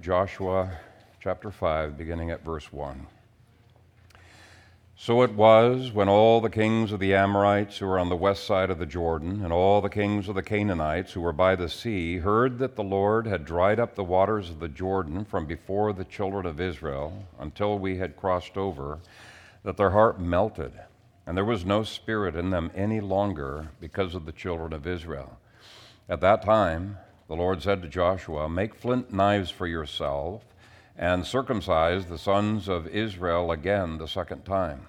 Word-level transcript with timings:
Joshua 0.00 0.70
chapter 1.20 1.50
5, 1.50 1.98
beginning 1.98 2.30
at 2.30 2.44
verse 2.44 2.72
1. 2.72 3.04
So 4.94 5.22
it 5.22 5.32
was 5.32 5.90
when 5.90 6.08
all 6.08 6.40
the 6.40 6.48
kings 6.48 6.92
of 6.92 7.00
the 7.00 7.16
Amorites 7.16 7.78
who 7.78 7.86
were 7.88 7.98
on 7.98 8.08
the 8.08 8.14
west 8.14 8.46
side 8.46 8.70
of 8.70 8.78
the 8.78 8.86
Jordan, 8.86 9.42
and 9.42 9.52
all 9.52 9.80
the 9.80 9.88
kings 9.88 10.28
of 10.28 10.36
the 10.36 10.42
Canaanites 10.42 11.12
who 11.12 11.20
were 11.20 11.32
by 11.32 11.56
the 11.56 11.68
sea, 11.68 12.18
heard 12.18 12.60
that 12.60 12.76
the 12.76 12.84
Lord 12.84 13.26
had 13.26 13.44
dried 13.44 13.80
up 13.80 13.96
the 13.96 14.04
waters 14.04 14.50
of 14.50 14.60
the 14.60 14.68
Jordan 14.68 15.24
from 15.24 15.46
before 15.46 15.92
the 15.92 16.04
children 16.04 16.46
of 16.46 16.60
Israel 16.60 17.26
until 17.40 17.76
we 17.76 17.98
had 17.98 18.16
crossed 18.16 18.56
over, 18.56 19.00
that 19.64 19.76
their 19.76 19.90
heart 19.90 20.20
melted, 20.20 20.74
and 21.26 21.36
there 21.36 21.44
was 21.44 21.64
no 21.66 21.82
spirit 21.82 22.36
in 22.36 22.50
them 22.50 22.70
any 22.72 23.00
longer 23.00 23.70
because 23.80 24.14
of 24.14 24.26
the 24.26 24.32
children 24.32 24.72
of 24.72 24.86
Israel. 24.86 25.40
At 26.08 26.20
that 26.20 26.42
time, 26.42 26.98
the 27.28 27.36
Lord 27.36 27.62
said 27.62 27.82
to 27.82 27.88
Joshua, 27.88 28.48
Make 28.48 28.74
flint 28.74 29.12
knives 29.12 29.50
for 29.50 29.66
yourself, 29.66 30.42
and 30.96 31.24
circumcise 31.24 32.06
the 32.06 32.18
sons 32.18 32.68
of 32.68 32.88
Israel 32.88 33.52
again 33.52 33.98
the 33.98 34.08
second 34.08 34.44
time. 34.44 34.86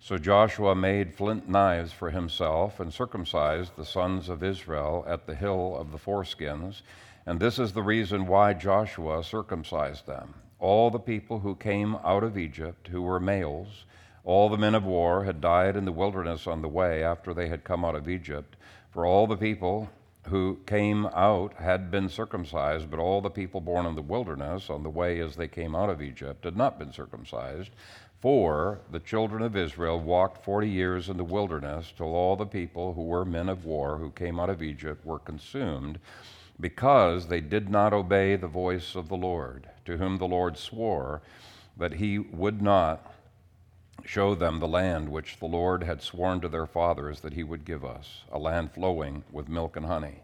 So 0.00 0.18
Joshua 0.18 0.74
made 0.74 1.14
flint 1.14 1.48
knives 1.48 1.92
for 1.92 2.10
himself 2.10 2.80
and 2.80 2.92
circumcised 2.92 3.76
the 3.76 3.84
sons 3.84 4.28
of 4.28 4.42
Israel 4.42 5.04
at 5.06 5.26
the 5.26 5.34
hill 5.34 5.76
of 5.78 5.92
the 5.92 5.98
foreskins. 5.98 6.82
And 7.24 7.38
this 7.38 7.58
is 7.60 7.72
the 7.72 7.82
reason 7.82 8.26
why 8.26 8.54
Joshua 8.54 9.22
circumcised 9.22 10.06
them. 10.06 10.34
All 10.58 10.90
the 10.90 10.98
people 10.98 11.38
who 11.38 11.54
came 11.54 11.96
out 12.02 12.24
of 12.24 12.36
Egypt, 12.36 12.88
who 12.88 13.02
were 13.02 13.20
males, 13.20 13.84
all 14.24 14.48
the 14.48 14.56
men 14.56 14.74
of 14.74 14.84
war, 14.84 15.22
had 15.22 15.40
died 15.40 15.76
in 15.76 15.84
the 15.84 15.92
wilderness 15.92 16.48
on 16.48 16.62
the 16.62 16.68
way 16.68 17.04
after 17.04 17.32
they 17.32 17.48
had 17.48 17.62
come 17.62 17.84
out 17.84 17.94
of 17.94 18.08
Egypt. 18.08 18.56
For 18.90 19.06
all 19.06 19.28
the 19.28 19.36
people 19.36 19.88
who 20.28 20.58
came 20.66 21.06
out 21.06 21.54
had 21.54 21.90
been 21.90 22.08
circumcised, 22.08 22.90
but 22.90 23.00
all 23.00 23.20
the 23.20 23.30
people 23.30 23.60
born 23.60 23.86
in 23.86 23.94
the 23.94 24.02
wilderness 24.02 24.70
on 24.70 24.82
the 24.82 24.90
way 24.90 25.18
as 25.20 25.36
they 25.36 25.48
came 25.48 25.74
out 25.74 25.90
of 25.90 26.00
Egypt 26.00 26.44
had 26.44 26.56
not 26.56 26.78
been 26.78 26.92
circumcised. 26.92 27.70
For 28.20 28.80
the 28.90 29.00
children 29.00 29.42
of 29.42 29.56
Israel 29.56 29.98
walked 29.98 30.44
forty 30.44 30.68
years 30.70 31.08
in 31.08 31.16
the 31.16 31.24
wilderness 31.24 31.92
till 31.96 32.14
all 32.14 32.36
the 32.36 32.46
people 32.46 32.94
who 32.94 33.02
were 33.02 33.24
men 33.24 33.48
of 33.48 33.64
war 33.64 33.98
who 33.98 34.10
came 34.10 34.38
out 34.38 34.48
of 34.48 34.62
Egypt 34.62 35.04
were 35.04 35.18
consumed, 35.18 35.98
because 36.60 37.26
they 37.26 37.40
did 37.40 37.68
not 37.68 37.92
obey 37.92 38.36
the 38.36 38.46
voice 38.46 38.94
of 38.94 39.08
the 39.08 39.16
Lord, 39.16 39.68
to 39.86 39.96
whom 39.96 40.18
the 40.18 40.28
Lord 40.28 40.56
swore 40.56 41.20
that 41.76 41.94
he 41.94 42.18
would 42.18 42.62
not 42.62 43.12
show 44.04 44.34
them 44.34 44.58
the 44.58 44.68
land 44.68 45.08
which 45.08 45.38
the 45.38 45.46
Lord 45.46 45.82
had 45.82 46.02
sworn 46.02 46.40
to 46.40 46.48
their 46.48 46.66
fathers 46.66 47.20
that 47.20 47.34
he 47.34 47.44
would 47.44 47.64
give 47.64 47.84
us, 47.84 48.24
a 48.30 48.38
land 48.38 48.72
flowing 48.72 49.24
with 49.30 49.48
milk 49.48 49.76
and 49.76 49.86
honey. 49.86 50.22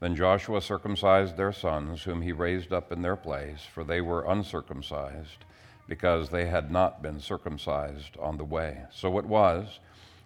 Then 0.00 0.14
Joshua 0.14 0.60
circumcised 0.60 1.36
their 1.36 1.52
sons, 1.52 2.04
whom 2.04 2.22
he 2.22 2.32
raised 2.32 2.72
up 2.72 2.92
in 2.92 3.02
their 3.02 3.16
place, 3.16 3.64
for 3.64 3.82
they 3.82 4.00
were 4.00 4.30
uncircumcised, 4.30 5.44
because 5.88 6.28
they 6.28 6.46
had 6.46 6.70
not 6.70 7.02
been 7.02 7.18
circumcised 7.20 8.16
on 8.18 8.36
the 8.36 8.44
way. 8.44 8.84
So 8.92 9.18
it 9.18 9.24
was, 9.26 9.80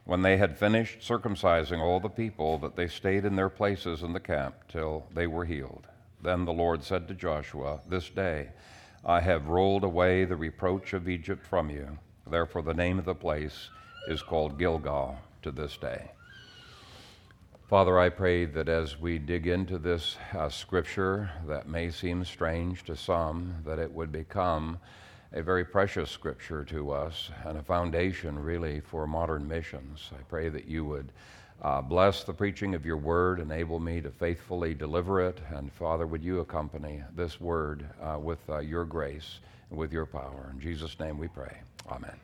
when 0.05 0.23
they 0.23 0.37
had 0.37 0.59
finished 0.59 1.01
circumcising 1.01 1.81
all 1.81 2.01
the 2.01 2.09
people, 2.09 2.59
that 2.59 2.77
they 2.77 2.89
stayed 2.89 3.25
in 3.25 3.37
their 3.37 3.49
places 3.49 4.03
in 4.03 4.13
the 4.13 4.21
camp 4.21 4.57
till 4.69 5.07
they 5.15 5.27
were 5.27 5.45
healed. 5.45 5.87
Then 6.23 6.45
the 6.45 6.53
Lord 6.53 6.85
said 6.85 7.09
to 7.09 7.15
Joshua, 7.15 7.81
This 7.89 8.11
day 8.11 8.51
I 9.05 9.21
have 9.21 9.47
rolled 9.47 9.85
away 9.85 10.25
the 10.25 10.37
reproach 10.37 10.93
of 10.93 11.09
Egypt 11.09 11.47
from 11.47 11.71
you 11.71 11.99
Therefore, 12.27 12.63
the 12.63 12.75
name 12.75 12.99
of 12.99 13.05
the 13.05 13.15
place 13.15 13.69
is 14.09 14.23
called 14.23 14.59
Gilgal 14.59 15.19
to 15.43 15.51
this 15.51 15.77
day. 15.77 16.11
Father, 17.69 17.99
I 17.99 18.11
pray 18.11 18.45
that 18.45 18.69
as 18.69 19.01
we 19.01 19.19
dig 19.19 19.47
into 19.47 19.79
this 19.79 20.17
uh, 20.35 20.49
scripture 20.49 21.31
that 21.47 21.69
may 21.69 21.91
seem 21.91 22.25
strange 22.25 22.85
to 22.85 22.97
some, 22.97 23.55
that 23.65 23.79
it 23.79 23.91
would 23.91 24.13
become 24.13 24.79
a 25.33 25.43
very 25.43 25.65
precious 25.65 26.11
scripture 26.11 26.65
to 26.65 26.91
us 26.91 27.31
and 27.47 27.57
a 27.57 27.63
foundation, 27.63 28.39
really, 28.39 28.81
for 28.81 29.07
modern 29.07 29.49
missions. 29.49 30.11
I 30.13 30.23
pray 30.25 30.51
that 30.51 30.67
you 30.67 30.85
would 30.85 31.13
uh, 31.63 31.81
bless 31.81 32.25
the 32.25 32.35
preaching 32.35 32.75
of 32.75 32.85
your 32.85 32.99
word, 32.99 33.41
enable 33.41 33.81
me 33.81 34.01
to 34.03 34.11
faithfully 34.11 34.75
deliver 34.75 35.27
it, 35.27 35.39
and 35.55 35.73
Father, 35.73 36.07
would 36.07 36.23
you 36.23 36.41
accompany 36.41 37.03
this 37.17 37.41
word 37.41 37.87
uh, 38.03 38.19
with 38.19 38.41
uh, 38.51 38.59
your 38.59 38.85
grace 38.85 39.39
and 39.71 39.79
with 39.79 39.93
your 39.93 40.07
power. 40.07 40.51
In 40.53 40.61
Jesus' 40.61 40.99
name 41.01 41.19
we 41.19 41.29
pray. 41.29 41.57
Amen. 41.91 42.17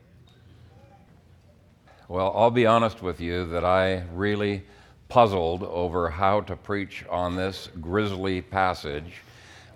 Well, 2.08 2.32
I'll 2.34 2.50
be 2.50 2.66
honest 2.66 3.02
with 3.02 3.20
you 3.20 3.46
that 3.48 3.64
I 3.64 4.04
really 4.14 4.64
puzzled 5.08 5.62
over 5.62 6.10
how 6.10 6.40
to 6.42 6.56
preach 6.56 7.04
on 7.10 7.36
this 7.36 7.68
grisly 7.80 8.40
passage 8.40 9.22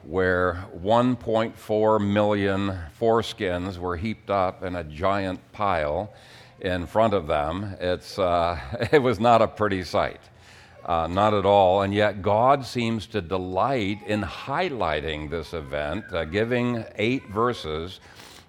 where 0.04 0.64
1.4 0.82 2.12
million 2.12 2.78
foreskins 2.98 3.78
were 3.78 3.96
heaped 3.96 4.30
up 4.30 4.62
in 4.64 4.76
a 4.76 4.84
giant 4.84 5.40
pile 5.52 6.12
in 6.60 6.86
front 6.86 7.14
of 7.14 7.26
them. 7.26 7.76
It's, 7.80 8.18
uh, 8.18 8.58
it 8.92 9.00
was 9.00 9.20
not 9.20 9.42
a 9.42 9.48
pretty 9.48 9.84
sight, 9.84 10.20
uh, 10.84 11.06
not 11.06 11.34
at 11.34 11.46
all. 11.46 11.82
And 11.82 11.94
yet, 11.94 12.22
God 12.22 12.64
seems 12.64 13.06
to 13.08 13.20
delight 13.20 14.00
in 14.06 14.22
highlighting 14.22 15.30
this 15.30 15.52
event, 15.52 16.04
uh, 16.12 16.24
giving 16.24 16.84
eight 16.96 17.28
verses 17.28 18.00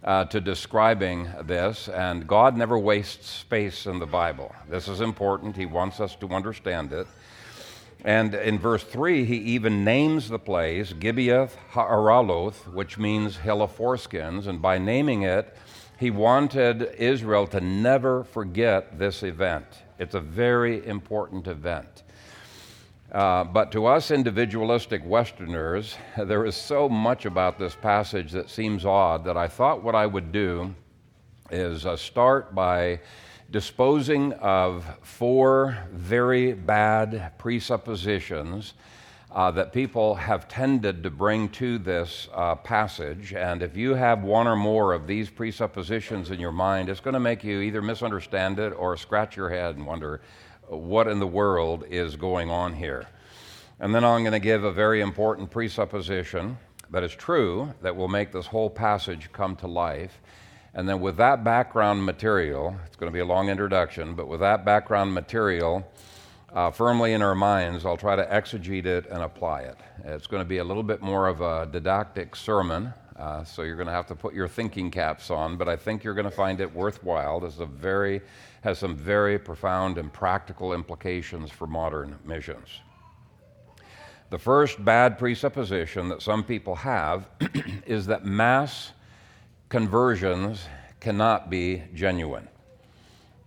uh, 0.03 0.25
to 0.25 0.41
describing 0.41 1.29
this, 1.43 1.87
and 1.87 2.27
God 2.27 2.57
never 2.57 2.77
wastes 2.77 3.29
space 3.29 3.85
in 3.85 3.99
the 3.99 4.05
Bible. 4.05 4.53
This 4.69 4.87
is 4.87 5.01
important. 5.01 5.55
He 5.55 5.65
wants 5.65 5.99
us 5.99 6.15
to 6.17 6.29
understand 6.29 6.91
it. 6.91 7.07
And 8.03 8.35
in 8.35 8.59
verse 8.59 8.83
3, 8.83 9.23
he 9.23 9.37
even 9.37 9.85
names 9.85 10.27
the 10.27 10.39
place 10.39 10.91
Gibeath 10.91 11.51
Haaraloth, 11.71 12.67
which 12.73 12.97
means 12.97 13.37
hill 13.37 13.61
of 13.61 13.77
foreskins. 13.77 14.47
And 14.47 14.61
by 14.61 14.77
naming 14.77 15.21
it, 15.21 15.55
he 15.97 16.11
wanted 16.11 16.81
Israel 16.97 17.47
to 17.47 17.61
never 17.61 18.25
forget 18.25 18.99
this 18.99 19.23
event. 19.23 19.65
It's 19.99 20.15
a 20.15 20.19
very 20.19 20.85
important 20.85 21.47
event. 21.47 22.03
Uh, 23.13 23.43
but 23.43 23.71
to 23.71 23.85
us 23.85 24.09
individualistic 24.09 25.03
Westerners, 25.05 25.95
there 26.17 26.45
is 26.45 26.55
so 26.55 26.89
much 26.89 27.25
about 27.25 27.59
this 27.59 27.75
passage 27.75 28.31
that 28.31 28.49
seems 28.49 28.85
odd 28.85 29.23
that 29.25 29.37
I 29.37 29.47
thought 29.47 29.83
what 29.83 29.93
I 29.93 30.07
would 30.07 30.31
do 30.31 30.73
is 31.51 31.85
uh, 31.85 31.95
start 31.95 32.55
by 32.55 32.99
disposing 33.51 34.33
of 34.33 34.83
four 35.03 35.77
very 35.91 36.53
bad 36.53 37.33
presuppositions 37.37 38.73
uh, 39.31 39.51
that 39.51 39.73
people 39.73 40.15
have 40.15 40.47
tended 40.47 41.03
to 41.03 41.11
bring 41.11 41.49
to 41.49 41.77
this 41.77 42.29
uh, 42.33 42.55
passage. 42.55 43.33
And 43.33 43.61
if 43.61 43.77
you 43.77 43.93
have 43.93 44.23
one 44.23 44.47
or 44.47 44.55
more 44.55 44.91
of 44.93 45.05
these 45.05 45.29
presuppositions 45.29 46.31
in 46.31 46.39
your 46.39 46.51
mind, 46.51 46.89
it's 46.89 46.99
going 46.99 47.13
to 47.13 47.19
make 47.19 47.43
you 47.43 47.61
either 47.61 47.81
misunderstand 47.83 48.57
it 48.57 48.69
or 48.71 48.97
scratch 48.97 49.37
your 49.37 49.49
head 49.49 49.75
and 49.75 49.85
wonder 49.85 50.21
what 50.67 51.07
in 51.07 51.19
the 51.19 51.27
world 51.27 51.85
is 51.89 52.15
going 52.15 52.49
on 52.49 52.73
here. 52.73 53.07
And 53.79 53.93
then 53.93 54.03
I'm 54.03 54.21
going 54.23 54.33
to 54.33 54.39
give 54.39 54.63
a 54.63 54.71
very 54.71 55.01
important 55.01 55.51
presupposition 55.51 56.57
that 56.91 57.03
is 57.03 57.13
true 57.13 57.73
that 57.81 57.95
will 57.95 58.07
make 58.07 58.31
this 58.31 58.45
whole 58.45 58.69
passage 58.69 59.31
come 59.31 59.55
to 59.57 59.67
life. 59.67 60.21
And 60.75 60.87
then, 60.87 61.01
with 61.01 61.17
that 61.17 61.43
background 61.43 62.03
material, 62.03 62.75
it's 62.85 62.95
going 62.95 63.11
to 63.11 63.13
be 63.13 63.19
a 63.19 63.25
long 63.25 63.49
introduction, 63.49 64.15
but 64.15 64.27
with 64.27 64.39
that 64.39 64.65
background 64.65 65.13
material 65.13 65.85
uh, 66.53 66.69
firmly 66.71 67.13
in 67.13 67.21
our 67.21 67.35
minds, 67.35 67.85
I'll 67.85 67.97
try 67.97 68.15
to 68.15 68.25
exegete 68.25 68.85
it 68.85 69.07
and 69.07 69.23
apply 69.23 69.61
it. 69.61 69.77
It's 70.03 70.27
going 70.27 70.41
to 70.41 70.47
be 70.47 70.59
a 70.59 70.63
little 70.63 70.83
bit 70.83 71.01
more 71.01 71.27
of 71.27 71.41
a 71.41 71.67
didactic 71.71 72.35
sermon, 72.35 72.93
uh, 73.17 73.43
so 73.43 73.63
you're 73.63 73.75
going 73.75 73.87
to 73.87 73.93
have 73.93 74.07
to 74.07 74.15
put 74.15 74.33
your 74.33 74.47
thinking 74.47 74.91
caps 74.91 75.29
on, 75.29 75.57
but 75.57 75.67
I 75.67 75.75
think 75.75 76.03
you're 76.03 76.13
going 76.13 76.29
to 76.29 76.35
find 76.35 76.59
it 76.61 76.73
worthwhile. 76.73 77.39
This 77.39 77.55
is 77.55 77.59
a 77.59 77.65
very 77.65 78.21
has 78.63 78.79
some 78.79 78.95
very 78.95 79.37
profound 79.37 79.97
and 79.97 80.11
practical 80.11 80.73
implications 80.73 81.51
for 81.51 81.67
modern 81.67 82.17
missions. 82.23 82.69
The 84.29 84.39
first 84.39 84.83
bad 84.83 85.19
presupposition 85.19 86.07
that 86.07 86.21
some 86.21 86.45
people 86.45 86.75
have 86.75 87.27
is 87.85 88.05
that 88.07 88.25
mass 88.25 88.93
conversions 89.67 90.65
cannot 91.01 91.49
be 91.49 91.83
genuine. 91.93 92.47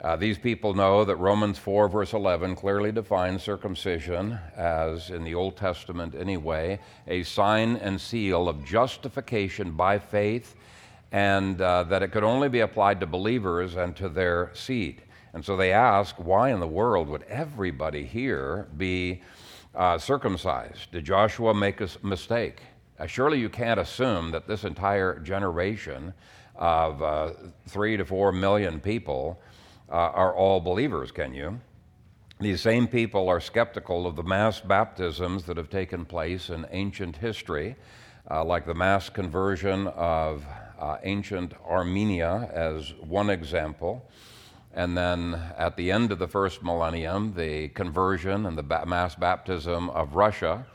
Uh, 0.03 0.15
these 0.15 0.37
people 0.37 0.75
know 0.75 1.03
that 1.03 1.17
Romans 1.17 1.59
4, 1.59 1.89
verse 1.89 2.12
11, 2.12 2.55
clearly 2.55 2.93
defines 2.93 3.43
circumcision 3.43 4.39
as, 4.55 5.09
in 5.09 5.25
the 5.25 5.35
Old 5.35 5.57
Testament 5.57 6.15
anyway, 6.15 6.79
a 7.09 7.23
sign 7.23 7.77
and 7.77 7.99
seal 7.99 8.51
of 8.51 8.62
justification 8.65 9.71
by 9.71 9.99
faith, 9.99 10.55
and 11.11 11.61
uh, 11.62 11.85
that 11.85 12.03
it 12.03 12.12
could 12.12 12.23
only 12.23 12.51
be 12.51 12.61
applied 12.61 13.01
to 13.01 13.07
believers 13.07 13.77
and 13.77 13.97
to 13.97 14.11
their 14.11 14.51
seed. 14.53 15.03
And 15.34 15.44
so 15.44 15.56
they 15.56 15.73
ask, 15.73 16.17
why 16.17 16.50
in 16.50 16.61
the 16.61 16.67
world 16.67 17.08
would 17.08 17.25
everybody 17.25 18.05
here 18.06 18.67
be 18.76 19.23
uh, 19.75 19.99
circumcised? 19.99 20.90
Did 20.93 21.05
Joshua 21.05 21.52
make 21.52 21.81
a 21.81 21.88
mistake? 22.02 22.61
Uh, 22.99 23.06
surely 23.06 23.38
you 23.38 23.50
can't 23.50 23.78
assume 23.78 24.31
that 24.31 24.46
this 24.46 24.64
entire 24.64 25.19
generation 25.19 26.14
of 26.55 27.02
uh, 27.02 27.32
three 27.69 27.96
to 27.99 28.05
four 28.05 28.32
million 28.32 28.81
people 28.81 29.38
uh, 29.90 29.94
are 29.94 30.34
all 30.34 30.61
believers, 30.61 31.12
can 31.12 31.34
you? 31.34 31.61
These 32.40 32.62
same 32.62 32.87
people 32.87 33.28
are 33.28 33.40
skeptical 33.40 34.06
of 34.06 34.17
the 34.17 34.23
mass 34.23 34.61
baptisms 34.61 35.44
that 35.44 35.56
have 35.58 35.69
taken 35.69 36.05
place 36.05 36.49
in 36.49 36.67
ancient 36.70 37.17
history. 37.17 37.76
uh, 38.31 38.44
like 38.44 38.67
the 38.67 38.75
mass 38.75 39.08
conversion 39.08 39.87
of 39.88 40.44
uh, 40.78 40.99
ancient 41.05 41.55
Armenia 41.69 42.50
as 42.52 42.93
one 42.94 43.31
example. 43.31 44.08
And 44.76 44.94
then 44.94 45.40
at 45.56 45.75
the 45.76 45.90
end 45.90 46.12
of 46.12 46.19
the 46.19 46.28
first 46.28 46.62
millennium, 46.62 47.32
the 47.34 47.69
conversion 47.69 48.44
and 48.44 48.58
the 48.58 48.84
mass 48.87 49.14
baptism 49.14 49.88
of 49.88 50.14
Russia. 50.14 50.67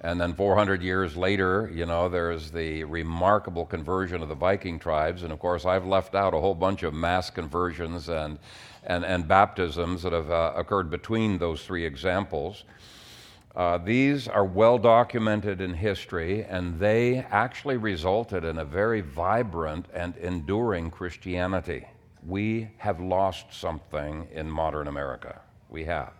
And 0.00 0.20
then 0.20 0.34
400 0.34 0.82
years 0.82 1.16
later, 1.16 1.70
you 1.72 1.86
know, 1.86 2.08
there's 2.08 2.50
the 2.50 2.82
remarkable 2.82 3.64
conversion 3.64 4.22
of 4.22 4.28
the 4.28 4.34
Viking 4.34 4.80
tribes. 4.80 5.22
And 5.22 5.32
of 5.32 5.38
course, 5.38 5.64
I've 5.64 5.86
left 5.86 6.16
out 6.16 6.34
a 6.34 6.40
whole 6.40 6.54
bunch 6.54 6.82
of 6.82 6.94
mass 6.94 7.30
conversions 7.30 8.08
and, 8.08 8.40
and, 8.84 9.04
and 9.04 9.28
baptisms 9.28 10.02
that 10.02 10.12
have 10.12 10.32
uh, 10.32 10.54
occurred 10.56 10.90
between 10.90 11.38
those 11.38 11.62
three 11.62 11.84
examples. 11.84 12.64
Uh, 13.54 13.78
these 13.78 14.26
are 14.26 14.44
well 14.44 14.78
documented 14.78 15.60
in 15.60 15.74
history, 15.74 16.44
and 16.44 16.80
they 16.80 17.18
actually 17.30 17.76
resulted 17.76 18.44
in 18.44 18.58
a 18.58 18.64
very 18.64 19.00
vibrant 19.00 19.86
and 19.94 20.16
enduring 20.16 20.90
Christianity. 20.90 21.86
We 22.28 22.68
have 22.76 23.00
lost 23.00 23.54
something 23.54 24.28
in 24.32 24.50
modern 24.50 24.86
America. 24.86 25.40
We 25.70 25.84
have. 25.86 26.12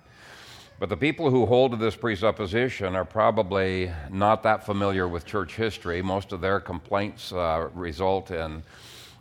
But 0.80 0.88
the 0.88 0.96
people 0.96 1.30
who 1.30 1.44
hold 1.44 1.72
to 1.72 1.76
this 1.76 1.96
presupposition 1.96 2.96
are 2.96 3.04
probably 3.04 3.92
not 4.10 4.42
that 4.44 4.64
familiar 4.64 5.06
with 5.06 5.26
church 5.26 5.54
history. 5.54 6.00
Most 6.00 6.32
of 6.32 6.40
their 6.40 6.60
complaints 6.60 7.30
uh, 7.30 7.68
result 7.74 8.30
in, 8.30 8.62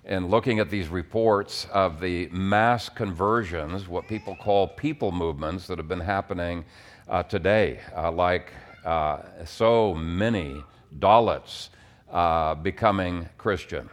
in 0.06 0.28
looking 0.28 0.60
at 0.60 0.70
these 0.70 0.88
reports 0.88 1.68
of 1.74 2.00
the 2.00 2.28
mass 2.28 2.88
conversions, 2.88 3.90
what 3.90 4.08
people 4.08 4.38
call 4.38 4.70
people 4.70 5.12
movements 5.12 5.68
that 5.68 5.78
have 5.80 5.90
been 5.90 6.00
happening 6.00 6.64
uh, 7.10 7.24
today, 7.24 7.82
uh, 7.98 8.12
like 8.12 8.54
uh, 8.86 9.24
so 9.44 9.94
many 9.94 10.64
Dalits 11.00 11.70
uh, 12.10 12.56
becoming 12.56 13.28
Christian. 13.38 13.90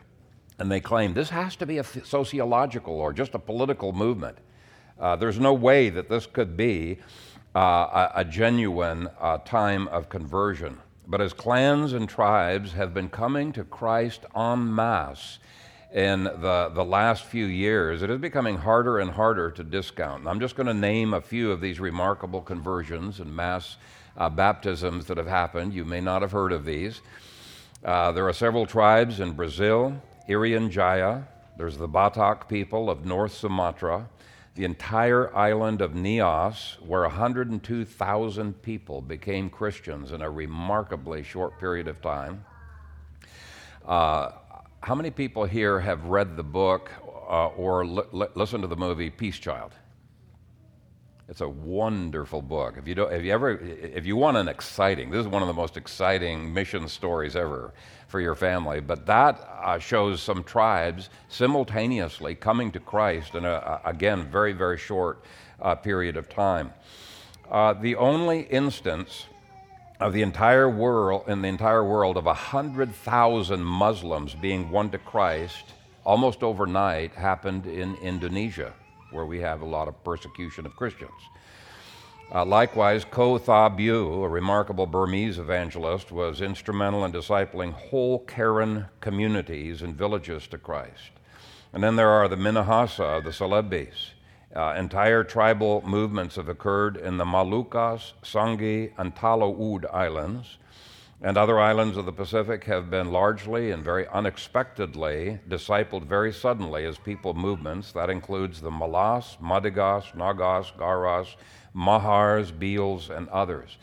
And 0.58 0.70
they 0.70 0.80
claim 0.80 1.14
this 1.14 1.30
has 1.30 1.56
to 1.56 1.66
be 1.66 1.78
a 1.78 1.84
sociological 1.84 2.94
or 2.94 3.12
just 3.12 3.34
a 3.34 3.38
political 3.38 3.92
movement. 3.92 4.38
Uh, 4.98 5.16
there's 5.16 5.40
no 5.40 5.52
way 5.52 5.90
that 5.90 6.08
this 6.08 6.26
could 6.26 6.56
be 6.56 6.98
a, 7.54 8.10
a, 8.14 8.24
genuine 8.24 9.08
time 9.44 9.88
of 9.88 10.08
conversion. 10.08 10.78
But 11.06 11.20
as 11.20 11.32
clans 11.32 11.92
and 11.92 12.08
tribes 12.08 12.72
have 12.72 12.94
been 12.94 13.08
coming 13.08 13.52
to 13.52 13.64
Christ 13.64 14.24
en 14.36 14.74
masse, 14.74 15.38
in 15.94 16.24
the, 16.24 16.72
the 16.74 16.84
last 16.84 17.24
few 17.24 17.46
years, 17.46 18.02
it 18.02 18.10
is 18.10 18.18
becoming 18.18 18.56
harder 18.56 18.98
and 18.98 19.12
harder 19.12 19.48
to 19.52 19.62
discount. 19.62 20.20
And 20.20 20.28
I'm 20.28 20.40
just 20.40 20.56
going 20.56 20.66
to 20.66 20.74
name 20.74 21.14
a 21.14 21.20
few 21.20 21.52
of 21.52 21.60
these 21.60 21.78
remarkable 21.78 22.42
conversions 22.42 23.20
and 23.20 23.34
mass 23.34 23.76
uh, 24.16 24.28
baptisms 24.28 25.06
that 25.06 25.18
have 25.18 25.28
happened. 25.28 25.72
You 25.72 25.84
may 25.84 26.00
not 26.00 26.22
have 26.22 26.32
heard 26.32 26.50
of 26.50 26.64
these. 26.64 27.00
Uh, 27.84 28.10
there 28.10 28.26
are 28.26 28.32
several 28.32 28.66
tribes 28.66 29.20
in 29.20 29.32
Brazil, 29.32 29.94
Irian 30.28 30.70
Jaya, 30.70 31.24
there's 31.58 31.76
the 31.76 31.88
Batak 31.88 32.48
people 32.48 32.88
of 32.88 33.04
North 33.04 33.34
Sumatra, 33.34 34.08
the 34.54 34.64
entire 34.64 35.34
island 35.36 35.82
of 35.82 35.92
Nias, 35.94 36.78
where 36.80 37.02
102,000 37.02 38.62
people 38.62 39.02
became 39.02 39.50
Christians 39.50 40.12
in 40.12 40.22
a 40.22 40.30
remarkably 40.30 41.22
short 41.22 41.58
period 41.58 41.88
of 41.88 42.00
time. 42.00 42.44
Uh, 43.84 44.30
how 44.80 44.94
many 44.94 45.10
people 45.10 45.44
here 45.44 45.80
have 45.80 46.04
read 46.04 46.36
the 46.36 46.42
book 46.42 46.90
uh, 47.28 47.48
or 47.48 47.84
li- 47.84 48.02
li- 48.12 48.26
listened 48.34 48.62
to 48.62 48.68
the 48.68 48.76
movie 48.76 49.10
Peace 49.10 49.38
Child? 49.38 49.72
It's 51.26 51.40
a 51.40 51.48
wonderful 51.48 52.42
book. 52.42 52.76
If 52.76 52.86
you, 52.86 52.94
don't, 52.94 53.10
if 53.10 53.22
you 53.22 53.32
ever, 53.32 53.52
if 53.58 54.04
you 54.04 54.14
want 54.14 54.36
an 54.36 54.46
exciting, 54.46 55.10
this 55.10 55.20
is 55.20 55.28
one 55.28 55.40
of 55.40 55.48
the 55.48 55.54
most 55.54 55.78
exciting 55.78 56.52
mission 56.52 56.86
stories 56.86 57.34
ever 57.34 57.72
for 58.08 58.20
your 58.20 58.34
family. 58.34 58.80
But 58.80 59.06
that 59.06 59.40
uh, 59.62 59.78
shows 59.78 60.22
some 60.22 60.44
tribes 60.44 61.08
simultaneously 61.28 62.34
coming 62.34 62.70
to 62.72 62.80
Christ 62.80 63.34
in 63.34 63.46
a, 63.46 63.80
again, 63.86 64.30
very, 64.30 64.52
very 64.52 64.76
short 64.76 65.24
uh, 65.62 65.74
period 65.76 66.18
of 66.18 66.28
time. 66.28 66.74
Uh, 67.50 67.72
the 67.72 67.96
only 67.96 68.42
instance 68.42 69.24
of 70.00 70.12
the 70.12 70.20
entire 70.20 70.68
world, 70.68 71.24
in 71.26 71.40
the 71.40 71.48
entire 71.48 71.84
world, 71.84 72.18
of 72.18 72.26
100,000 72.26 73.64
Muslims 73.64 74.34
being 74.34 74.68
won 74.68 74.90
to 74.90 74.98
Christ 74.98 75.72
almost 76.04 76.42
overnight 76.42 77.14
happened 77.14 77.64
in 77.64 77.94
Indonesia, 77.96 78.74
where 79.14 79.24
we 79.24 79.40
have 79.40 79.62
a 79.62 79.66
lot 79.66 79.88
of 79.88 80.04
persecution 80.04 80.66
of 80.66 80.76
Christians. 80.76 81.10
Uh, 82.34 82.44
likewise, 82.44 83.04
Ko 83.04 83.38
Tha 83.38 83.70
Byu, 83.70 84.24
a 84.24 84.28
remarkable 84.28 84.86
Burmese 84.86 85.38
evangelist, 85.38 86.10
was 86.10 86.40
instrumental 86.40 87.04
in 87.04 87.12
discipling 87.12 87.72
whole 87.72 88.18
Karen 88.20 88.86
communities 89.00 89.82
and 89.82 89.94
villages 89.94 90.46
to 90.48 90.58
Christ. 90.58 91.12
And 91.72 91.82
then 91.82 91.96
there 91.96 92.08
are 92.08 92.28
the 92.28 92.36
Minahasa, 92.36 93.22
the 93.22 93.30
Celebes, 93.30 94.14
uh, 94.54 94.74
entire 94.78 95.24
tribal 95.24 95.82
movements 95.86 96.36
have 96.36 96.48
occurred 96.48 96.96
in 96.96 97.16
the 97.16 97.24
Moluccas, 97.24 98.12
Sangi, 98.22 98.92
and 98.96 99.14
Talaud 99.14 99.84
Islands, 99.92 100.58
and 101.22 101.36
other 101.36 101.58
islands 101.58 101.96
of 101.96 102.06
the 102.06 102.12
Pacific 102.12 102.64
have 102.64 102.90
been 102.90 103.10
largely 103.10 103.70
and 103.70 103.82
very 103.82 104.06
unexpectedly 104.08 105.38
discipled 105.48 106.04
very 106.04 106.32
suddenly 106.32 106.84
as 106.84 106.98
people 106.98 107.34
movements. 107.34 107.92
That 107.92 108.10
includes 108.10 108.60
the 108.60 108.70
Malas, 108.70 109.38
Madigas, 109.40 110.14
Nagas, 110.14 110.72
Garas, 110.76 111.34
Mahars, 111.74 112.52
Bhils, 112.52 113.10
and 113.10 113.28
others. 113.28 113.76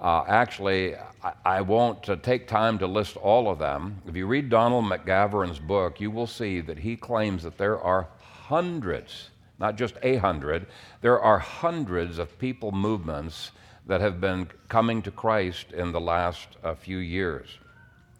Uh, 0.00 0.24
actually, 0.28 0.94
I, 1.22 1.32
I 1.44 1.60
won't 1.60 2.08
uh, 2.08 2.16
take 2.16 2.46
time 2.46 2.78
to 2.78 2.86
list 2.86 3.16
all 3.16 3.50
of 3.50 3.58
them. 3.58 4.00
If 4.06 4.16
you 4.16 4.26
read 4.26 4.48
Donald 4.48 4.84
McGavran's 4.84 5.58
book, 5.58 6.00
you 6.00 6.10
will 6.10 6.26
see 6.26 6.60
that 6.60 6.78
he 6.78 6.96
claims 6.96 7.42
that 7.42 7.58
there 7.58 7.80
are 7.80 8.08
hundreds 8.20 9.30
not 9.58 9.76
just 9.76 9.94
a 10.02 10.16
hundred. 10.16 10.66
There 11.00 11.20
are 11.20 11.38
hundreds 11.38 12.18
of 12.18 12.38
people 12.38 12.72
movements 12.72 13.50
that 13.88 14.00
have 14.00 14.20
been 14.20 14.48
coming 14.68 15.02
to 15.02 15.10
Christ 15.10 15.72
in 15.72 15.92
the 15.92 16.00
last 16.00 16.46
uh, 16.62 16.74
few 16.74 16.98
years. 16.98 17.48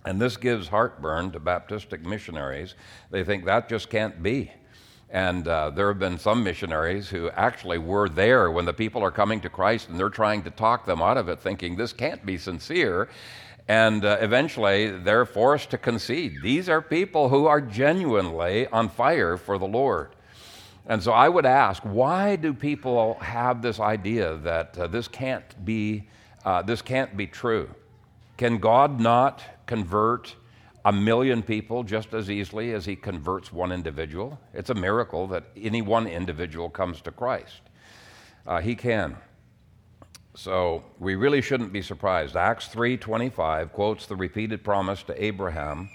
And 0.04 0.20
this 0.20 0.36
gives 0.36 0.68
heartburn 0.68 1.30
to 1.32 1.40
Baptistic 1.40 2.04
missionaries. 2.04 2.74
They 3.10 3.22
think 3.22 3.44
that 3.44 3.68
just 3.68 3.90
can't 3.90 4.22
be. 4.22 4.50
And 5.10 5.46
uh, 5.46 5.70
there 5.70 5.88
have 5.88 5.98
been 5.98 6.18
some 6.18 6.42
missionaries 6.42 7.08
who 7.08 7.30
actually 7.30 7.78
were 7.78 8.08
there 8.08 8.50
when 8.50 8.64
the 8.64 8.72
people 8.72 9.02
are 9.02 9.10
coming 9.10 9.40
to 9.42 9.48
Christ 9.48 9.88
and 9.88 9.98
they're 9.98 10.10
trying 10.10 10.42
to 10.42 10.50
talk 10.50 10.86
them 10.86 11.00
out 11.00 11.16
of 11.16 11.28
it, 11.28 11.40
thinking 11.40 11.76
this 11.76 11.92
can't 11.92 12.24
be 12.24 12.38
sincere. 12.38 13.08
And 13.68 14.04
uh, 14.04 14.18
eventually 14.20 14.90
they're 14.90 15.26
forced 15.26 15.70
to 15.70 15.78
concede. 15.78 16.42
These 16.42 16.70
are 16.70 16.80
people 16.80 17.28
who 17.28 17.46
are 17.46 17.60
genuinely 17.60 18.66
on 18.68 18.88
fire 18.88 19.36
for 19.36 19.58
the 19.58 19.66
Lord. 19.66 20.14
And 20.88 21.02
so 21.02 21.12
I 21.12 21.28
would 21.28 21.44
ask, 21.44 21.82
why 21.82 22.36
do 22.36 22.54
people 22.54 23.14
have 23.20 23.60
this 23.60 23.78
idea 23.78 24.36
that 24.38 24.76
uh, 24.78 24.86
this 24.86 25.06
can't 25.06 25.64
be 25.64 26.08
uh, 26.44 26.62
this 26.62 26.80
can't 26.80 27.14
be 27.16 27.26
true? 27.26 27.68
Can 28.38 28.58
God 28.58 29.00
not 29.00 29.42
convert 29.66 30.34
a 30.84 30.92
million 30.92 31.42
people 31.42 31.82
just 31.82 32.14
as 32.14 32.30
easily 32.30 32.72
as 32.72 32.86
He 32.86 32.96
converts 32.96 33.52
one 33.52 33.70
individual? 33.70 34.38
It's 34.54 34.70
a 34.70 34.74
miracle 34.74 35.26
that 35.26 35.44
any 35.56 35.82
one 35.82 36.06
individual 36.06 36.70
comes 36.70 37.02
to 37.02 37.10
Christ. 37.10 37.60
Uh, 38.46 38.62
he 38.62 38.74
can. 38.74 39.16
So 40.34 40.84
we 40.98 41.16
really 41.16 41.42
shouldn't 41.42 41.72
be 41.72 41.82
surprised. 41.82 42.34
Acts 42.34 42.68
3:25 42.68 43.72
quotes 43.72 44.06
the 44.06 44.16
repeated 44.16 44.64
promise 44.64 45.02
to 45.02 45.22
Abraham 45.22 45.90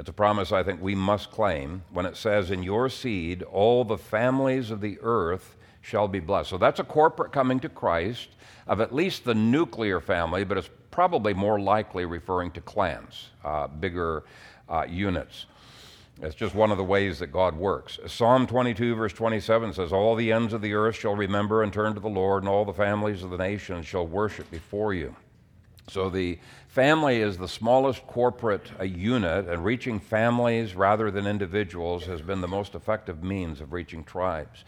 it's 0.00 0.08
a 0.08 0.14
promise 0.14 0.50
I 0.50 0.62
think 0.62 0.80
we 0.80 0.94
must 0.94 1.30
claim 1.30 1.82
when 1.92 2.06
it 2.06 2.16
says, 2.16 2.50
In 2.50 2.62
your 2.62 2.88
seed, 2.88 3.42
all 3.42 3.84
the 3.84 3.98
families 3.98 4.70
of 4.70 4.80
the 4.80 4.98
earth 5.02 5.58
shall 5.82 6.08
be 6.08 6.20
blessed. 6.20 6.48
So 6.48 6.56
that's 6.56 6.80
a 6.80 6.84
corporate 6.84 7.32
coming 7.32 7.60
to 7.60 7.68
Christ 7.68 8.28
of 8.66 8.80
at 8.80 8.94
least 8.94 9.24
the 9.24 9.34
nuclear 9.34 10.00
family, 10.00 10.42
but 10.42 10.56
it's 10.56 10.70
probably 10.90 11.34
more 11.34 11.60
likely 11.60 12.06
referring 12.06 12.50
to 12.52 12.62
clans, 12.62 13.28
uh, 13.44 13.66
bigger 13.66 14.24
uh, 14.70 14.86
units. 14.88 15.44
It's 16.22 16.34
just 16.34 16.54
one 16.54 16.70
of 16.70 16.78
the 16.78 16.84
ways 16.84 17.18
that 17.18 17.26
God 17.26 17.54
works. 17.54 17.98
Psalm 18.06 18.46
22, 18.46 18.94
verse 18.94 19.12
27 19.12 19.74
says, 19.74 19.92
All 19.92 20.16
the 20.16 20.32
ends 20.32 20.54
of 20.54 20.62
the 20.62 20.72
earth 20.72 20.96
shall 20.96 21.14
remember 21.14 21.62
and 21.62 21.70
turn 21.70 21.92
to 21.92 22.00
the 22.00 22.08
Lord, 22.08 22.42
and 22.42 22.48
all 22.48 22.64
the 22.64 22.72
families 22.72 23.22
of 23.22 23.28
the 23.28 23.36
nations 23.36 23.84
shall 23.84 24.06
worship 24.06 24.50
before 24.50 24.94
you. 24.94 25.14
So 25.90 26.08
the 26.08 26.38
family 26.70 27.20
is 27.20 27.36
the 27.36 27.48
smallest 27.48 28.06
corporate 28.06 28.70
uh, 28.78 28.84
unit, 28.84 29.48
and 29.48 29.64
reaching 29.64 29.98
families 29.98 30.74
rather 30.74 31.10
than 31.10 31.26
individuals 31.26 32.06
has 32.06 32.22
been 32.22 32.40
the 32.40 32.48
most 32.48 32.74
effective 32.74 33.22
means 33.24 33.60
of 33.60 33.72
reaching 33.72 34.04
tribes. 34.04 34.64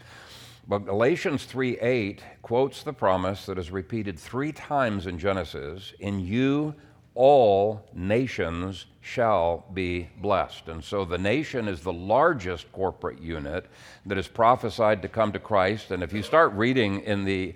But 0.67 0.85
Galatians 0.85 1.45
3:8 1.45 2.19
quotes 2.41 2.83
the 2.83 2.93
promise 2.93 3.45
that 3.45 3.57
is 3.57 3.71
repeated 3.71 4.19
three 4.19 4.51
times 4.51 5.07
in 5.07 5.17
Genesis 5.17 5.93
In 5.99 6.19
you 6.19 6.75
all 7.15 7.85
nations 7.93 8.85
shall 9.01 9.65
be 9.73 10.09
blessed. 10.17 10.67
And 10.67 10.83
so 10.83 11.05
the 11.05 11.17
nation 11.17 11.67
is 11.67 11.81
the 11.81 11.93
largest 11.93 12.71
corporate 12.71 13.21
unit 13.21 13.67
that 14.05 14.17
is 14.17 14.27
prophesied 14.27 15.01
to 15.03 15.07
come 15.07 15.31
to 15.31 15.39
Christ. 15.39 15.91
And 15.91 16.01
if 16.01 16.11
you 16.11 16.23
start 16.23 16.53
reading 16.53 17.01
in 17.01 17.23
the 17.23 17.53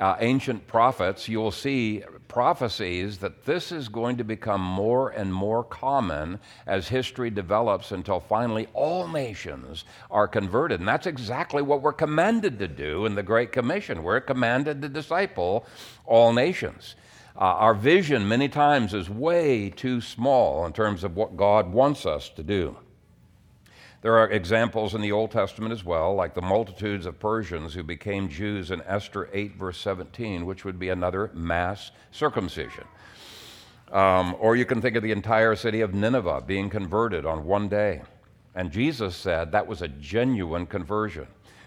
uh, 0.00 0.16
ancient 0.20 0.66
prophets, 0.66 1.28
you 1.28 1.38
will 1.38 1.50
see 1.50 2.02
prophecies 2.26 3.18
that 3.18 3.44
this 3.44 3.70
is 3.70 3.88
going 3.88 4.16
to 4.16 4.24
become 4.24 4.60
more 4.60 5.10
and 5.10 5.32
more 5.32 5.62
common 5.62 6.38
as 6.66 6.88
history 6.88 7.28
develops 7.28 7.92
until 7.92 8.18
finally 8.18 8.66
all 8.72 9.06
nations 9.06 9.84
are 10.10 10.26
converted. 10.26 10.80
And 10.80 10.88
that's 10.88 11.06
exactly 11.06 11.60
what 11.60 11.82
we're 11.82 11.92
commanded 11.92 12.58
to 12.60 12.68
do 12.68 13.04
in 13.04 13.14
the 13.14 13.22
Great 13.22 13.52
Commission. 13.52 14.02
We're 14.02 14.20
commanded 14.20 14.80
to 14.82 14.88
disciple 14.88 15.66
all 16.06 16.32
nations. 16.32 16.94
Uh, 17.36 17.40
our 17.40 17.74
vision, 17.74 18.26
many 18.26 18.48
times, 18.48 18.94
is 18.94 19.10
way 19.10 19.70
too 19.70 20.00
small 20.00 20.64
in 20.66 20.72
terms 20.72 21.04
of 21.04 21.16
what 21.16 21.36
God 21.36 21.72
wants 21.72 22.06
us 22.06 22.28
to 22.30 22.42
do. 22.42 22.76
There 24.02 24.16
are 24.16 24.30
examples 24.30 24.94
in 24.94 25.02
the 25.02 25.12
Old 25.12 25.30
Testament 25.30 25.72
as 25.72 25.84
well, 25.84 26.14
like 26.14 26.32
the 26.32 26.40
multitudes 26.40 27.04
of 27.04 27.20
Persians 27.20 27.74
who 27.74 27.82
became 27.82 28.30
Jews 28.30 28.70
in 28.70 28.80
Esther 28.86 29.28
8, 29.30 29.56
verse 29.56 29.78
17, 29.78 30.46
which 30.46 30.64
would 30.64 30.78
be 30.78 30.88
another 30.88 31.30
mass 31.34 31.90
circumcision. 32.10 32.84
Um, 33.92 34.36
or 34.40 34.56
you 34.56 34.64
can 34.64 34.80
think 34.80 34.96
of 34.96 35.02
the 35.02 35.12
entire 35.12 35.54
city 35.54 35.82
of 35.82 35.92
Nineveh 35.92 36.44
being 36.46 36.70
converted 36.70 37.26
on 37.26 37.44
one 37.44 37.68
day. 37.68 38.00
And 38.54 38.72
Jesus 38.72 39.16
said 39.16 39.52
that 39.52 39.66
was 39.66 39.82
a 39.82 39.88
genuine 39.88 40.64
conversion. 40.64 41.26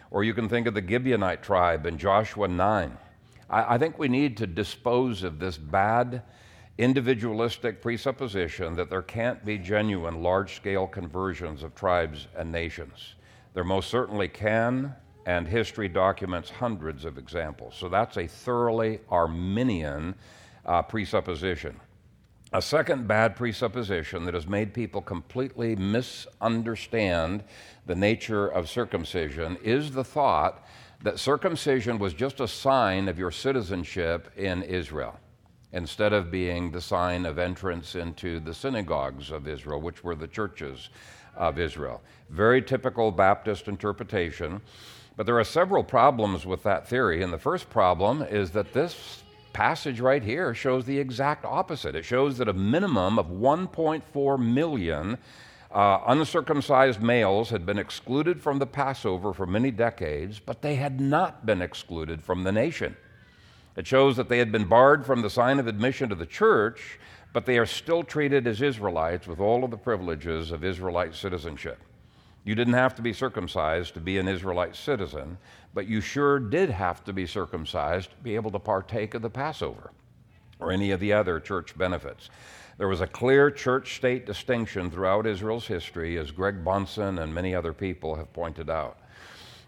Or 0.10 0.24
you 0.24 0.34
can 0.34 0.50
think 0.50 0.66
of 0.66 0.74
the 0.74 0.82
Gibeonite 0.82 1.42
tribe 1.42 1.86
in 1.86 2.00
Joshua 2.00 2.48
9. 2.48 2.98
I, 3.50 3.76
I 3.76 3.78
think 3.78 4.00
we 4.00 4.08
need 4.08 4.38
to 4.38 4.48
dispose 4.48 5.22
of 5.22 5.38
this 5.38 5.58
bad 5.58 6.24
individualistic 6.78 7.82
presupposition 7.82 8.76
that 8.76 8.90
there 8.90 9.02
can't 9.02 9.46
be 9.46 9.58
genuine 9.58 10.24
large 10.24 10.56
scale 10.56 10.88
conversions 10.88 11.62
of 11.62 11.76
tribes 11.76 12.28
and 12.36 12.52
nations. 12.52 13.16
There 13.54 13.64
most 13.64 13.90
certainly 13.90 14.28
can, 14.28 14.96
and 15.26 15.48
history 15.48 15.88
documents 15.88 16.50
hundreds 16.50 17.06
of 17.06 17.18
examples. 17.18 17.76
So 17.76 17.90
that's 17.90 18.18
a 18.18 18.28
thoroughly 18.28 19.00
Arminian 19.10 20.16
uh, 20.66 20.82
presupposition. 20.82 21.80
A 22.52 22.62
second 22.62 23.08
bad 23.08 23.36
presupposition 23.36 24.26
that 24.26 24.34
has 24.34 24.48
made 24.48 24.74
people 24.74 25.02
completely 25.02 25.76
misunderstand 25.76 27.44
the 27.86 27.96
nature 27.96 28.48
of 28.48 28.70
circumcision 28.70 29.58
is 29.64 29.92
the 29.92 30.04
thought 30.04 30.66
that 31.02 31.20
circumcision 31.20 32.00
was 32.00 32.14
just 32.14 32.40
a 32.40 32.48
sign 32.48 33.08
of 33.08 33.18
your 33.18 33.32
citizenship 33.32 34.32
in 34.38 34.62
Israel 34.64 35.20
instead 35.74 36.14
of 36.14 36.32
being 36.32 36.72
the 36.72 36.82
sign 36.82 37.26
of 37.26 37.38
entrance 37.38 37.96
into 37.96 38.40
the 38.40 38.54
synagogues 38.54 39.32
of 39.32 39.48
Israel, 39.48 39.82
which 39.82 40.04
were 40.04 40.16
the 40.16 40.28
churches 40.28 40.90
of 41.36 41.60
Israel. 41.60 42.02
Very 42.30 42.62
typical 42.62 43.12
Baptist 43.12 43.68
interpretation. 43.68 44.62
But 45.16 45.26
there 45.26 45.38
are 45.40 45.44
several 45.44 45.84
problems 45.84 46.46
with 46.46 46.64
that 46.64 46.88
theory. 46.88 47.22
And 47.22 47.32
the 47.32 47.38
first 47.38 47.70
problem 47.70 48.22
is 48.22 48.52
that 48.52 48.74
this 48.74 49.24
passage 49.52 50.00
right 50.00 50.24
here 50.24 50.54
shows 50.56 50.86
the 50.86 50.98
exact 50.98 51.46
opposite. 51.46 51.96
It 51.96 52.06
shows 52.06 52.38
that 52.40 52.48
a 52.48 52.54
minimum 52.54 53.20
of 53.20 53.28
1.4 53.28 54.40
million 54.40 55.18
uh, 55.72 56.00
uncircumcised 56.08 57.02
males 57.02 57.50
had 57.50 57.66
been 57.66 57.80
excluded 57.80 58.42
from 58.42 58.60
the 58.60 58.66
Passover 58.66 59.34
for 59.34 59.46
many 59.46 59.72
decades, 59.72 60.40
but 60.40 60.62
they 60.62 60.76
had 60.76 61.00
not 61.00 61.46
been 61.46 61.62
excluded 61.62 62.24
from 62.24 62.44
the 62.44 62.52
nation. 62.52 62.96
It 63.76 63.88
shows 63.88 64.18
that 64.18 64.30
they 64.30 64.38
had 64.38 64.52
been 64.52 64.66
barred 64.66 65.06
from 65.06 65.22
the 65.22 65.30
sign 65.30 65.60
of 65.60 65.68
admission 65.68 66.10
to 66.10 66.16
the 66.16 66.26
church, 66.26 67.00
but 67.34 67.46
they 67.46 67.58
are 67.58 67.66
still 67.66 68.04
treated 68.04 68.46
as 68.46 68.62
Israelites 68.62 69.28
with 69.28 69.40
all 69.40 69.64
of 69.64 69.72
the 69.72 69.78
privileges 69.78 70.52
of 70.52 70.64
Israelite 70.64 71.16
citizenship. 71.16 71.80
You 72.44 72.56
didn't 72.56 72.74
have 72.74 72.94
to 72.96 73.02
be 73.02 73.14
circumcised 73.14 73.94
to 73.94 74.00
be 74.00 74.18
an 74.18 74.28
Israelite 74.28 74.76
citizen, 74.76 75.38
but 75.74 75.88
you 75.88 76.02
sure 76.02 76.40
did 76.40 76.70
have 76.70 77.04
to 77.06 77.14
be 77.14 77.26
circumcised 77.26 78.12
to 78.12 78.16
be 78.18 78.36
able 78.36 78.52
to 78.52 78.60
partake 78.60 79.14
of 79.14 79.22
the 79.22 79.30
Passover 79.30 79.92
or 80.60 80.72
any 80.72 80.92
of 80.92 81.00
the 81.00 81.14
other 81.14 81.40
church 81.40 81.76
benefits. 81.78 82.30
There 82.78 82.88
was 82.88 83.02
a 83.02 83.08
clear 83.08 83.50
church 83.50 83.96
state 83.96 84.26
distinction 84.26 84.92
throughout 84.92 85.26
Israel's 85.26 85.68
history, 85.68 86.18
as 86.18 86.32
Greg 86.32 86.64
Bahnsen 86.64 87.22
and 87.22 87.34
many 87.34 87.56
other 87.56 87.74
people 87.74 88.16
have 88.16 88.34
pointed 88.34 88.70
out. 88.70 88.98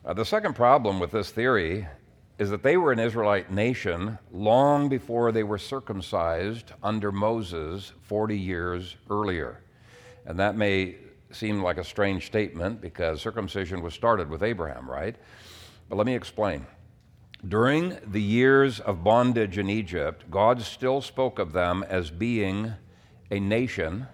Uh, 0.04 0.14
the 0.14 0.26
second 0.26 0.56
problem 0.56 1.00
with 1.00 1.12
this 1.12 1.32
theory 1.32 1.88
is 2.38 2.50
that 2.50 2.64
they 2.64 2.76
were 2.76 2.92
an 2.92 3.00
Israelite 3.00 3.52
nation 3.52 4.18
long 4.32 4.90
before 4.90 5.32
they 5.32 5.44
were 5.44 5.58
circumcised 5.58 6.74
under 6.84 7.12
Moses 7.12 7.94
40 8.04 8.38
years 8.38 8.98
earlier. 9.10 9.62
And 10.26 10.38
that 10.40 10.58
may 10.58 10.98
seem 11.32 11.62
like 11.62 11.78
a 11.78 11.84
strange 11.84 12.26
statement 12.26 12.82
because 12.82 13.22
circumcision 13.22 13.82
was 13.82 13.94
started 13.94 14.30
with 14.30 14.44
Abraham, 14.44 14.90
right? 14.90 15.16
But 15.88 15.96
let 15.96 16.06
me 16.06 16.16
explain. 16.16 16.66
During 17.48 17.98
the 18.06 18.22
years 18.22 18.80
of 18.80 19.04
bondage 19.04 19.58
in 19.58 19.70
Egypt, 19.70 20.30
God 20.32 20.62
still 20.62 21.02
spoke 21.02 21.40
of 21.40 21.54
them 21.54 21.84
as 21.88 22.10
being 22.10 22.74
a 23.32 23.40
nation 23.40 24.08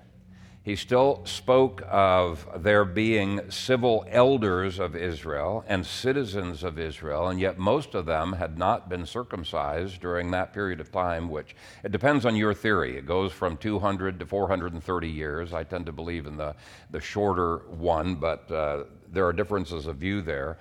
he 0.64 0.76
still 0.76 1.22
spoke 1.26 1.82
of 1.90 2.48
there 2.56 2.86
being 2.86 3.50
civil 3.50 4.06
elders 4.08 4.78
of 4.78 4.96
Israel 4.96 5.66
and 5.68 5.84
citizens 5.84 6.64
of 6.64 6.78
Israel, 6.78 7.30
and 7.30 7.40
yet 7.40 7.58
most 7.58 7.96
of 7.96 8.06
them 8.06 8.34
had 8.34 8.60
not 8.60 8.88
been 8.88 9.08
circumcised 9.08 10.00
during 10.02 10.30
that 10.32 10.54
period 10.54 10.80
of 10.80 10.92
time, 10.92 11.30
which 11.30 11.56
it 11.84 11.92
depends 11.92 12.28
on 12.28 12.36
your 12.36 12.54
theory. 12.54 12.96
It 12.96 13.08
goes 13.08 13.32
from 13.32 13.58
200 13.58 14.20
to 14.20 14.26
430 14.28 15.10
years. 15.10 15.52
I 15.52 15.64
tend 15.64 15.88
to 15.88 15.92
believe 15.92 16.28
in 16.28 16.38
the, 16.38 16.56
the 16.92 17.02
shorter 17.02 17.58
one, 17.70 18.16
but 18.16 18.52
uh, 18.52 18.84
there 19.12 19.26
are 19.26 19.34
differences 19.34 19.88
of 19.88 19.96
view 19.96 20.22
there. 20.22 20.60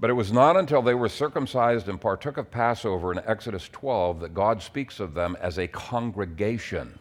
But 0.00 0.10
it 0.10 0.14
was 0.14 0.30
not 0.30 0.58
until 0.58 0.82
they 0.82 0.94
were 0.94 1.08
circumcised 1.08 1.88
and 1.88 1.98
partook 1.98 2.36
of 2.36 2.50
Passover 2.50 3.10
in 3.10 3.20
Exodus 3.26 3.70
12 3.70 4.20
that 4.20 4.34
God 4.34 4.62
speaks 4.62 5.00
of 5.00 5.14
them 5.14 5.34
as 5.40 5.58
a 5.58 5.66
congregation. 5.66 6.98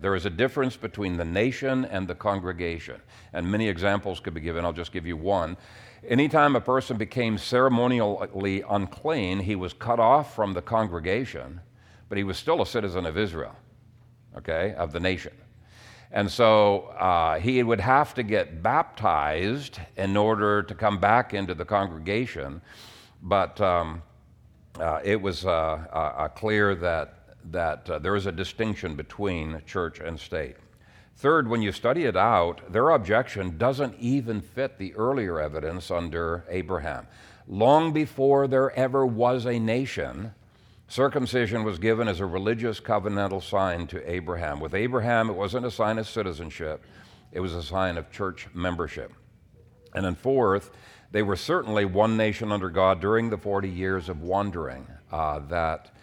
There 0.00 0.14
is 0.14 0.26
a 0.26 0.30
difference 0.30 0.76
between 0.76 1.16
the 1.16 1.24
nation 1.24 1.84
and 1.84 2.06
the 2.06 2.14
congregation. 2.14 3.00
And 3.32 3.50
many 3.50 3.68
examples 3.68 4.20
could 4.20 4.34
be 4.34 4.40
given. 4.40 4.64
I'll 4.64 4.72
just 4.72 4.92
give 4.92 5.06
you 5.06 5.16
one. 5.16 5.56
Anytime 6.06 6.54
a 6.56 6.60
person 6.60 6.98
became 6.98 7.38
ceremonially 7.38 8.62
unclean, 8.68 9.40
he 9.40 9.56
was 9.56 9.72
cut 9.72 9.98
off 9.98 10.34
from 10.34 10.52
the 10.52 10.60
congregation, 10.60 11.60
but 12.08 12.18
he 12.18 12.24
was 12.24 12.36
still 12.36 12.60
a 12.60 12.66
citizen 12.66 13.06
of 13.06 13.16
Israel, 13.16 13.56
okay, 14.36 14.74
of 14.74 14.92
the 14.92 15.00
nation. 15.00 15.32
And 16.10 16.30
so 16.30 16.82
uh, 16.98 17.40
he 17.40 17.62
would 17.62 17.80
have 17.80 18.12
to 18.14 18.22
get 18.22 18.62
baptized 18.62 19.80
in 19.96 20.16
order 20.16 20.62
to 20.62 20.74
come 20.74 20.98
back 20.98 21.32
into 21.32 21.54
the 21.54 21.64
congregation. 21.64 22.60
But 23.22 23.60
um, 23.60 24.02
uh, 24.78 25.00
it 25.02 25.20
was 25.20 25.46
uh, 25.46 25.50
uh 25.50 26.28
clear 26.28 26.74
that 26.76 27.23
that 27.50 27.88
uh, 27.88 27.98
there 27.98 28.16
is 28.16 28.26
a 28.26 28.32
distinction 28.32 28.96
between 28.96 29.62
church 29.66 30.00
and 30.00 30.18
state. 30.18 30.56
Third, 31.16 31.48
when 31.48 31.62
you 31.62 31.70
study 31.70 32.04
it 32.04 32.16
out, 32.16 32.72
their 32.72 32.90
objection 32.90 33.56
doesn't 33.56 33.94
even 33.98 34.40
fit 34.40 34.78
the 34.78 34.94
earlier 34.94 35.40
evidence 35.40 35.90
under 35.90 36.44
Abraham. 36.48 37.06
Long 37.46 37.92
before 37.92 38.48
there 38.48 38.72
ever 38.72 39.06
was 39.06 39.46
a 39.46 39.58
nation, 39.58 40.34
circumcision 40.88 41.62
was 41.62 41.78
given 41.78 42.08
as 42.08 42.20
a 42.20 42.26
religious 42.26 42.80
covenantal 42.80 43.42
sign 43.42 43.86
to 43.88 44.10
Abraham. 44.10 44.58
With 44.58 44.74
Abraham, 44.74 45.30
it 45.30 45.34
wasn't 45.34 45.66
a 45.66 45.70
sign 45.70 45.98
of 45.98 46.08
citizenship, 46.08 46.84
it 47.32 47.40
was 47.40 47.54
a 47.54 47.62
sign 47.62 47.96
of 47.96 48.10
church 48.10 48.48
membership. 48.54 49.12
And 49.94 50.04
then, 50.04 50.16
fourth, 50.16 50.70
they 51.12 51.22
were 51.22 51.36
certainly 51.36 51.84
one 51.84 52.16
nation 52.16 52.50
under 52.50 52.70
God 52.70 53.00
during 53.00 53.30
the 53.30 53.38
40 53.38 53.68
years 53.68 54.08
of 54.08 54.22
wandering 54.22 54.86
uh, 55.12 55.38
that 55.48 55.93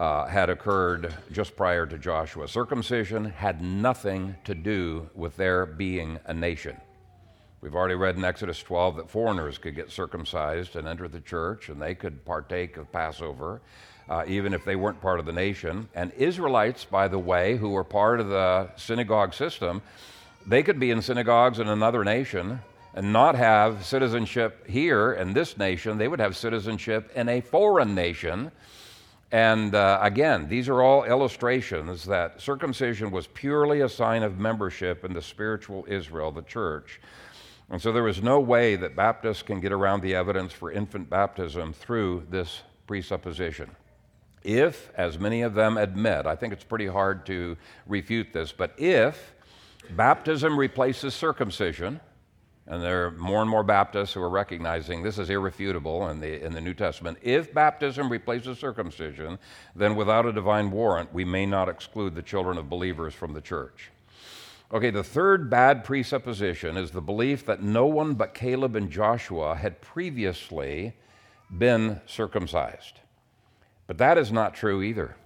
uh, 0.00 0.26
had 0.26 0.48
occurred 0.48 1.14
just 1.30 1.54
prior 1.54 1.84
to 1.84 1.98
Joshua. 1.98 2.48
Circumcision 2.48 3.26
had 3.26 3.60
nothing 3.60 4.34
to 4.44 4.54
do 4.54 5.10
with 5.14 5.36
their 5.36 5.66
being 5.66 6.18
a 6.24 6.32
nation. 6.32 6.74
We've 7.60 7.74
already 7.74 7.96
read 7.96 8.16
in 8.16 8.24
Exodus 8.24 8.62
12 8.62 8.96
that 8.96 9.10
foreigners 9.10 9.58
could 9.58 9.76
get 9.76 9.90
circumcised 9.90 10.74
and 10.74 10.88
enter 10.88 11.06
the 11.06 11.20
church, 11.20 11.68
and 11.68 11.80
they 11.80 11.94
could 11.94 12.24
partake 12.24 12.78
of 12.78 12.90
Passover, 12.90 13.60
uh, 14.08 14.24
even 14.26 14.54
if 14.54 14.64
they 14.64 14.74
weren't 14.74 15.02
part 15.02 15.20
of 15.20 15.26
the 15.26 15.32
nation. 15.32 15.86
And 15.94 16.12
Israelites, 16.12 16.86
by 16.86 17.06
the 17.06 17.18
way, 17.18 17.58
who 17.58 17.68
were 17.68 17.84
part 17.84 18.20
of 18.20 18.30
the 18.30 18.70
synagogue 18.76 19.34
system, 19.34 19.82
they 20.46 20.62
could 20.62 20.80
be 20.80 20.90
in 20.90 21.02
synagogues 21.02 21.58
in 21.58 21.68
another 21.68 22.04
nation 22.04 22.60
and 22.94 23.12
not 23.12 23.34
have 23.34 23.84
citizenship 23.84 24.66
here 24.66 25.12
in 25.12 25.34
this 25.34 25.58
nation. 25.58 25.98
They 25.98 26.08
would 26.08 26.20
have 26.20 26.38
citizenship 26.38 27.12
in 27.14 27.28
a 27.28 27.42
foreign 27.42 27.94
nation 27.94 28.50
and 29.32 29.74
uh, 29.74 29.98
again, 30.02 30.48
these 30.48 30.68
are 30.68 30.82
all 30.82 31.04
illustrations 31.04 32.04
that 32.06 32.40
circumcision 32.40 33.10
was 33.10 33.28
purely 33.28 33.80
a 33.80 33.88
sign 33.88 34.22
of 34.24 34.38
membership 34.38 35.04
in 35.04 35.12
the 35.12 35.22
spiritual 35.22 35.84
Israel, 35.88 36.32
the 36.32 36.42
church. 36.42 37.00
And 37.70 37.80
so 37.80 37.92
there 37.92 38.08
is 38.08 38.20
no 38.20 38.40
way 38.40 38.74
that 38.74 38.96
Baptists 38.96 39.42
can 39.42 39.60
get 39.60 39.70
around 39.70 40.02
the 40.02 40.16
evidence 40.16 40.52
for 40.52 40.72
infant 40.72 41.08
baptism 41.08 41.72
through 41.72 42.26
this 42.28 42.62
presupposition. 42.88 43.70
If, 44.42 44.90
as 44.96 45.18
many 45.18 45.42
of 45.42 45.54
them 45.54 45.76
admit, 45.76 46.26
I 46.26 46.34
think 46.34 46.52
it's 46.52 46.64
pretty 46.64 46.88
hard 46.88 47.24
to 47.26 47.56
refute 47.86 48.32
this, 48.32 48.50
but 48.50 48.74
if 48.76 49.34
baptism 49.90 50.58
replaces 50.58 51.14
circumcision, 51.14 52.00
and 52.70 52.80
there 52.80 53.06
are 53.06 53.10
more 53.10 53.40
and 53.40 53.50
more 53.50 53.64
Baptists 53.64 54.12
who 54.12 54.22
are 54.22 54.30
recognizing 54.30 55.02
this 55.02 55.18
is 55.18 55.28
irrefutable 55.28 56.08
in 56.08 56.20
the, 56.20 56.42
in 56.42 56.52
the 56.52 56.60
New 56.60 56.72
Testament. 56.72 57.18
If 57.20 57.52
baptism 57.52 58.08
replaces 58.08 58.60
circumcision, 58.60 59.40
then 59.74 59.96
without 59.96 60.24
a 60.24 60.32
divine 60.32 60.70
warrant, 60.70 61.12
we 61.12 61.24
may 61.24 61.46
not 61.46 61.68
exclude 61.68 62.14
the 62.14 62.22
children 62.22 62.56
of 62.58 62.70
believers 62.70 63.12
from 63.12 63.32
the 63.32 63.40
church. 63.40 63.90
Okay, 64.72 64.90
the 64.90 65.02
third 65.02 65.50
bad 65.50 65.82
presupposition 65.82 66.76
is 66.76 66.92
the 66.92 67.00
belief 67.00 67.44
that 67.44 67.60
no 67.60 67.86
one 67.86 68.14
but 68.14 68.34
Caleb 68.34 68.76
and 68.76 68.88
Joshua 68.88 69.56
had 69.56 69.80
previously 69.80 70.94
been 71.58 72.00
circumcised. 72.06 73.00
But 73.88 73.98
that 73.98 74.16
is 74.16 74.30
not 74.30 74.54
true 74.54 74.80
either. 74.80 75.16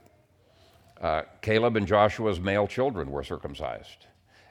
Uh, 0.99 1.25
Caleb 1.43 1.77
and 1.77 1.87
Joshua's 1.87 2.41
male 2.41 2.67
children 2.67 3.11
were 3.11 3.23
circumcised. 3.23 4.07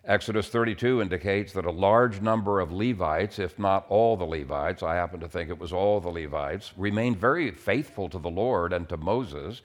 Exodus 0.06 0.50
32 0.50 1.02
indicates 1.02 1.54
that 1.54 1.66
a 1.66 1.72
large 1.72 2.20
number 2.20 2.60
of 2.60 2.74
Levites, 2.74 3.40
if 3.40 3.58
not 3.58 3.86
all 3.88 4.18
the 4.18 4.26
Levites, 4.26 4.84
I 4.84 4.96
happen 4.96 5.22
to 5.22 5.30
think 5.30 5.50
it 5.50 5.60
was 5.60 5.72
all 5.72 6.02
the 6.02 6.10
Levites, 6.10 6.74
remained 6.76 7.18
very 7.18 7.52
faithful 7.52 8.10
to 8.10 8.20
the 8.20 8.30
Lord 8.30 8.74
and 8.74 8.90
to 8.90 8.98
Moses, 8.98 9.62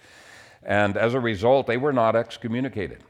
and 0.63 0.97
as 0.97 1.15
a 1.15 1.21
result, 1.21 1.67
they 1.67 1.77
were 1.77 1.93
not 1.93 2.15
excommunicated. 2.15 3.03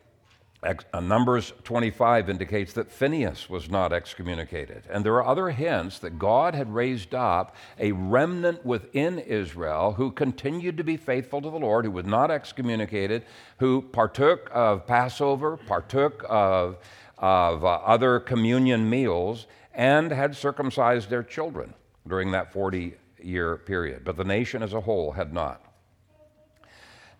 Uh, 0.62 1.00
Numbers 1.00 1.52
25 1.62 2.28
indicates 2.28 2.72
that 2.72 2.90
Phineas 2.90 3.48
was 3.48 3.70
not 3.70 3.92
excommunicated. 3.92 4.82
And 4.90 5.04
there 5.04 5.14
are 5.14 5.26
other 5.26 5.50
hints 5.50 6.00
that 6.00 6.18
God 6.18 6.54
had 6.54 6.74
raised 6.74 7.14
up 7.14 7.54
a 7.78 7.92
remnant 7.92 8.66
within 8.66 9.20
Israel 9.20 9.92
who 9.92 10.10
continued 10.10 10.76
to 10.78 10.82
be 10.82 10.96
faithful 10.96 11.40
to 11.42 11.50
the 11.50 11.58
Lord, 11.58 11.84
who 11.84 11.92
was 11.92 12.06
not 12.06 12.32
excommunicated, 12.32 13.22
who 13.58 13.82
partook 13.82 14.50
of 14.52 14.84
Passover, 14.84 15.58
partook 15.58 16.24
of, 16.28 16.78
of 17.18 17.64
uh, 17.64 17.68
other 17.68 18.20
communion 18.20 18.88
meals, 18.88 19.46
and 19.74 20.10
had 20.10 20.36
circumcised 20.36 21.10
their 21.10 21.22
children 21.22 21.74
during 22.06 22.32
that 22.32 22.52
40 22.52 22.94
year 23.22 23.56
period. 23.56 24.04
But 24.04 24.16
the 24.16 24.24
nation 24.24 24.62
as 24.62 24.72
a 24.72 24.80
whole 24.80 25.12
had 25.12 25.32
not. 25.32 25.62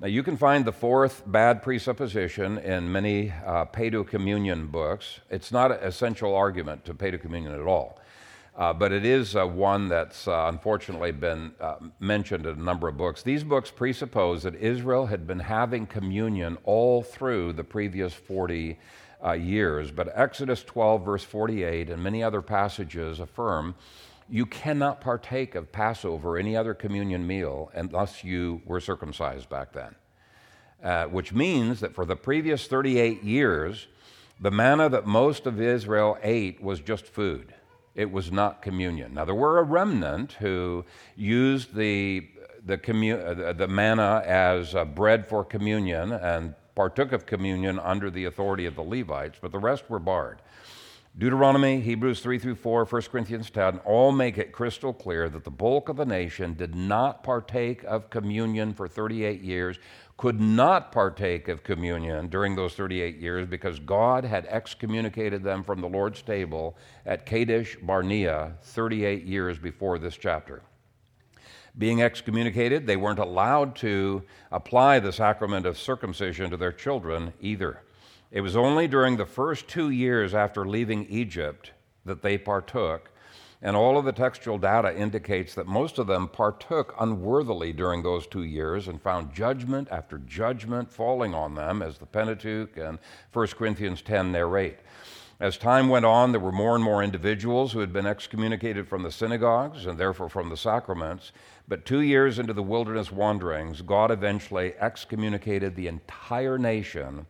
Now, 0.00 0.06
you 0.06 0.22
can 0.22 0.36
find 0.36 0.64
the 0.64 0.72
fourth 0.72 1.24
bad 1.26 1.60
presupposition 1.60 2.58
in 2.58 2.92
many 2.92 3.32
uh, 3.44 3.64
communion 3.64 4.68
books. 4.68 5.18
It's 5.28 5.50
not 5.50 5.72
an 5.72 5.78
essential 5.82 6.36
argument 6.36 6.84
to 6.84 6.94
communion 7.18 7.52
at 7.52 7.66
all, 7.66 7.98
uh, 8.56 8.72
but 8.72 8.92
it 8.92 9.04
is 9.04 9.34
uh, 9.34 9.44
one 9.44 9.88
that's 9.88 10.28
uh, 10.28 10.46
unfortunately 10.52 11.10
been 11.10 11.52
uh, 11.60 11.78
mentioned 11.98 12.46
in 12.46 12.60
a 12.60 12.62
number 12.62 12.86
of 12.86 12.96
books. 12.96 13.24
These 13.24 13.42
books 13.42 13.72
presuppose 13.72 14.44
that 14.44 14.54
Israel 14.54 15.06
had 15.06 15.26
been 15.26 15.40
having 15.40 15.84
communion 15.84 16.58
all 16.62 17.02
through 17.02 17.54
the 17.54 17.64
previous 17.64 18.14
40 18.14 18.78
uh, 19.24 19.32
years, 19.32 19.90
but 19.90 20.08
Exodus 20.14 20.62
12, 20.62 21.04
verse 21.04 21.24
48, 21.24 21.90
and 21.90 22.02
many 22.02 22.22
other 22.22 22.42
passages 22.42 23.20
affirm 23.20 23.74
you 24.28 24.44
cannot 24.44 25.00
partake 25.00 25.54
of 25.54 25.72
Passover 25.72 26.30
or 26.30 26.38
any 26.38 26.56
other 26.56 26.74
communion 26.74 27.26
meal 27.26 27.70
unless 27.74 28.22
you 28.22 28.60
were 28.64 28.80
circumcised 28.80 29.48
back 29.48 29.72
then. 29.72 29.94
Uh, 30.82 31.06
which 31.06 31.32
means 31.32 31.80
that 31.80 31.94
for 31.94 32.04
the 32.04 32.14
previous 32.14 32.66
38 32.68 33.24
years, 33.24 33.88
the 34.40 34.50
manna 34.50 34.88
that 34.88 35.06
most 35.06 35.46
of 35.46 35.60
Israel 35.60 36.16
ate 36.22 36.62
was 36.62 36.80
just 36.80 37.06
food. 37.06 37.52
It 37.96 38.12
was 38.12 38.30
not 38.30 38.62
communion. 38.62 39.14
Now, 39.14 39.24
there 39.24 39.34
were 39.34 39.58
a 39.58 39.64
remnant 39.64 40.34
who 40.34 40.84
used 41.16 41.74
the, 41.74 42.28
the, 42.64 42.78
uh, 42.78 43.52
the 43.54 43.66
manna 43.66 44.22
as 44.24 44.76
uh, 44.76 44.84
bread 44.84 45.26
for 45.26 45.44
communion 45.44 46.12
and 46.12 46.54
partook 46.78 47.10
of 47.10 47.26
communion 47.26 47.76
under 47.80 48.08
the 48.08 48.24
authority 48.26 48.64
of 48.64 48.76
the 48.76 48.82
Levites, 48.82 49.36
but 49.42 49.50
the 49.50 49.58
rest 49.58 49.90
were 49.90 49.98
barred. 49.98 50.40
Deuteronomy, 51.18 51.80
Hebrews 51.80 52.20
3 52.20 52.38
through 52.38 52.54
4, 52.54 52.84
1 52.84 53.02
Corinthians 53.10 53.50
10 53.50 53.78
all 53.78 54.12
make 54.12 54.38
it 54.38 54.52
crystal 54.52 54.92
clear 54.92 55.28
that 55.28 55.42
the 55.42 55.50
bulk 55.50 55.88
of 55.88 55.96
the 55.96 56.06
nation 56.06 56.54
did 56.54 56.76
not 56.76 57.24
partake 57.24 57.82
of 57.82 58.10
communion 58.10 58.72
for 58.72 58.86
38 58.86 59.40
years, 59.40 59.80
could 60.16 60.40
not 60.40 60.92
partake 60.92 61.48
of 61.48 61.64
communion 61.64 62.28
during 62.28 62.54
those 62.54 62.74
38 62.74 63.16
years 63.16 63.48
because 63.48 63.80
God 63.80 64.24
had 64.24 64.46
excommunicated 64.46 65.42
them 65.42 65.64
from 65.64 65.80
the 65.80 65.88
Lord's 65.88 66.22
table 66.22 66.76
at 67.04 67.26
Kadesh 67.26 67.76
Barnea 67.82 68.52
38 68.62 69.24
years 69.24 69.58
before 69.58 69.98
this 69.98 70.16
chapter. 70.16 70.62
Being 71.76 72.02
excommunicated, 72.02 72.86
they 72.86 72.96
weren't 72.96 73.18
allowed 73.18 73.76
to 73.76 74.22
apply 74.50 75.00
the 75.00 75.12
sacrament 75.12 75.66
of 75.66 75.78
circumcision 75.78 76.50
to 76.50 76.56
their 76.56 76.72
children 76.72 77.32
either. 77.40 77.82
It 78.30 78.40
was 78.42 78.56
only 78.56 78.88
during 78.88 79.16
the 79.16 79.26
first 79.26 79.68
two 79.68 79.90
years 79.90 80.34
after 80.34 80.66
leaving 80.66 81.06
Egypt 81.06 81.72
that 82.04 82.22
they 82.22 82.36
partook, 82.36 83.10
and 83.60 83.74
all 83.74 83.98
of 83.98 84.04
the 84.04 84.12
textual 84.12 84.58
data 84.58 84.96
indicates 84.96 85.54
that 85.54 85.66
most 85.66 85.98
of 85.98 86.06
them 86.06 86.28
partook 86.28 86.94
unworthily 87.00 87.72
during 87.72 88.02
those 88.02 88.26
two 88.26 88.44
years 88.44 88.86
and 88.86 89.02
found 89.02 89.34
judgment 89.34 89.88
after 89.90 90.18
judgment 90.18 90.92
falling 90.92 91.34
on 91.34 91.54
them, 91.54 91.82
as 91.82 91.98
the 91.98 92.06
Pentateuch 92.06 92.76
and 92.76 92.98
1 93.32 93.46
Corinthians 93.48 94.02
10 94.02 94.30
narrate. 94.30 94.78
As 95.40 95.56
time 95.56 95.88
went 95.88 96.04
on, 96.04 96.32
there 96.32 96.40
were 96.40 96.50
more 96.50 96.74
and 96.74 96.82
more 96.82 97.00
individuals 97.00 97.72
who 97.72 97.78
had 97.78 97.92
been 97.92 98.06
excommunicated 98.06 98.88
from 98.88 99.04
the 99.04 99.12
synagogues 99.12 99.86
and 99.86 99.96
therefore 99.96 100.28
from 100.28 100.48
the 100.48 100.56
sacraments. 100.56 101.30
But 101.68 101.84
two 101.84 102.00
years 102.00 102.40
into 102.40 102.52
the 102.52 102.62
wilderness 102.62 103.12
wanderings, 103.12 103.82
God 103.82 104.10
eventually 104.10 104.74
excommunicated 104.80 105.76
the 105.76 105.86
entire 105.86 106.58
nation 106.58 107.26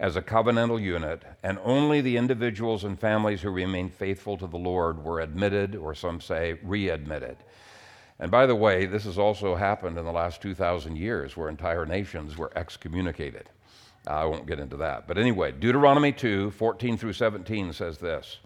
as 0.00 0.16
a 0.16 0.22
covenantal 0.22 0.82
unit, 0.82 1.22
and 1.44 1.60
only 1.62 2.00
the 2.00 2.16
individuals 2.16 2.82
and 2.82 2.98
families 2.98 3.42
who 3.42 3.50
remained 3.50 3.94
faithful 3.94 4.36
to 4.38 4.48
the 4.48 4.56
Lord 4.56 5.04
were 5.04 5.20
admitted, 5.20 5.76
or 5.76 5.94
some 5.94 6.20
say 6.20 6.58
readmitted. 6.64 7.36
And 8.18 8.32
by 8.32 8.46
the 8.46 8.56
way, 8.56 8.86
this 8.86 9.04
has 9.04 9.18
also 9.18 9.54
happened 9.54 9.96
in 9.96 10.04
the 10.04 10.10
last 10.10 10.42
2,000 10.42 10.96
years 10.96 11.36
where 11.36 11.48
entire 11.48 11.86
nations 11.86 12.36
were 12.36 12.50
excommunicated. 12.56 13.48
I 14.06 14.24
won't 14.24 14.46
get 14.46 14.60
into 14.60 14.76
that. 14.78 15.06
But 15.06 15.18
anyway, 15.18 15.52
Deuteronomy 15.52 16.12
2 16.12 16.50
14 16.50 16.96
through 16.96 17.14
17 17.14 17.72
says 17.72 17.98
this. 17.98 18.38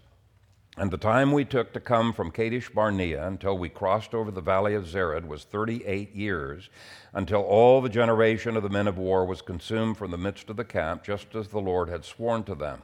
And 0.77 0.91
the 0.91 0.97
time 0.97 1.33
we 1.33 1.43
took 1.43 1.73
to 1.73 1.81
come 1.81 2.13
from 2.13 2.31
Kadesh 2.31 2.69
Barnea 2.69 3.27
until 3.27 3.57
we 3.57 3.67
crossed 3.67 4.13
over 4.13 4.31
the 4.31 4.39
valley 4.39 4.75
of 4.75 4.85
Zered 4.85 5.27
was 5.27 5.43
38 5.43 6.15
years, 6.15 6.69
until 7.11 7.41
all 7.41 7.81
the 7.81 7.89
generation 7.89 8.55
of 8.55 8.63
the 8.63 8.69
men 8.69 8.87
of 8.87 8.97
war 8.97 9.25
was 9.25 9.41
consumed 9.41 9.97
from 9.97 10.11
the 10.11 10.17
midst 10.17 10.49
of 10.49 10.55
the 10.55 10.63
camp, 10.63 11.03
just 11.03 11.35
as 11.35 11.49
the 11.49 11.59
Lord 11.59 11.89
had 11.89 12.05
sworn 12.05 12.43
to 12.43 12.55
them. 12.55 12.83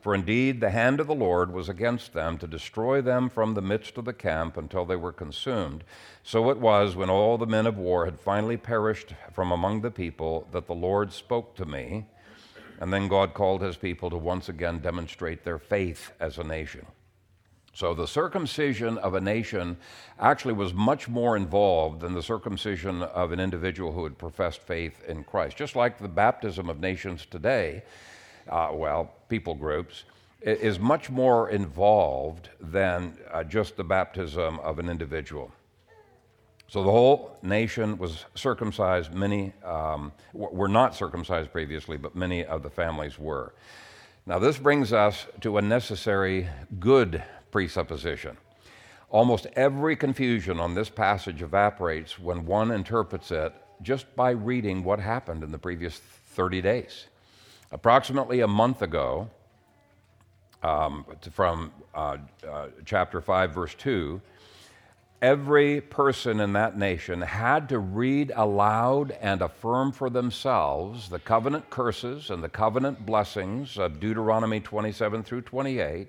For 0.00 0.14
indeed, 0.14 0.60
the 0.60 0.70
hand 0.70 0.98
of 0.98 1.06
the 1.06 1.14
Lord 1.14 1.52
was 1.52 1.68
against 1.68 2.14
them 2.14 2.38
to 2.38 2.46
destroy 2.46 3.02
them 3.02 3.28
from 3.28 3.52
the 3.52 3.60
midst 3.60 3.98
of 3.98 4.06
the 4.06 4.14
camp 4.14 4.56
until 4.56 4.86
they 4.86 4.96
were 4.96 5.12
consumed. 5.12 5.84
So 6.22 6.48
it 6.50 6.58
was 6.58 6.96
when 6.96 7.10
all 7.10 7.36
the 7.36 7.46
men 7.46 7.66
of 7.66 7.76
war 7.76 8.06
had 8.06 8.18
finally 8.18 8.56
perished 8.56 9.14
from 9.34 9.52
among 9.52 9.82
the 9.82 9.90
people 9.90 10.48
that 10.52 10.66
the 10.66 10.74
Lord 10.74 11.12
spoke 11.12 11.54
to 11.56 11.66
me. 11.66 12.06
And 12.80 12.90
then 12.90 13.08
God 13.08 13.34
called 13.34 13.60
his 13.60 13.76
people 13.76 14.08
to 14.08 14.16
once 14.16 14.48
again 14.48 14.78
demonstrate 14.78 15.44
their 15.44 15.58
faith 15.58 16.12
as 16.18 16.38
a 16.38 16.44
nation. 16.44 16.86
So 17.74 17.94
the 17.94 18.06
circumcision 18.06 18.96
of 18.98 19.14
a 19.14 19.20
nation 19.20 19.76
actually 20.18 20.54
was 20.54 20.72
much 20.72 21.08
more 21.08 21.36
involved 21.36 22.00
than 22.00 22.14
the 22.14 22.22
circumcision 22.22 23.02
of 23.02 23.32
an 23.32 23.38
individual 23.38 23.92
who 23.92 24.04
had 24.04 24.18
professed 24.18 24.62
faith 24.62 25.04
in 25.06 25.24
Christ. 25.24 25.58
Just 25.58 25.76
like 25.76 25.98
the 25.98 26.08
baptism 26.08 26.70
of 26.70 26.80
nations 26.80 27.26
today, 27.30 27.82
uh, 28.50 28.70
well, 28.72 29.14
people 29.28 29.54
groups, 29.54 30.04
is 30.42 30.78
much 30.78 31.10
more 31.10 31.50
involved 31.50 32.48
than 32.60 33.16
uh, 33.32 33.44
just 33.44 33.76
the 33.76 33.84
baptism 33.84 34.58
of 34.60 34.78
an 34.78 34.88
individual. 34.88 35.52
So 36.68 36.84
the 36.84 36.90
whole 36.90 37.36
nation 37.42 37.98
was 37.98 38.24
circumcised. 38.34 39.12
Many 39.12 39.52
um, 39.64 40.12
were 40.32 40.68
not 40.68 40.94
circumcised 40.94 41.50
previously, 41.50 41.96
but 41.96 42.14
many 42.14 42.44
of 42.44 42.62
the 42.62 42.70
families 42.70 43.18
were. 43.18 43.54
Now, 44.24 44.38
this 44.38 44.56
brings 44.56 44.92
us 44.92 45.26
to 45.40 45.58
a 45.58 45.62
necessary 45.62 46.48
good 46.78 47.24
presupposition. 47.50 48.36
Almost 49.08 49.46
every 49.56 49.96
confusion 49.96 50.60
on 50.60 50.74
this 50.74 50.88
passage 50.88 51.42
evaporates 51.42 52.18
when 52.18 52.46
one 52.46 52.70
interprets 52.70 53.32
it 53.32 53.52
just 53.82 54.14
by 54.14 54.30
reading 54.30 54.84
what 54.84 55.00
happened 55.00 55.42
in 55.42 55.50
the 55.50 55.58
previous 55.58 55.98
30 55.98 56.62
days. 56.62 57.06
Approximately 57.72 58.40
a 58.40 58.48
month 58.48 58.82
ago, 58.82 59.30
um, 60.62 61.04
from 61.30 61.72
uh, 61.94 62.16
uh, 62.46 62.68
chapter 62.84 63.20
5, 63.20 63.54
verse 63.54 63.74
2, 63.74 64.20
every 65.22 65.80
person 65.80 66.40
in 66.40 66.52
that 66.54 66.76
nation 66.76 67.20
had 67.20 67.68
to 67.68 67.78
read 67.78 68.32
aloud 68.34 69.12
and 69.20 69.40
affirm 69.40 69.92
for 69.92 70.10
themselves 70.10 71.08
the 71.10 71.18
covenant 71.18 71.70
curses 71.70 72.30
and 72.30 72.42
the 72.42 72.48
covenant 72.48 73.06
blessings 73.06 73.78
of 73.78 74.00
Deuteronomy 74.00 74.60
27 74.60 75.22
through 75.22 75.42
28 75.42 76.08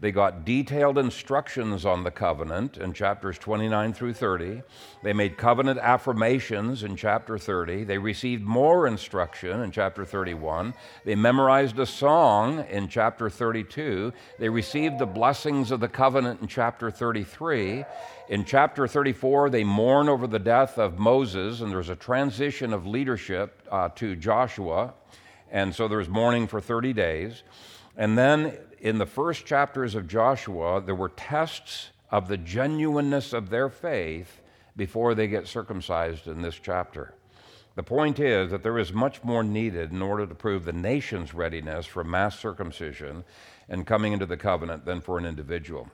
they 0.00 0.12
got 0.12 0.46
detailed 0.46 0.96
instructions 0.96 1.84
on 1.84 2.04
the 2.04 2.10
covenant 2.10 2.78
in 2.78 2.94
chapters 2.94 3.36
29 3.38 3.92
through 3.92 4.14
30. 4.14 4.62
They 5.02 5.12
made 5.12 5.36
covenant 5.36 5.78
affirmations 5.78 6.82
in 6.82 6.96
chapter 6.96 7.36
30. 7.36 7.84
They 7.84 7.98
received 7.98 8.42
more 8.42 8.86
instruction 8.86 9.60
in 9.60 9.70
chapter 9.70 10.06
31. 10.06 10.72
They 11.04 11.14
memorized 11.14 11.78
a 11.78 11.84
song 11.84 12.64
in 12.70 12.88
chapter 12.88 13.28
32. 13.28 14.14
They 14.38 14.48
received 14.48 14.98
the 14.98 15.06
blessings 15.06 15.70
of 15.70 15.80
the 15.80 15.88
covenant 15.88 16.40
in 16.40 16.48
chapter 16.48 16.90
33. 16.90 17.84
In 18.30 18.46
chapter 18.46 18.86
34, 18.88 19.50
they 19.50 19.64
mourn 19.64 20.08
over 20.08 20.26
the 20.26 20.38
death 20.38 20.78
of 20.78 20.98
Moses, 20.98 21.60
and 21.60 21.70
there's 21.70 21.90
a 21.90 21.96
transition 21.96 22.72
of 22.72 22.86
leadership 22.86 23.60
uh, 23.70 23.90
to 23.96 24.16
Joshua. 24.16 24.94
And 25.50 25.74
so 25.74 25.88
there's 25.88 26.08
mourning 26.08 26.46
for 26.46 26.60
30 26.60 26.94
days. 26.94 27.42
And 27.96 28.16
then 28.16 28.56
in 28.80 28.98
the 28.98 29.06
first 29.06 29.44
chapters 29.44 29.94
of 29.94 30.08
Joshua, 30.08 30.80
there 30.80 30.94
were 30.94 31.10
tests 31.10 31.90
of 32.10 32.28
the 32.28 32.38
genuineness 32.38 33.32
of 33.32 33.50
their 33.50 33.68
faith 33.68 34.40
before 34.76 35.14
they 35.14 35.28
get 35.28 35.46
circumcised 35.46 36.26
in 36.26 36.42
this 36.42 36.58
chapter. 36.60 37.14
The 37.76 37.82
point 37.82 38.18
is 38.18 38.50
that 38.50 38.62
there 38.62 38.78
is 38.78 38.92
much 38.92 39.22
more 39.22 39.44
needed 39.44 39.92
in 39.92 40.02
order 40.02 40.26
to 40.26 40.34
prove 40.34 40.64
the 40.64 40.72
nation's 40.72 41.34
readiness 41.34 41.86
for 41.86 42.02
mass 42.02 42.38
circumcision 42.38 43.24
and 43.68 43.86
coming 43.86 44.12
into 44.12 44.26
the 44.26 44.36
covenant 44.36 44.84
than 44.84 45.00
for 45.00 45.18
an 45.18 45.26
individual. 45.26 45.88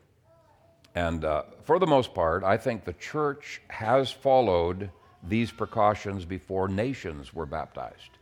And 0.94 1.24
uh, 1.24 1.42
for 1.64 1.78
the 1.78 1.86
most 1.86 2.14
part, 2.14 2.44
I 2.44 2.56
think 2.56 2.84
the 2.84 2.94
church 2.94 3.60
has 3.68 4.10
followed 4.10 4.90
these 5.22 5.50
precautions 5.50 6.24
before 6.24 6.68
nations 6.68 7.34
were 7.34 7.46
baptized, 7.46 8.18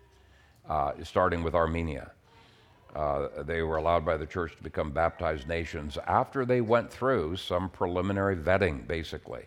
uh, 0.69 0.93
starting 1.05 1.43
with 1.45 1.55
Armenia. 1.55 2.11
Uh, 2.95 3.43
they 3.43 3.63
were 3.63 3.77
allowed 3.77 4.05
by 4.05 4.17
the 4.17 4.27
church 4.27 4.57
to 4.57 4.63
become 4.63 4.93
baptized 4.93 5.49
nations 5.49 5.99
after 6.07 6.45
they 6.45 6.61
went 6.61 6.93
through 6.93 7.37
some 7.37 7.69
preliminary 7.69 8.37
vetting, 8.37 8.87
basically. 8.87 9.43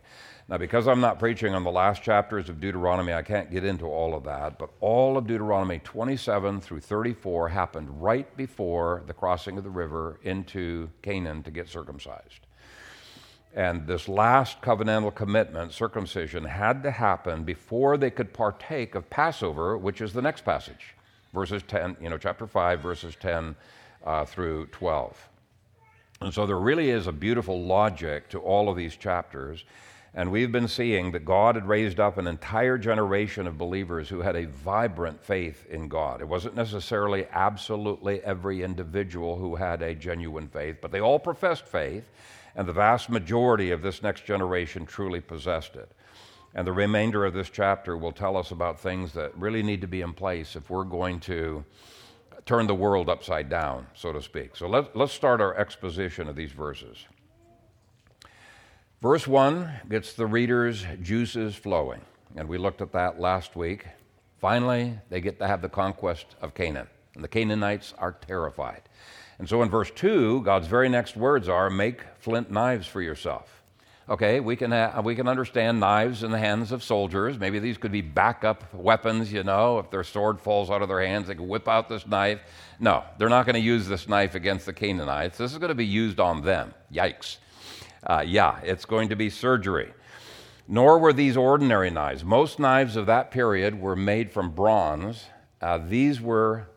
Now, 0.50 0.58
because 0.58 0.88
I'm 0.88 1.02
not 1.02 1.20
preaching 1.20 1.54
on 1.54 1.64
the 1.64 1.72
last 1.72 2.04
chapters 2.04 2.50
of 2.50 2.60
Deuteronomy, 2.60 3.14
I 3.14 3.22
can't 3.22 3.52
get 3.52 3.64
into 3.64 3.86
all 3.86 4.16
of 4.16 4.24
that, 4.26 4.58
but 4.58 4.70
all 4.82 5.18
of 5.18 5.28
Deuteronomy 5.28 5.80
27 5.80 6.60
through 6.62 6.82
34 6.82 7.50
happened 7.50 8.02
right 8.02 8.36
before 8.36 9.04
the 9.08 9.14
crossing 9.14 9.58
of 9.58 9.64
the 9.64 9.70
river 9.70 10.20
into 10.24 10.90
Canaan 11.02 11.44
to 11.44 11.52
get 11.52 11.70
circumcised. 11.70 12.48
And 13.54 13.88
this 13.88 14.08
last 14.10 14.62
covenantal 14.62 15.16
commitment, 15.16 15.74
circumcision, 15.74 16.46
had 16.46 16.84
to 16.84 16.92
happen 16.92 17.44
before 17.44 17.98
they 17.98 18.10
could 18.10 18.34
partake 18.34 18.94
of 18.94 19.10
Passover, 19.10 19.78
which 19.78 20.02
is 20.02 20.14
the 20.14 20.22
next 20.22 20.44
passage 20.44 20.97
verses 21.38 21.62
10, 21.68 21.98
you 22.02 22.10
know, 22.10 22.18
chapter 22.18 22.48
5, 22.48 22.82
verses 22.82 23.16
10 23.20 23.56
uh, 24.04 24.26
through 24.26 24.66
12. 24.68 25.30
And 26.22 26.34
so 26.34 26.48
there 26.48 26.58
really 26.58 26.90
is 26.90 27.06
a 27.06 27.12
beautiful 27.12 27.62
logic 27.62 28.28
to 28.30 28.40
all 28.40 28.70
of 28.70 28.76
these 28.76 28.96
chapters. 28.96 29.64
And 30.16 30.32
we've 30.32 30.52
been 30.52 30.68
seeing 30.68 31.12
that 31.12 31.26
God 31.26 31.54
had 31.54 31.68
raised 31.68 32.00
up 32.00 32.18
an 32.18 32.26
entire 32.26 32.80
generation 32.80 33.46
of 33.46 33.56
believers 33.56 34.10
who 34.10 34.22
had 34.22 34.36
a 34.36 34.48
vibrant 34.48 35.24
faith 35.24 35.68
in 35.70 35.88
God. 35.88 36.22
It 36.22 36.28
wasn't 36.28 36.56
necessarily 36.56 37.28
absolutely 37.32 38.24
every 38.24 38.64
individual 38.64 39.38
who 39.38 39.56
had 39.56 39.84
a 39.84 39.94
genuine 39.94 40.48
faith, 40.48 40.78
but 40.82 40.92
they 40.92 41.02
all 41.02 41.20
professed 41.20 41.68
faith, 41.68 42.10
and 42.56 42.68
the 42.68 42.74
vast 42.74 43.12
majority 43.12 43.70
of 43.70 43.84
this 43.84 44.02
next 44.02 44.26
generation 44.26 44.88
truly 44.88 45.22
possessed 45.22 45.76
it. 45.76 45.92
And 46.58 46.66
the 46.66 46.74
remainder 46.74 47.24
of 47.24 47.36
this 47.36 47.52
chapter 47.52 47.96
will 47.96 48.12
tell 48.12 48.36
us 48.36 48.50
about 48.50 48.80
things 48.80 49.14
that 49.14 49.38
really 49.38 49.62
need 49.62 49.80
to 49.82 49.88
be 49.88 50.02
in 50.02 50.12
place 50.12 50.56
if 50.56 50.72
we're 50.72 50.86
going 50.86 51.20
to 51.22 51.64
turn 52.48 52.66
the 52.66 52.74
world 52.74 53.10
upside 53.10 53.48
down, 53.48 53.86
so 53.94 54.12
to 54.12 54.20
speak. 54.24 54.56
So 54.56 54.68
let, 54.68 54.96
let's 54.96 55.14
start 55.14 55.40
our 55.40 55.56
exposition 55.56 56.28
of 56.28 56.36
these 56.36 56.52
verses. 56.52 56.98
Verse 59.04 59.28
1 59.28 59.70
gets 59.88 60.14
the 60.14 60.26
reader's 60.26 60.84
juices 61.00 61.54
flowing, 61.54 62.02
and 62.36 62.50
we 62.50 62.58
looked 62.58 62.82
at 62.82 62.92
that 62.94 63.20
last 63.20 63.56
week. 63.56 63.86
Finally, 64.40 64.98
they 65.10 65.22
get 65.22 65.38
to 65.38 65.48
have 65.48 65.62
the 65.62 65.70
conquest 65.70 66.26
of 66.42 66.56
Canaan, 66.56 66.88
and 67.14 67.24
the 67.24 67.28
Canaanites 67.28 67.94
are 68.00 68.14
terrified. 68.14 68.82
And 69.38 69.48
so 69.48 69.62
in 69.62 69.70
verse 69.70 69.92
2, 69.92 70.42
God's 70.42 70.66
very 70.66 70.90
next 70.90 71.16
words 71.16 71.48
are 71.48 71.70
make 71.70 72.02
flint 72.18 72.50
knives 72.50 72.88
for 72.88 73.04
yourself. 73.04 73.57
Okay, 74.10 74.40
we 74.40 74.56
can, 74.56 74.72
ha- 74.72 75.02
we 75.02 75.16
can 75.16 75.28
understand 75.28 75.82
knives 75.82 76.24
in 76.24 76.32
the 76.32 76.38
hands 76.40 76.72
of 76.72 76.82
soldiers. 76.82 77.38
Maybe 77.38 77.60
these 77.60 77.78
could 77.78 77.92
be 77.92 78.00
backup 78.00 78.74
weapons, 78.74 79.34
you 79.34 79.44
know. 79.44 79.80
If 79.80 79.92
their 79.92 80.06
sword 80.06 80.40
falls 80.40 80.70
out 80.70 80.82
of 80.82 80.88
their 80.88 81.06
hands, 81.06 81.28
they 81.28 81.36
can 81.36 81.50
whip 81.50 81.68
out 81.68 81.90
this 81.90 82.08
knife. 82.08 82.40
No, 82.80 83.04
they're 83.18 83.28
not 83.28 83.46
going 83.46 83.56
to 83.56 83.60
use 83.60 83.86
this 83.86 84.08
knife 84.08 84.34
against 84.34 84.66
the 84.66 84.72
Canaanites. 84.72 85.38
This 85.38 85.52
is 85.52 85.58
going 85.58 85.70
to 85.70 85.76
be 85.76 85.86
used 85.86 86.22
on 86.22 86.42
them. 86.42 86.74
Yikes. 86.92 87.38
Uh, 88.02 88.24
yeah, 88.26 88.62
it's 88.64 88.86
going 88.86 89.10
to 89.10 89.18
be 89.18 89.30
surgery. 89.30 89.92
Nor 90.70 91.00
were 91.00 91.12
these 91.12 91.36
ordinary 91.36 91.90
knives. 91.90 92.24
Most 92.24 92.60
knives 92.60 92.96
of 92.96 93.08
that 93.08 93.30
period 93.30 93.78
were 93.82 93.96
made 93.98 94.32
from 94.32 94.52
bronze. 94.52 95.26
Uh, 95.62 95.80
these 95.80 96.22
were 96.22 96.70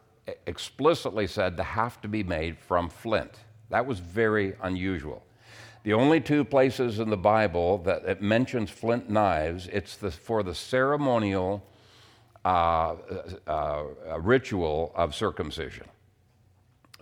explicitly 0.46 1.28
said 1.28 1.56
to 1.58 1.62
have 1.62 2.00
to 2.00 2.08
be 2.08 2.24
made 2.24 2.58
from 2.58 2.88
flint. 2.88 3.32
That 3.68 3.86
was 3.86 4.00
very 4.00 4.54
unusual. 4.62 5.22
The 5.82 5.94
only 5.94 6.20
two 6.20 6.44
places 6.44 6.98
in 6.98 7.08
the 7.08 7.16
Bible 7.16 7.78
that 7.78 8.04
it 8.04 8.20
mentions 8.20 8.68
flint 8.68 9.08
knives, 9.08 9.66
it's 9.72 9.96
the, 9.96 10.10
for 10.10 10.42
the 10.42 10.54
ceremonial 10.54 11.66
uh, 12.44 12.96
uh, 13.46 13.46
uh, 13.46 13.84
ritual 14.20 14.92
of 14.94 15.14
circumcision. 15.14 15.86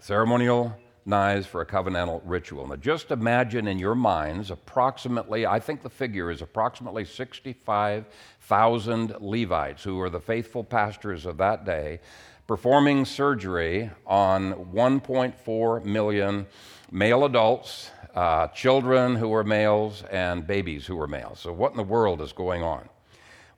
Ceremonial 0.01 0.77
knives 1.05 1.45
for 1.47 1.61
a 1.61 1.67
covenantal 1.67 2.21
ritual. 2.25 2.69
Now, 2.69 2.77
just 2.77 3.11
imagine 3.11 3.67
in 3.67 3.81
your 3.81 3.97
minds 3.97 4.53
approximately, 4.53 5.45
I 5.45 5.59
think 5.59 5.83
the 5.83 5.91
figure 5.91 6.31
is 6.31 6.41
approximately 6.41 7.05
65,000 7.05 9.17
Levites 9.21 9.83
who 9.83 9.97
were 9.97 10.11
the 10.11 10.21
faithful 10.21 10.63
pastors 10.63 11.27
of 11.27 11.39
that 11.39 11.65
day 11.65 11.99
performing 12.47 13.05
surgery 13.05 13.91
on 14.07 14.55
1.4 14.73 15.85
million 15.85 16.47
male 16.91 17.25
adults 17.25 17.91
uh, 18.15 18.49
children 18.49 19.17
who 19.17 19.29
were 19.29 19.45
males 19.45 20.03
and 20.11 20.47
babies 20.47 20.87
who 20.87 20.97
were 20.97 21.07
males. 21.07 21.41
So, 21.41 21.53
what 21.53 21.73
in 21.73 21.77
the 21.77 21.83
world 21.83 22.21
is 22.21 22.33
going 22.33 22.63
on? 22.63 22.89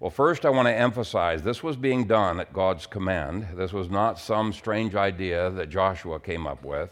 Well, 0.00 0.10
first, 0.10 0.46
I 0.46 0.50
want 0.50 0.66
to 0.66 0.74
emphasize 0.74 1.42
this 1.42 1.62
was 1.62 1.76
being 1.76 2.06
done 2.06 2.40
at 2.40 2.54
God's 2.54 2.86
command. 2.86 3.48
This 3.54 3.72
was 3.72 3.90
not 3.90 4.18
some 4.18 4.52
strange 4.52 4.94
idea 4.94 5.50
that 5.50 5.68
Joshua 5.68 6.18
came 6.18 6.46
up 6.46 6.64
with. 6.64 6.90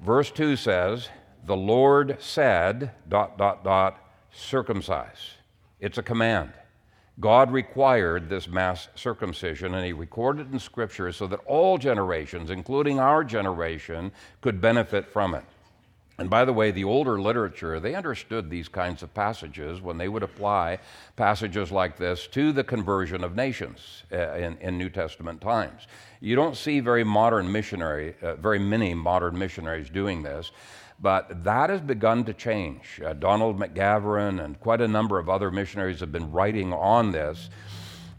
Verse 0.00 0.30
2 0.30 0.56
says, 0.56 1.08
The 1.46 1.56
Lord 1.56 2.18
said, 2.20 2.90
dot, 3.08 3.38
dot, 3.38 3.64
dot, 3.64 3.98
circumcise. 4.32 5.30
It's 5.80 5.96
a 5.96 6.02
command. 6.02 6.52
God 7.18 7.50
required 7.50 8.28
this 8.28 8.46
mass 8.46 8.88
circumcision, 8.94 9.74
and 9.74 9.86
He 9.86 9.94
recorded 9.94 10.48
it 10.48 10.52
in 10.52 10.58
Scripture 10.58 11.12
so 11.12 11.26
that 11.28 11.40
all 11.46 11.78
generations, 11.78 12.50
including 12.50 13.00
our 13.00 13.24
generation, 13.24 14.12
could 14.42 14.60
benefit 14.60 15.10
from 15.10 15.34
it. 15.34 15.44
And 16.18 16.30
by 16.30 16.46
the 16.46 16.52
way, 16.52 16.70
the 16.70 16.84
older 16.84 17.20
literature, 17.20 17.78
they 17.78 17.94
understood 17.94 18.48
these 18.48 18.68
kinds 18.68 19.02
of 19.02 19.12
passages 19.12 19.82
when 19.82 19.98
they 19.98 20.08
would 20.08 20.22
apply 20.22 20.78
passages 21.14 21.70
like 21.70 21.98
this 21.98 22.26
to 22.28 22.52
the 22.52 22.64
conversion 22.64 23.22
of 23.22 23.36
nations 23.36 24.04
uh, 24.10 24.32
in, 24.32 24.56
in, 24.58 24.78
New 24.78 24.88
Testament 24.88 25.42
times. 25.42 25.86
You 26.20 26.34
don't 26.34 26.56
see 26.56 26.80
very 26.80 27.04
modern 27.04 27.52
missionary, 27.52 28.14
uh, 28.22 28.36
very 28.36 28.58
many 28.58 28.94
modern 28.94 29.38
missionaries 29.38 29.90
doing 29.90 30.22
this, 30.22 30.52
but 31.00 31.44
that 31.44 31.68
has 31.68 31.82
begun 31.82 32.24
to 32.24 32.32
change. 32.32 33.00
Uh, 33.04 33.12
Donald 33.12 33.58
McGavran 33.58 34.42
and 34.42 34.58
quite 34.58 34.80
a 34.80 34.88
number 34.88 35.18
of 35.18 35.28
other 35.28 35.50
missionaries 35.50 36.00
have 36.00 36.12
been 36.12 36.32
writing 36.32 36.72
on 36.72 37.12
this. 37.12 37.50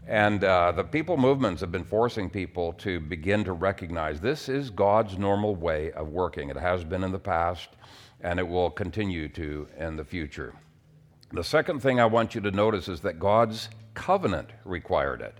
And 0.08 0.42
uh, 0.42 0.72
the 0.72 0.84
people 0.84 1.18
movements 1.18 1.60
have 1.60 1.70
been 1.70 1.84
forcing 1.84 2.30
people 2.30 2.72
to 2.74 2.98
begin 2.98 3.44
to 3.44 3.52
recognize 3.52 4.20
this 4.20 4.48
is 4.48 4.70
God's 4.70 5.18
normal 5.18 5.54
way 5.54 5.92
of 5.92 6.08
working. 6.08 6.48
It 6.48 6.56
has 6.56 6.82
been 6.82 7.04
in 7.04 7.12
the 7.12 7.18
past, 7.18 7.68
and 8.22 8.40
it 8.40 8.48
will 8.48 8.70
continue 8.70 9.28
to 9.28 9.68
in 9.78 9.96
the 9.96 10.04
future. 10.04 10.54
The 11.30 11.44
second 11.44 11.80
thing 11.80 12.00
I 12.00 12.06
want 12.06 12.34
you 12.34 12.40
to 12.40 12.50
notice 12.50 12.88
is 12.88 13.02
that 13.02 13.18
God's 13.18 13.68
covenant 13.92 14.48
required 14.64 15.20
it. 15.20 15.36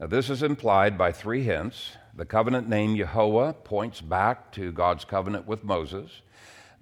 Now, 0.00 0.08
this 0.08 0.28
is 0.28 0.42
implied 0.42 0.98
by 0.98 1.12
three 1.12 1.44
hints. 1.44 1.92
The 2.16 2.24
covenant 2.24 2.68
name 2.68 2.96
Yehovah 2.96 3.62
points 3.62 4.00
back 4.00 4.50
to 4.52 4.72
God's 4.72 5.04
covenant 5.04 5.46
with 5.46 5.62
Moses. 5.62 6.22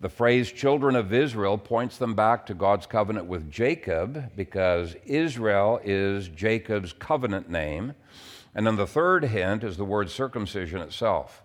The 0.02 0.08
phrase 0.08 0.50
children 0.50 0.96
of 0.96 1.12
Israel 1.12 1.56
points 1.56 1.96
them 1.96 2.16
back 2.16 2.44
to 2.46 2.54
God's 2.54 2.86
covenant 2.86 3.26
with 3.26 3.48
Jacob 3.48 4.32
because 4.34 4.96
Israel 5.06 5.80
is 5.84 6.26
Jacob's 6.26 6.92
covenant 6.92 7.48
name. 7.48 7.94
And 8.52 8.66
then 8.66 8.74
the 8.74 8.86
third 8.88 9.22
hint 9.26 9.62
is 9.62 9.76
the 9.76 9.84
word 9.84 10.10
circumcision 10.10 10.80
itself. 10.80 11.44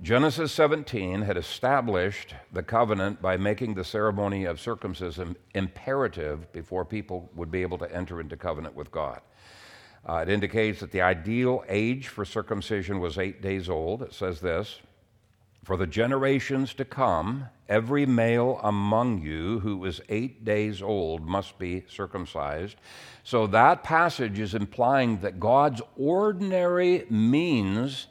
Genesis 0.00 0.52
17 0.52 1.20
had 1.20 1.36
established 1.36 2.34
the 2.50 2.62
covenant 2.62 3.20
by 3.20 3.36
making 3.36 3.74
the 3.74 3.84
ceremony 3.84 4.46
of 4.46 4.58
circumcision 4.58 5.36
imperative 5.54 6.50
before 6.50 6.86
people 6.86 7.30
would 7.34 7.50
be 7.50 7.60
able 7.60 7.76
to 7.76 7.94
enter 7.94 8.22
into 8.22 8.38
covenant 8.38 8.74
with 8.74 8.90
God. 8.90 9.20
Uh, 10.08 10.24
it 10.26 10.30
indicates 10.30 10.80
that 10.80 10.92
the 10.92 11.02
ideal 11.02 11.62
age 11.68 12.08
for 12.08 12.24
circumcision 12.24 13.00
was 13.00 13.18
eight 13.18 13.42
days 13.42 13.68
old. 13.68 14.02
It 14.02 14.14
says 14.14 14.40
this 14.40 14.80
For 15.64 15.76
the 15.76 15.86
generations 15.86 16.74
to 16.74 16.84
come, 16.84 17.46
every 17.68 18.04
male 18.04 18.58
among 18.64 19.22
you 19.22 19.60
who 19.60 19.84
is 19.84 20.00
eight 20.08 20.44
days 20.44 20.82
old 20.82 21.24
must 21.24 21.56
be 21.56 21.84
circumcised. 21.88 22.76
So 23.22 23.46
that 23.46 23.84
passage 23.84 24.40
is 24.40 24.56
implying 24.56 25.18
that 25.18 25.38
God's 25.38 25.80
ordinary 25.96 27.06
means 27.08 28.08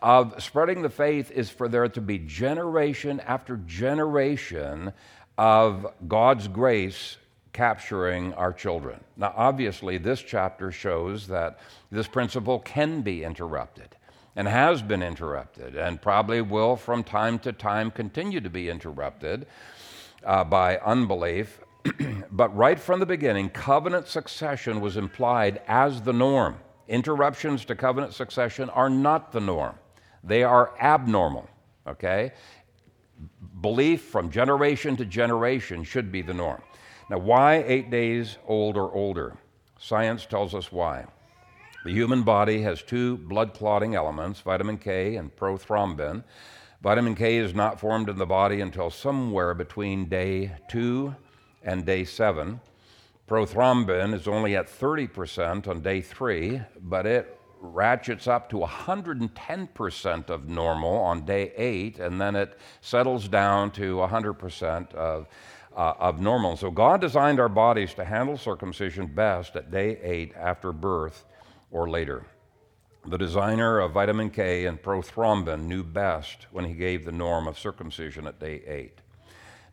of 0.00 0.40
spreading 0.40 0.82
the 0.82 0.90
faith 0.90 1.32
is 1.32 1.50
for 1.50 1.68
there 1.68 1.88
to 1.88 2.00
be 2.00 2.18
generation 2.18 3.18
after 3.20 3.56
generation 3.56 4.92
of 5.36 5.86
God's 6.06 6.46
grace 6.46 7.16
capturing 7.52 8.32
our 8.34 8.52
children. 8.52 9.00
Now, 9.16 9.34
obviously, 9.36 9.98
this 9.98 10.22
chapter 10.22 10.70
shows 10.70 11.26
that 11.26 11.58
this 11.90 12.06
principle 12.06 12.60
can 12.60 13.02
be 13.02 13.24
interrupted 13.24 13.96
and 14.34 14.48
has 14.48 14.82
been 14.82 15.02
interrupted 15.02 15.76
and 15.76 16.00
probably 16.00 16.40
will 16.40 16.76
from 16.76 17.04
time 17.04 17.38
to 17.40 17.52
time 17.52 17.90
continue 17.90 18.40
to 18.40 18.50
be 18.50 18.68
interrupted 18.68 19.46
uh, 20.24 20.44
by 20.44 20.78
unbelief. 20.78 21.60
but 22.30 22.56
right 22.56 22.78
from 22.78 23.00
the 23.00 23.06
beginning, 23.06 23.50
covenant 23.50 24.06
succession 24.06 24.80
was 24.80 24.96
implied 24.96 25.60
as 25.66 26.02
the 26.02 26.12
norm. 26.12 26.56
Interruptions 26.88 27.64
to 27.64 27.74
covenant 27.74 28.14
succession 28.14 28.70
are 28.70 28.90
not 28.90 29.32
the 29.32 29.40
norm. 29.40 29.74
They 30.24 30.44
are 30.44 30.72
abnormal, 30.80 31.48
okay? 31.86 32.32
Belief 33.60 34.02
from 34.02 34.30
generation 34.30 34.96
to 34.96 35.04
generation 35.04 35.84
should 35.84 36.12
be 36.12 36.22
the 36.22 36.34
norm. 36.34 36.62
Now, 37.10 37.18
why 37.18 37.64
eight 37.66 37.90
days 37.90 38.38
old 38.46 38.76
or 38.76 38.92
older? 38.92 39.36
Science 39.78 40.26
tells 40.26 40.54
us 40.54 40.70
why. 40.70 41.06
The 41.84 41.90
human 41.90 42.22
body 42.22 42.62
has 42.62 42.80
two 42.80 43.16
blood 43.16 43.54
clotting 43.54 43.96
elements, 43.96 44.40
vitamin 44.40 44.78
K 44.78 45.16
and 45.16 45.34
prothrombin. 45.34 46.22
Vitamin 46.80 47.16
K 47.16 47.38
is 47.38 47.54
not 47.54 47.80
formed 47.80 48.08
in 48.08 48.18
the 48.18 48.26
body 48.26 48.60
until 48.60 48.88
somewhere 48.88 49.52
between 49.52 50.08
day 50.08 50.52
two 50.68 51.16
and 51.64 51.84
day 51.84 52.04
seven. 52.04 52.60
Prothrombin 53.28 54.14
is 54.14 54.28
only 54.28 54.54
at 54.54 54.68
30% 54.68 55.66
on 55.66 55.80
day 55.80 56.00
three, 56.00 56.60
but 56.80 57.04
it 57.04 57.36
ratchets 57.60 58.28
up 58.28 58.48
to 58.50 58.58
110% 58.58 60.30
of 60.30 60.48
normal 60.48 60.96
on 60.96 61.24
day 61.24 61.52
eight, 61.56 61.98
and 61.98 62.20
then 62.20 62.36
it 62.36 62.58
settles 62.80 63.26
down 63.26 63.72
to 63.72 63.96
100% 63.96 64.94
of, 64.94 65.26
uh, 65.76 65.94
of 65.98 66.20
normal. 66.20 66.56
So 66.56 66.70
God 66.70 67.00
designed 67.00 67.40
our 67.40 67.48
bodies 67.48 67.92
to 67.94 68.04
handle 68.04 68.36
circumcision 68.36 69.06
best 69.06 69.56
at 69.56 69.72
day 69.72 69.98
eight 70.02 70.32
after 70.36 70.72
birth 70.72 71.24
or 71.72 71.90
later. 71.90 72.24
The 73.04 73.18
designer 73.18 73.80
of 73.80 73.92
vitamin 73.92 74.30
K 74.30 74.66
and 74.66 74.80
prothrombin 74.80 75.64
knew 75.64 75.82
best 75.82 76.46
when 76.52 76.64
he 76.66 76.74
gave 76.74 77.04
the 77.04 77.10
norm 77.10 77.48
of 77.48 77.58
circumcision 77.58 78.28
at 78.28 78.38
day 78.38 78.62
eight. 78.66 79.00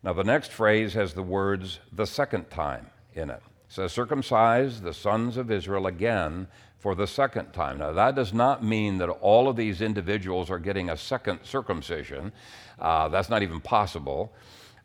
Now, 0.02 0.14
the 0.14 0.24
next 0.24 0.50
phrase 0.50 0.94
has 0.94 1.14
the 1.14 1.22
words 1.22 1.78
the 1.92 2.06
second 2.06 2.50
time 2.50 2.90
in 3.14 3.30
it. 3.30 3.42
It 3.68 3.72
says, 3.72 3.92
Circumcise 3.92 4.80
the 4.80 4.94
sons 4.94 5.36
of 5.36 5.50
Israel 5.50 5.86
again 5.86 6.48
for 6.78 6.94
the 6.94 7.06
second 7.06 7.52
time. 7.52 7.78
Now, 7.78 7.92
that 7.92 8.14
does 8.14 8.32
not 8.32 8.64
mean 8.64 8.98
that 8.98 9.10
all 9.10 9.48
of 9.48 9.56
these 9.56 9.82
individuals 9.82 10.50
are 10.50 10.58
getting 10.58 10.88
a 10.88 10.96
second 10.96 11.40
circumcision. 11.44 12.32
Uh, 12.78 13.08
that's 13.08 13.28
not 13.28 13.42
even 13.42 13.60
possible. 13.60 14.32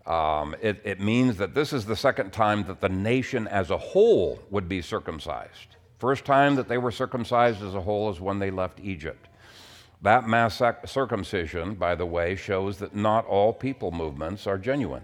Um, 0.05 0.55
it, 0.61 0.81
it 0.83 0.99
means 0.99 1.37
that 1.37 1.55
this 1.55 1.73
is 1.73 1.85
the 1.85 1.95
second 1.95 2.31
time 2.31 2.65
that 2.65 2.81
the 2.81 2.89
nation 2.89 3.47
as 3.47 3.71
a 3.71 3.77
whole 3.77 4.39
would 4.51 4.69
be 4.69 4.81
circumcised. 4.81 5.74
First 5.97 6.25
time 6.25 6.55
that 6.55 6.67
they 6.67 6.77
were 6.77 6.91
circumcised 6.91 7.63
as 7.63 7.73
a 7.73 7.81
whole 7.81 8.09
is 8.09 8.19
when 8.19 8.39
they 8.39 8.51
left 8.51 8.79
Egypt. 8.81 9.27
That 10.01 10.27
mass 10.27 10.61
circumcision, 10.85 11.75
by 11.75 11.95
the 11.95 12.05
way, 12.05 12.35
shows 12.35 12.77
that 12.79 12.95
not 12.95 13.25
all 13.25 13.53
people 13.53 13.91
movements 13.91 14.45
are 14.45 14.57
genuine. 14.57 15.03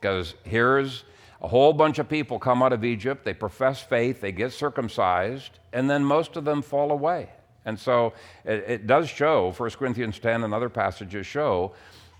Because 0.00 0.34
here's 0.44 1.04
a 1.40 1.48
whole 1.48 1.72
bunch 1.72 1.98
of 1.98 2.08
people 2.08 2.38
come 2.38 2.62
out 2.62 2.72
of 2.72 2.84
Egypt, 2.84 3.24
they 3.24 3.34
profess 3.34 3.80
faith, 3.82 4.20
they 4.20 4.32
get 4.32 4.52
circumcised, 4.52 5.58
and 5.72 5.88
then 5.88 6.04
most 6.04 6.36
of 6.36 6.44
them 6.44 6.62
fall 6.62 6.92
away. 6.92 7.30
And 7.64 7.78
so 7.78 8.12
it, 8.44 8.64
it 8.68 8.86
does 8.86 9.08
show, 9.08 9.52
1 9.52 9.70
Corinthians 9.70 10.18
10 10.18 10.44
and 10.44 10.54
other 10.54 10.68
passages 10.68 11.26
show, 11.26 11.72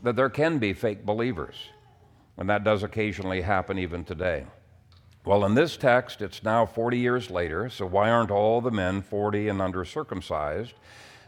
that 0.03 0.16
there 0.16 0.29
can 0.29 0.59
be 0.59 0.72
fake 0.72 1.07
believers. 1.07 1.55
And 2.37 2.51
that 2.51 2.64
does 2.64 2.83
occasionally 2.83 3.40
happen 3.40 3.79
even 3.79 4.05
today. 4.05 4.44
Well, 5.27 5.45
in 5.45 5.55
this 5.55 5.77
text, 5.77 6.23
it's 6.23 6.45
now 6.45 6.67
40 6.67 6.99
years 6.99 7.33
later, 7.33 7.69
so 7.69 7.85
why 7.85 8.11
aren't 8.11 8.31
all 8.31 8.61
the 8.61 8.71
men 8.71 9.03
40 9.03 9.49
and 9.49 9.61
under 9.61 9.85
circumcised? 9.85 10.75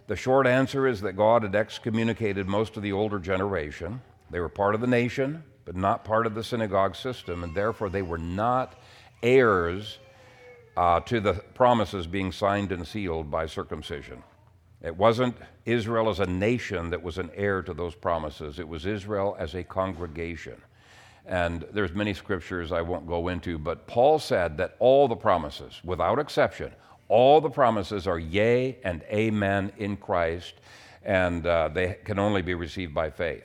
The 0.06 0.14
short 0.14 0.46
answer 0.46 0.86
is 0.86 1.00
that 1.00 1.14
God 1.14 1.42
had 1.42 1.56
excommunicated 1.56 2.46
most 2.46 2.76
of 2.76 2.84
the 2.84 2.92
older 2.92 3.18
generation. 3.18 4.00
They 4.30 4.38
were 4.38 4.48
part 4.48 4.76
of 4.76 4.80
the 4.80 4.86
nation, 4.86 5.42
but 5.64 5.74
not 5.74 6.04
part 6.04 6.28
of 6.28 6.36
the 6.36 6.44
synagogue 6.44 6.94
system, 6.94 7.42
and 7.42 7.56
therefore 7.56 7.90
they 7.90 8.02
were 8.02 8.18
not 8.18 8.80
heirs 9.20 9.98
uh, 10.76 11.00
to 11.00 11.18
the 11.18 11.34
promises 11.54 12.06
being 12.06 12.30
signed 12.30 12.70
and 12.70 12.86
sealed 12.86 13.32
by 13.32 13.46
circumcision. 13.46 14.22
It 14.80 14.96
wasn't 14.96 15.36
Israel 15.66 16.08
as 16.08 16.20
a 16.20 16.26
nation 16.26 16.90
that 16.90 17.02
was 17.02 17.18
an 17.18 17.30
heir 17.34 17.62
to 17.62 17.74
those 17.74 17.96
promises. 17.96 18.60
It 18.60 18.68
was 18.68 18.86
Israel 18.86 19.34
as 19.40 19.56
a 19.56 19.64
congregation. 19.64 20.62
And 21.28 21.66
there's 21.72 21.92
many 21.92 22.14
scriptures 22.14 22.72
I 22.72 22.80
won't 22.80 23.06
go 23.06 23.28
into, 23.28 23.58
but 23.58 23.86
Paul 23.86 24.18
said 24.18 24.56
that 24.56 24.76
all 24.78 25.08
the 25.08 25.14
promises, 25.14 25.78
without 25.84 26.18
exception, 26.18 26.72
all 27.08 27.42
the 27.42 27.50
promises 27.50 28.06
are 28.06 28.18
yea 28.18 28.78
and 28.82 29.02
amen 29.12 29.72
in 29.76 29.98
Christ, 29.98 30.54
and 31.04 31.46
uh, 31.46 31.68
they 31.68 31.98
can 32.04 32.18
only 32.18 32.40
be 32.40 32.54
received 32.54 32.94
by 32.94 33.10
faith. 33.10 33.44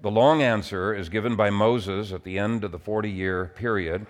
The 0.00 0.10
long 0.10 0.42
answer 0.42 0.94
is 0.94 1.08
given 1.08 1.34
by 1.34 1.50
Moses 1.50 2.12
at 2.12 2.22
the 2.22 2.38
end 2.38 2.62
of 2.62 2.70
the 2.70 2.78
40 2.78 3.10
year 3.10 3.52
period, 3.56 4.06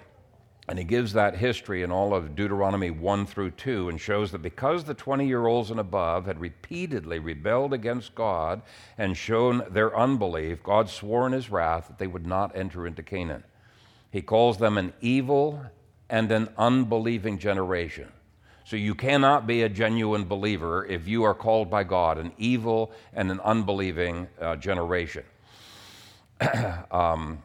and 0.69 0.79
he 0.79 0.85
gives 0.85 1.13
that 1.13 1.37
history 1.37 1.83
in 1.83 1.91
all 1.91 2.15
of 2.15 2.37
Deuteronomy 2.37 2.91
1 2.91 3.27
through 3.27 3.51
2 3.51 3.89
and 3.89 4.01
shows 4.01 4.31
that 4.31 4.43
because 4.43 4.85
the 4.85 4.95
20 4.95 5.27
year 5.27 5.47
olds 5.47 5.71
and 5.71 5.81
above 5.81 6.27
had 6.27 6.41
repeatedly 6.41 7.19
rebelled 7.19 7.73
against 7.73 8.15
God 8.15 8.63
and 8.97 9.17
shown 9.17 9.63
their 9.71 9.97
unbelief, 9.97 10.63
God 10.63 10.89
swore 10.89 11.27
in 11.27 11.33
his 11.33 11.51
wrath 11.51 11.89
that 11.89 11.99
they 11.99 12.07
would 12.07 12.27
not 12.27 12.55
enter 12.55 12.87
into 12.87 13.03
Canaan. 13.03 13.43
He 14.13 14.23
calls 14.23 14.59
them 14.59 14.79
an 14.79 14.93
evil 15.01 15.61
and 16.09 16.31
an 16.31 16.49
unbelieving 16.57 17.39
generation. 17.39 18.09
So 18.65 18.77
you 18.77 18.95
cannot 18.95 19.47
be 19.47 19.63
a 19.63 19.69
genuine 19.69 20.25
believer 20.25 20.87
if 20.87 21.09
you 21.09 21.25
are 21.25 21.35
called 21.35 21.71
by 21.71 21.83
God 21.83 22.19
an 22.19 22.33
evil 22.39 22.93
and 23.13 23.33
an 23.33 23.41
unbelieving 23.41 24.29
uh, 24.41 24.55
generation. 24.57 25.25
um, 26.93 27.43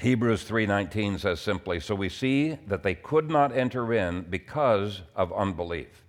Hebrews 0.00 0.44
3:19 0.44 1.18
says 1.18 1.40
simply, 1.40 1.78
"So 1.78 1.94
we 1.94 2.08
see 2.08 2.54
that 2.66 2.82
they 2.82 2.94
could 2.94 3.30
not 3.30 3.54
enter 3.54 3.92
in 3.92 4.22
because 4.22 5.02
of 5.14 5.30
unbelief." 5.30 6.06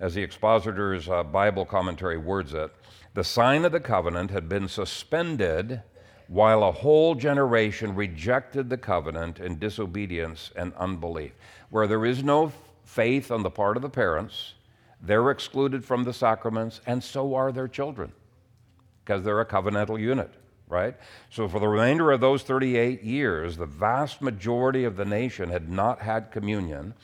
As 0.00 0.14
the 0.14 0.24
expositor's 0.24 1.08
uh, 1.08 1.22
Bible 1.22 1.64
commentary 1.64 2.18
words 2.18 2.52
it, 2.52 2.74
the 3.14 3.22
sign 3.22 3.64
of 3.64 3.70
the 3.70 3.78
covenant 3.78 4.32
had 4.32 4.48
been 4.48 4.66
suspended 4.66 5.82
while 6.26 6.64
a 6.64 6.72
whole 6.72 7.14
generation 7.14 7.94
rejected 7.94 8.70
the 8.70 8.76
covenant 8.76 9.38
in 9.38 9.60
disobedience 9.60 10.50
and 10.56 10.74
unbelief. 10.74 11.32
Where 11.70 11.86
there 11.86 12.04
is 12.04 12.24
no 12.24 12.52
faith 12.82 13.30
on 13.30 13.44
the 13.44 13.50
part 13.50 13.76
of 13.76 13.82
the 13.82 13.88
parents, 13.88 14.54
they're 15.00 15.30
excluded 15.30 15.84
from 15.84 16.02
the 16.02 16.12
sacraments, 16.12 16.80
and 16.86 17.04
so 17.04 17.36
are 17.36 17.52
their 17.52 17.68
children, 17.68 18.12
because 19.04 19.22
they're 19.22 19.40
a 19.40 19.46
covenantal 19.46 20.00
unit 20.00 20.37
right? 20.68 20.96
So, 21.30 21.48
for 21.48 21.60
the 21.60 21.68
remainder 21.68 22.12
of 22.12 22.20
those 22.20 22.42
38 22.42 23.02
years, 23.02 23.56
the 23.56 23.66
vast 23.66 24.22
majority 24.22 24.84
of 24.84 24.96
the 24.96 25.04
nation 25.04 25.50
had 25.50 25.68
not 25.68 26.00
had 26.00 26.30
communion, 26.30 26.94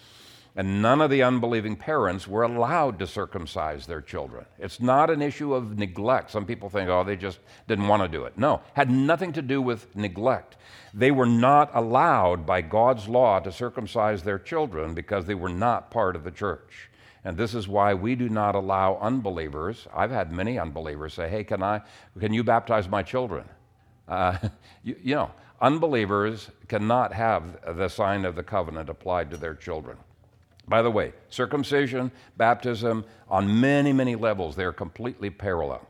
and 0.56 0.80
none 0.80 1.00
of 1.00 1.10
the 1.10 1.22
unbelieving 1.22 1.74
parents 1.74 2.28
were 2.28 2.44
allowed 2.44 2.98
to 3.00 3.06
circumcise 3.06 3.86
their 3.86 4.00
children. 4.00 4.44
It's 4.58 4.80
not 4.80 5.10
an 5.10 5.20
issue 5.20 5.52
of 5.52 5.76
neglect. 5.76 6.30
Some 6.30 6.46
people 6.46 6.68
think, 6.68 6.88
oh, 6.88 7.02
they 7.02 7.16
just 7.16 7.40
didn't 7.66 7.88
want 7.88 8.02
to 8.02 8.08
do 8.08 8.24
it. 8.24 8.38
No, 8.38 8.60
had 8.74 8.90
nothing 8.90 9.32
to 9.32 9.42
do 9.42 9.60
with 9.60 9.94
neglect. 9.96 10.56
They 10.92 11.10
were 11.10 11.26
not 11.26 11.72
allowed 11.74 12.46
by 12.46 12.60
God's 12.60 13.08
law 13.08 13.40
to 13.40 13.50
circumcise 13.50 14.22
their 14.22 14.38
children 14.38 14.94
because 14.94 15.26
they 15.26 15.34
were 15.34 15.48
not 15.48 15.90
part 15.90 16.14
of 16.14 16.22
the 16.22 16.30
church. 16.30 16.88
And 17.24 17.36
this 17.36 17.54
is 17.54 17.66
why 17.66 17.94
we 17.94 18.14
do 18.14 18.28
not 18.28 18.54
allow 18.54 18.98
unbelievers. 19.00 19.88
I've 19.92 20.10
had 20.10 20.30
many 20.30 20.58
unbelievers 20.58 21.14
say, 21.14 21.28
"Hey, 21.28 21.42
can 21.42 21.62
I? 21.62 21.80
Can 22.20 22.34
you 22.34 22.44
baptize 22.44 22.88
my 22.88 23.02
children?" 23.02 23.48
Uh, 24.08 24.38
you, 24.82 24.96
you 25.02 25.14
know, 25.14 25.30
unbelievers 25.60 26.50
cannot 26.68 27.12
have 27.12 27.76
the 27.76 27.88
sign 27.88 28.24
of 28.24 28.34
the 28.34 28.42
covenant 28.42 28.88
applied 28.88 29.30
to 29.30 29.36
their 29.36 29.54
children. 29.54 29.96
By 30.66 30.82
the 30.82 30.90
way, 30.90 31.12
circumcision, 31.28 32.10
baptism, 32.36 33.04
on 33.28 33.60
many, 33.60 33.92
many 33.92 34.16
levels, 34.16 34.56
they 34.56 34.64
are 34.64 34.72
completely 34.72 35.28
parallel. 35.30 35.86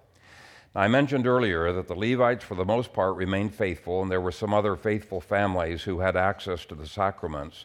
I 0.76 0.88
mentioned 0.88 1.28
earlier 1.28 1.72
that 1.72 1.86
the 1.86 1.94
Levites, 1.94 2.42
for 2.42 2.56
the 2.56 2.64
most 2.64 2.92
part, 2.92 3.14
remained 3.14 3.54
faithful, 3.54 4.02
and 4.02 4.10
there 4.10 4.20
were 4.20 4.32
some 4.32 4.52
other 4.52 4.74
faithful 4.74 5.20
families 5.20 5.84
who 5.84 6.00
had 6.00 6.16
access 6.16 6.64
to 6.66 6.74
the 6.74 6.86
sacraments. 6.86 7.64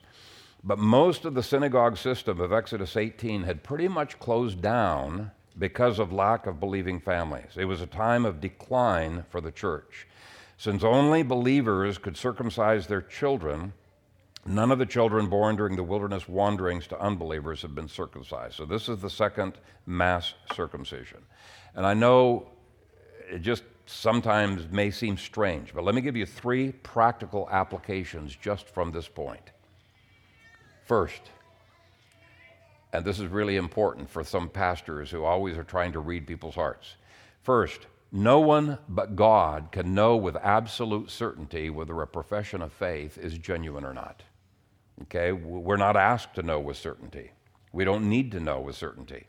But 0.64 0.78
most 0.78 1.26
of 1.26 1.34
the 1.34 1.42
synagogue 1.42 1.98
system 1.98 2.40
of 2.40 2.54
Exodus 2.54 2.96
18 2.96 3.44
had 3.44 3.64
pretty 3.64 3.88
much 3.88 4.20
closed 4.20 4.62
down 4.62 5.32
because 5.58 5.98
of 5.98 6.14
lack 6.14 6.46
of 6.46 6.60
believing 6.60 7.00
families. 7.00 7.58
It 7.58 7.66
was 7.66 7.82
a 7.82 7.88
time 7.88 8.26
of 8.26 8.40
decline 8.40 9.26
for 9.30 9.42
the 9.42 9.52
church. 9.52 10.06
Since 10.60 10.84
only 10.84 11.24
believers 11.24 11.98
could 11.98 12.18
circumcise 12.18 12.86
their 12.86 13.02
children, 13.02 13.72
none 14.46 14.72
of 14.72 14.78
the 14.78 14.86
children 14.86 15.28
born 15.30 15.56
during 15.56 15.78
the 15.78 15.84
wilderness 15.84 16.28
wanderings 16.28 16.86
to 16.88 17.00
unbelievers 17.00 17.62
have 17.62 17.74
been 17.74 17.88
circumcised. 17.88 18.56
So 18.56 18.66
this 18.66 18.90
is 18.90 19.00
the 19.00 19.10
second 19.10 19.54
mass 19.86 20.34
circumcision. 20.54 21.20
And 21.76 21.86
I 21.86 21.94
know 21.94 22.50
it 23.32 23.40
just 23.40 23.64
sometimes 23.86 24.70
may 24.70 24.92
seem 24.92 25.16
strange, 25.16 25.74
but 25.74 25.86
let 25.86 25.96
me 25.96 26.02
give 26.02 26.18
you 26.18 26.26
three 26.26 26.74
practical 26.74 27.48
applications 27.50 28.36
just 28.36 28.68
from 28.68 28.92
this 28.92 29.08
point. 29.08 29.52
First, 30.84 31.22
and 32.92 33.06
this 33.06 33.22
is 33.22 33.28
really 33.28 33.56
important 33.56 34.10
for 34.10 34.26
some 34.26 34.50
pastors 34.50 35.10
who 35.10 35.24
always 35.24 35.58
are 35.58 35.64
trying 35.64 35.94
to 35.94 36.02
read 36.02 36.28
people's 36.28 36.56
hearts. 36.56 36.96
First, 37.44 37.88
no 38.12 38.40
one 38.40 38.80
but 38.88 39.16
God 39.16 39.72
can 39.72 39.94
know 39.94 40.16
with 40.18 40.36
absolute 40.38 41.12
certainty 41.12 41.70
whether 41.70 42.02
a 42.02 42.08
profession 42.08 42.62
of 42.62 42.74
faith 42.74 43.18
is 43.18 43.38
genuine 43.38 43.86
or 43.86 43.94
not. 43.94 44.24
Okay? 45.04 45.32
We're 45.32 45.78
not 45.78 45.96
asked 45.96 46.36
to 46.36 46.44
know 46.44 46.60
with 46.60 46.78
certainty. 46.78 47.32
We 47.72 47.86
don't 47.86 48.10
need 48.10 48.32
to 48.32 48.40
know 48.40 48.60
with 48.60 48.76
certainty. 48.76 49.28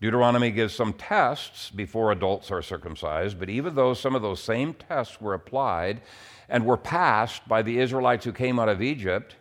Deuteronomy 0.00 0.50
gives 0.50 0.74
some 0.74 0.94
tests 0.94 1.70
before 1.70 2.10
adults 2.10 2.50
are 2.50 2.62
circumcised, 2.62 3.38
but 3.38 3.50
even 3.50 3.74
though 3.74 3.92
some 3.92 4.14
of 4.14 4.22
those 4.22 4.42
same 4.42 4.72
tests 4.72 5.20
were 5.20 5.34
applied 5.34 6.00
and 6.48 6.64
were 6.64 6.78
passed 6.78 7.46
by 7.46 7.60
the 7.60 7.78
Israelites 7.78 8.24
who 8.24 8.32
came 8.32 8.58
out 8.58 8.70
of 8.70 8.80
Egypt, 8.80 9.36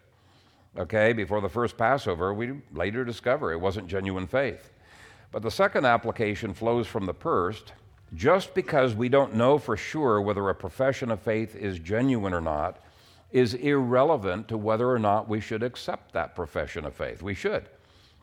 okay, 0.78 1.14
before 1.14 1.40
the 1.40 1.50
first 1.50 1.78
Passover, 1.78 2.34
we 2.34 2.60
later 2.74 3.06
discover 3.06 3.54
it 3.54 3.62
wasn't 3.62 3.88
genuine 3.88 4.28
faith. 4.28 4.72
But 5.32 5.44
the 5.44 5.52
second 5.52 5.86
application 5.86 6.54
flows 6.54 6.88
from 6.88 7.06
the 7.06 7.14
first. 7.14 7.72
Just 8.16 8.54
because 8.56 8.96
we 8.96 9.10
don't 9.10 9.36
know 9.36 9.58
for 9.58 9.78
sure 9.78 10.22
whether 10.22 10.50
a 10.50 10.56
profession 10.56 11.12
of 11.12 11.22
faith 11.22 11.56
is 11.56 11.80
genuine 11.80 12.34
or 12.34 12.42
not 12.42 12.84
is 13.32 13.54
irrelevant 13.54 14.48
to 14.48 14.58
whether 14.58 14.90
or 14.90 15.00
not 15.00 15.30
we 15.30 15.40
should 15.40 15.62
accept 15.62 16.14
that 16.14 16.36
profession 16.36 16.86
of 16.86 16.96
faith. 16.96 17.22
We 17.22 17.36
should. 17.36 17.66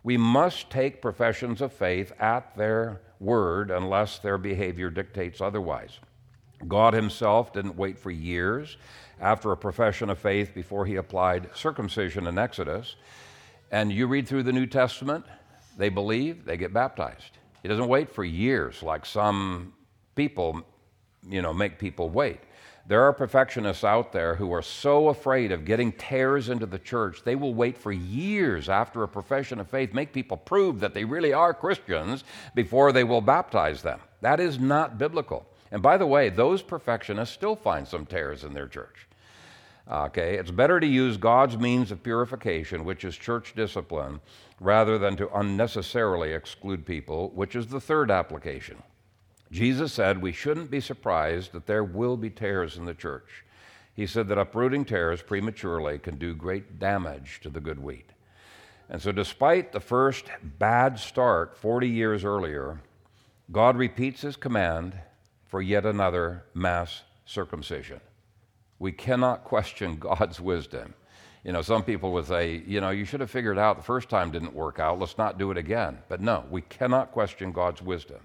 We 0.02 0.16
must 0.16 0.70
take 0.70 1.02
professions 1.02 1.60
of 1.60 1.72
faith 1.72 2.12
at 2.20 2.56
their 2.56 3.00
word 3.20 3.70
unless 3.70 4.18
their 4.18 4.38
behavior 4.38 4.90
dictates 4.90 5.40
otherwise. 5.40 5.98
God 6.66 6.94
Himself 6.94 7.52
didn't 7.52 7.76
wait 7.76 7.98
for 7.98 8.10
years 8.10 8.76
after 9.20 9.52
a 9.52 9.56
profession 9.56 10.10
of 10.10 10.18
faith 10.18 10.54
before 10.54 10.86
He 10.86 10.96
applied 10.96 11.50
circumcision 11.54 12.26
in 12.26 12.38
Exodus. 12.38 12.96
And 13.70 13.92
you 13.92 14.06
read 14.06 14.26
through 14.26 14.44
the 14.44 14.52
New 14.52 14.66
Testament, 14.66 15.24
they 15.76 15.88
believe, 15.88 16.44
they 16.44 16.56
get 16.56 16.72
baptized. 16.72 17.38
He 17.62 17.68
doesn't 17.68 17.88
wait 17.88 18.10
for 18.10 18.24
years 18.24 18.82
like 18.82 19.04
some 19.04 19.72
people, 20.16 20.62
you 21.28 21.42
know, 21.42 21.54
make 21.54 21.78
people 21.78 22.10
wait. 22.10 22.40
There 22.88 23.02
are 23.02 23.12
perfectionists 23.12 23.82
out 23.82 24.12
there 24.12 24.36
who 24.36 24.52
are 24.52 24.62
so 24.62 25.08
afraid 25.08 25.50
of 25.50 25.64
getting 25.64 25.90
tares 25.90 26.48
into 26.48 26.66
the 26.66 26.78
church, 26.78 27.22
they 27.24 27.34
will 27.34 27.52
wait 27.52 27.76
for 27.76 27.90
years 27.90 28.68
after 28.68 29.02
a 29.02 29.08
profession 29.08 29.58
of 29.58 29.68
faith, 29.68 29.92
make 29.92 30.12
people 30.12 30.36
prove 30.36 30.78
that 30.80 30.94
they 30.94 31.04
really 31.04 31.32
are 31.32 31.52
Christians 31.52 32.22
before 32.54 32.92
they 32.92 33.02
will 33.02 33.20
baptize 33.20 33.82
them. 33.82 34.00
That 34.20 34.38
is 34.38 34.60
not 34.60 34.98
biblical. 34.98 35.46
And 35.72 35.82
by 35.82 35.96
the 35.96 36.06
way, 36.06 36.28
those 36.28 36.62
perfectionists 36.62 37.34
still 37.34 37.56
find 37.56 37.88
some 37.88 38.06
tares 38.06 38.44
in 38.44 38.54
their 38.54 38.68
church. 38.68 39.08
Okay, 39.90 40.36
it's 40.36 40.50
better 40.50 40.78
to 40.78 40.86
use 40.86 41.16
God's 41.16 41.56
means 41.56 41.90
of 41.90 42.02
purification, 42.02 42.84
which 42.84 43.04
is 43.04 43.16
church 43.16 43.54
discipline, 43.54 44.20
rather 44.60 44.98
than 44.98 45.16
to 45.16 45.32
unnecessarily 45.36 46.32
exclude 46.32 46.86
people, 46.86 47.30
which 47.30 47.54
is 47.54 47.66
the 47.66 47.80
third 47.80 48.10
application. 48.10 48.82
Jesus 49.50 49.92
said 49.92 50.20
we 50.20 50.32
shouldn't 50.32 50.70
be 50.70 50.80
surprised 50.80 51.52
that 51.52 51.66
there 51.66 51.84
will 51.84 52.16
be 52.16 52.30
tares 52.30 52.76
in 52.76 52.84
the 52.84 52.94
church. 52.94 53.44
He 53.94 54.06
said 54.06 54.28
that 54.28 54.38
uprooting 54.38 54.84
tares 54.84 55.22
prematurely 55.22 55.98
can 55.98 56.16
do 56.16 56.34
great 56.34 56.78
damage 56.78 57.40
to 57.42 57.50
the 57.50 57.60
good 57.60 57.82
wheat. 57.82 58.10
And 58.88 59.00
so, 59.00 59.10
despite 59.10 59.72
the 59.72 59.80
first 59.80 60.26
bad 60.42 60.98
start 60.98 61.56
40 61.56 61.88
years 61.88 62.24
earlier, 62.24 62.80
God 63.50 63.76
repeats 63.76 64.22
his 64.22 64.36
command 64.36 64.94
for 65.46 65.62
yet 65.62 65.86
another 65.86 66.44
mass 66.54 67.02
circumcision. 67.24 68.00
We 68.78 68.92
cannot 68.92 69.44
question 69.44 69.96
God's 70.00 70.40
wisdom. 70.40 70.94
You 71.44 71.52
know, 71.52 71.62
some 71.62 71.84
people 71.84 72.12
would 72.12 72.26
say, 72.26 72.62
you 72.66 72.80
know, 72.80 72.90
you 72.90 73.04
should 73.04 73.20
have 73.20 73.30
figured 73.30 73.58
out 73.58 73.76
the 73.76 73.82
first 73.82 74.08
time 74.08 74.32
didn't 74.32 74.52
work 74.52 74.80
out, 74.80 74.98
let's 74.98 75.16
not 75.16 75.38
do 75.38 75.52
it 75.52 75.56
again. 75.56 75.98
But 76.08 76.20
no, 76.20 76.44
we 76.50 76.60
cannot 76.62 77.12
question 77.12 77.52
God's 77.52 77.80
wisdom. 77.80 78.18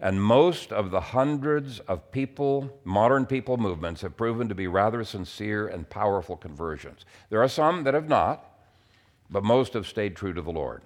And 0.00 0.22
most 0.22 0.72
of 0.72 0.90
the 0.90 1.00
hundreds 1.00 1.80
of 1.80 2.10
people, 2.10 2.80
modern 2.84 3.26
people 3.26 3.56
movements, 3.56 4.02
have 4.02 4.16
proven 4.16 4.48
to 4.48 4.54
be 4.54 4.66
rather 4.66 5.04
sincere 5.04 5.66
and 5.68 5.88
powerful 5.88 6.36
conversions. 6.36 7.04
There 7.30 7.42
are 7.42 7.48
some 7.48 7.84
that 7.84 7.94
have 7.94 8.08
not, 8.08 8.44
but 9.30 9.44
most 9.44 9.72
have 9.74 9.86
stayed 9.86 10.16
true 10.16 10.32
to 10.32 10.42
the 10.42 10.50
Lord. 10.50 10.82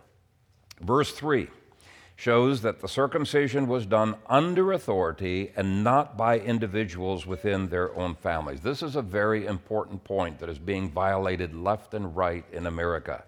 Verse 0.81 1.13
3 1.13 1.49
shows 2.19 2.63
that 2.63 2.81
the 2.81 2.89
circumcision 2.89 3.69
was 3.69 3.87
done 3.87 4.17
under 4.27 4.73
authority 4.73 5.53
and 5.55 5.85
not 5.85 6.17
by 6.17 6.37
individuals 6.37 7.25
within 7.25 7.69
their 7.69 7.97
own 7.97 8.13
families. 8.13 8.61
This 8.61 8.83
is 8.83 8.97
a 8.97 9.03
very 9.03 9.47
important 9.47 10.03
point 10.03 10.41
that 10.41 10.49
is 10.49 10.59
being 10.59 10.91
violated 10.91 11.55
left 11.55 11.95
and 11.95 12.17
right 12.17 12.45
in 12.53 12.67
America. 12.67 13.23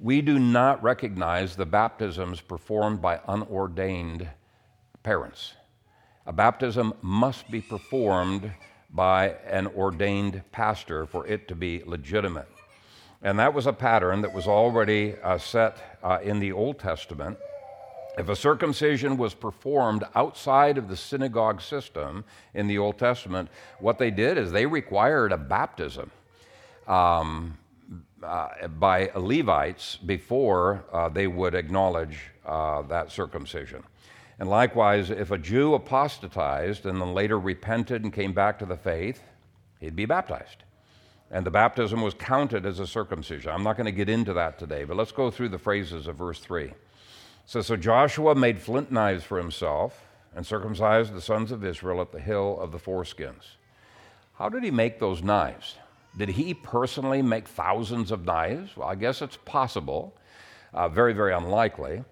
We 0.00 0.22
do 0.22 0.40
not 0.40 0.82
recognize 0.82 1.54
the 1.54 1.66
baptisms 1.66 2.40
performed 2.40 3.00
by 3.00 3.20
unordained 3.28 4.28
parents. 5.02 5.54
A 6.26 6.32
baptism 6.32 6.94
must 7.02 7.50
be 7.50 7.60
performed 7.60 8.52
by 8.90 9.36
an 9.46 9.66
ordained 9.68 10.42
pastor 10.52 11.06
for 11.06 11.26
it 11.26 11.48
to 11.48 11.54
be 11.54 11.82
legitimate. 11.84 12.48
And 13.22 13.38
that 13.38 13.54
was 13.54 13.66
a 13.66 13.72
pattern 13.72 14.20
that 14.22 14.32
was 14.32 14.46
already 14.46 15.14
uh, 15.22 15.38
set 15.38 15.98
uh, 16.02 16.18
in 16.22 16.40
the 16.40 16.52
Old 16.52 16.78
Testament. 16.78 17.38
If 18.18 18.28
a 18.28 18.36
circumcision 18.36 19.16
was 19.16 19.32
performed 19.32 20.04
outside 20.14 20.76
of 20.76 20.88
the 20.88 20.96
synagogue 20.96 21.62
system 21.62 22.24
in 22.52 22.66
the 22.66 22.78
Old 22.78 22.98
Testament, 22.98 23.48
what 23.78 23.98
they 23.98 24.10
did 24.10 24.36
is 24.36 24.52
they 24.52 24.66
required 24.66 25.32
a 25.32 25.38
baptism 25.38 26.10
um, 26.86 27.56
uh, 28.22 28.68
by 28.68 29.10
Levites 29.14 29.96
before 29.96 30.84
uh, 30.92 31.08
they 31.08 31.26
would 31.26 31.54
acknowledge 31.54 32.18
uh, 32.44 32.82
that 32.82 33.10
circumcision. 33.10 33.82
And 34.38 34.48
likewise, 34.48 35.10
if 35.10 35.30
a 35.30 35.38
Jew 35.38 35.74
apostatized 35.74 36.86
and 36.86 37.00
then 37.00 37.14
later 37.14 37.38
repented 37.38 38.02
and 38.02 38.12
came 38.12 38.32
back 38.32 38.58
to 38.58 38.66
the 38.66 38.76
faith, 38.76 39.22
he'd 39.80 39.96
be 39.96 40.06
baptized. 40.06 40.64
And 41.30 41.46
the 41.46 41.50
baptism 41.50 42.02
was 42.02 42.14
counted 42.14 42.66
as 42.66 42.78
a 42.78 42.86
circumcision. 42.86 43.50
I'm 43.50 43.62
not 43.62 43.76
going 43.76 43.86
to 43.86 43.92
get 43.92 44.08
into 44.08 44.32
that 44.34 44.58
today, 44.58 44.84
but 44.84 44.96
let's 44.96 45.12
go 45.12 45.30
through 45.30 45.50
the 45.50 45.58
phrases 45.58 46.06
of 46.06 46.16
verse 46.16 46.40
3. 46.40 46.72
So, 47.46 47.62
so 47.62 47.76
Joshua 47.76 48.34
made 48.34 48.60
flint 48.60 48.92
knives 48.92 49.24
for 49.24 49.38
himself 49.38 50.06
and 50.34 50.46
circumcised 50.46 51.12
the 51.12 51.20
sons 51.20 51.52
of 51.52 51.64
Israel 51.64 52.00
at 52.00 52.12
the 52.12 52.20
hill 52.20 52.58
of 52.60 52.72
the 52.72 52.78
foreskins. 52.78 53.56
How 54.34 54.48
did 54.48 54.64
he 54.64 54.70
make 54.70 54.98
those 54.98 55.22
knives? 55.22 55.76
Did 56.16 56.30
he 56.30 56.54
personally 56.54 57.22
make 57.22 57.48
thousands 57.48 58.10
of 58.10 58.24
knives? 58.24 58.76
Well, 58.76 58.88
I 58.88 58.94
guess 58.94 59.22
it's 59.22 59.38
possible, 59.44 60.14
uh, 60.74 60.88
very, 60.88 61.12
very 61.12 61.32
unlikely 61.32 62.04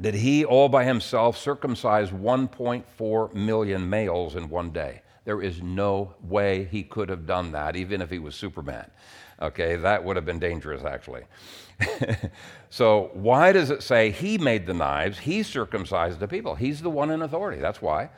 did 0.00 0.14
he 0.14 0.44
all 0.44 0.68
by 0.68 0.84
himself 0.84 1.36
circumcise 1.36 2.10
1.4 2.10 3.34
million 3.34 3.88
males 3.88 4.36
in 4.36 4.48
one 4.48 4.70
day. 4.70 5.02
There 5.24 5.42
is 5.42 5.60
no 5.62 6.14
way 6.22 6.64
he 6.70 6.82
could 6.82 7.08
have 7.08 7.26
done 7.26 7.52
that, 7.52 7.76
even 7.76 8.00
if 8.00 8.10
he 8.10 8.18
was 8.18 8.34
Superman. 8.34 8.90
Okay, 9.40 9.76
that 9.76 10.02
would 10.02 10.16
have 10.16 10.24
been 10.24 10.38
dangerous, 10.38 10.84
actually. 10.84 11.22
so, 12.70 13.10
why 13.12 13.52
does 13.52 13.70
it 13.70 13.82
say 13.82 14.10
he 14.10 14.38
made 14.38 14.66
the 14.66 14.74
knives? 14.74 15.18
He 15.18 15.42
circumcised 15.42 16.18
the 16.18 16.26
people. 16.26 16.54
He's 16.54 16.80
the 16.80 16.90
one 16.90 17.10
in 17.10 17.22
authority. 17.22 17.60
That's 17.60 17.82
why. 17.82 18.10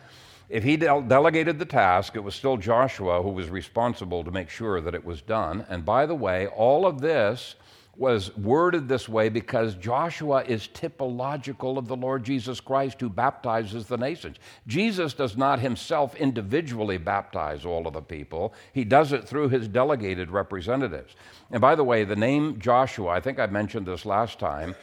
If 0.49 0.65
he 0.65 0.77
de- 0.77 1.05
delegated 1.07 1.59
the 1.59 1.65
task, 1.65 2.17
it 2.17 2.25
was 2.25 2.35
still 2.35 2.57
Joshua 2.57 3.23
who 3.23 3.31
was 3.31 3.51
responsible 3.51 4.25
to 4.25 4.31
make 4.31 4.49
sure 4.49 4.81
that 4.81 4.95
it 4.95 5.05
was 5.05 5.21
done. 5.21 5.67
And 5.69 5.85
by 5.85 6.07
the 6.07 6.15
way, 6.15 6.47
all 6.47 6.87
of 6.87 7.01
this 7.01 7.55
was 7.97 8.35
worded 8.37 8.89
this 8.89 9.09
way 9.09 9.29
because 9.29 9.75
Joshua 9.75 10.43
is 10.45 10.69
typological 10.69 11.77
of 11.77 11.87
the 11.87 11.97
Lord 11.97 12.25
Jesus 12.25 12.61
Christ 12.61 13.01
who 13.01 13.11
baptizes 13.11 13.87
the 13.87 13.99
nations. 13.99 14.37
Jesus 14.67 15.13
does 15.13 15.37
not 15.37 15.61
himself 15.61 16.15
individually 16.17 16.99
baptize 16.99 17.65
all 17.65 17.87
of 17.87 17.93
the 17.93 18.01
people, 18.01 18.55
he 18.73 18.85
does 18.85 19.13
it 19.13 19.27
through 19.29 19.49
his 19.49 19.69
delegated 19.69 20.31
representatives. 20.31 21.15
And 21.51 21.61
by 21.61 21.75
the 21.75 21.85
way, 21.85 22.05
the 22.05 22.17
name 22.17 22.59
Joshua, 22.59 23.11
I 23.11 23.21
think 23.21 23.39
I 23.39 23.47
mentioned 23.47 23.87
this 23.87 24.07
last 24.07 24.39
time, 24.39 24.75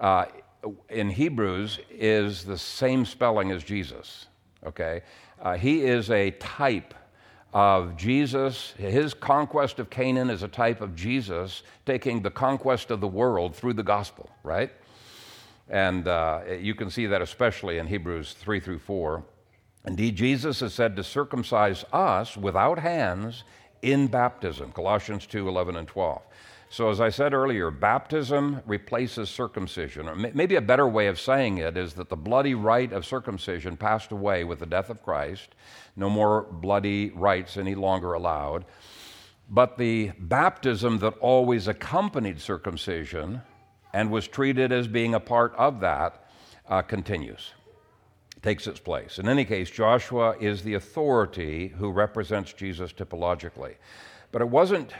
uh, 0.00 0.26
in 0.88 1.10
Hebrews 1.10 1.78
is 1.90 2.44
the 2.44 2.58
same 2.58 3.04
spelling 3.04 3.50
as 3.50 3.62
Jesus. 3.62 4.26
Okay? 4.66 5.02
Uh, 5.40 5.56
he 5.56 5.82
is 5.82 6.10
a 6.10 6.32
type 6.32 6.94
of 7.56 7.96
Jesus. 7.96 8.74
His 8.76 9.14
conquest 9.14 9.78
of 9.78 9.88
Canaan 9.88 10.28
is 10.28 10.42
a 10.42 10.48
type 10.48 10.82
of 10.82 10.94
Jesus 10.94 11.62
taking 11.86 12.20
the 12.20 12.30
conquest 12.30 12.90
of 12.90 13.00
the 13.00 13.08
world 13.08 13.56
through 13.56 13.72
the 13.72 13.82
gospel, 13.82 14.28
right? 14.42 14.70
And 15.70 16.06
uh, 16.06 16.42
you 16.60 16.74
can 16.74 16.90
see 16.90 17.06
that 17.06 17.22
especially 17.22 17.78
in 17.78 17.86
Hebrews 17.86 18.34
3 18.34 18.60
through 18.60 18.80
4. 18.80 19.24
Indeed, 19.86 20.16
Jesus 20.16 20.60
is 20.60 20.74
said 20.74 20.96
to 20.96 21.02
circumcise 21.02 21.82
us 21.94 22.36
without 22.36 22.78
hands 22.78 23.44
in 23.80 24.08
baptism, 24.08 24.70
Colossians 24.72 25.24
2 25.24 25.48
11 25.48 25.76
and 25.76 25.88
12. 25.88 26.20
So, 26.68 26.90
as 26.90 27.00
I 27.00 27.10
said 27.10 27.32
earlier, 27.32 27.70
baptism 27.70 28.60
replaces 28.66 29.30
circumcision. 29.30 30.08
Or 30.08 30.16
maybe 30.16 30.56
a 30.56 30.60
better 30.60 30.88
way 30.88 31.06
of 31.06 31.20
saying 31.20 31.58
it 31.58 31.76
is 31.76 31.94
that 31.94 32.08
the 32.08 32.16
bloody 32.16 32.54
rite 32.54 32.92
of 32.92 33.06
circumcision 33.06 33.76
passed 33.76 34.10
away 34.10 34.42
with 34.42 34.58
the 34.58 34.66
death 34.66 34.90
of 34.90 35.02
Christ. 35.02 35.54
No 35.94 36.10
more 36.10 36.42
bloody 36.42 37.10
rites 37.10 37.56
any 37.56 37.76
longer 37.76 38.14
allowed. 38.14 38.64
But 39.48 39.78
the 39.78 40.10
baptism 40.18 40.98
that 40.98 41.14
always 41.18 41.68
accompanied 41.68 42.40
circumcision 42.40 43.42
and 43.92 44.10
was 44.10 44.26
treated 44.26 44.72
as 44.72 44.88
being 44.88 45.14
a 45.14 45.20
part 45.20 45.54
of 45.56 45.80
that 45.80 46.24
uh, 46.68 46.82
continues, 46.82 47.52
takes 48.42 48.66
its 48.66 48.80
place. 48.80 49.18
In 49.18 49.28
any 49.28 49.44
case, 49.44 49.70
Joshua 49.70 50.36
is 50.40 50.62
the 50.62 50.74
authority 50.74 51.68
who 51.68 51.92
represents 51.92 52.52
Jesus 52.52 52.92
typologically. 52.92 53.76
But 54.32 54.42
it 54.42 54.48
wasn't 54.48 54.92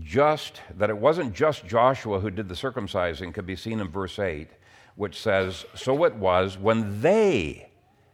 just 0.00 0.60
that 0.76 0.90
it 0.90 0.96
wasn't 0.96 1.34
just 1.34 1.66
Joshua 1.66 2.20
who 2.20 2.30
did 2.30 2.48
the 2.48 2.54
circumcising 2.54 3.34
could 3.34 3.46
be 3.46 3.56
seen 3.56 3.80
in 3.80 3.88
verse 3.88 4.18
8, 4.18 4.48
which 4.96 5.20
says, 5.20 5.64
So 5.74 6.04
it 6.04 6.14
was 6.14 6.56
when 6.56 7.00
they 7.02 7.68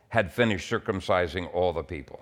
had 0.08 0.32
finished 0.32 0.70
circumcising 0.70 1.52
all 1.54 1.72
the 1.72 1.82
people. 1.82 2.20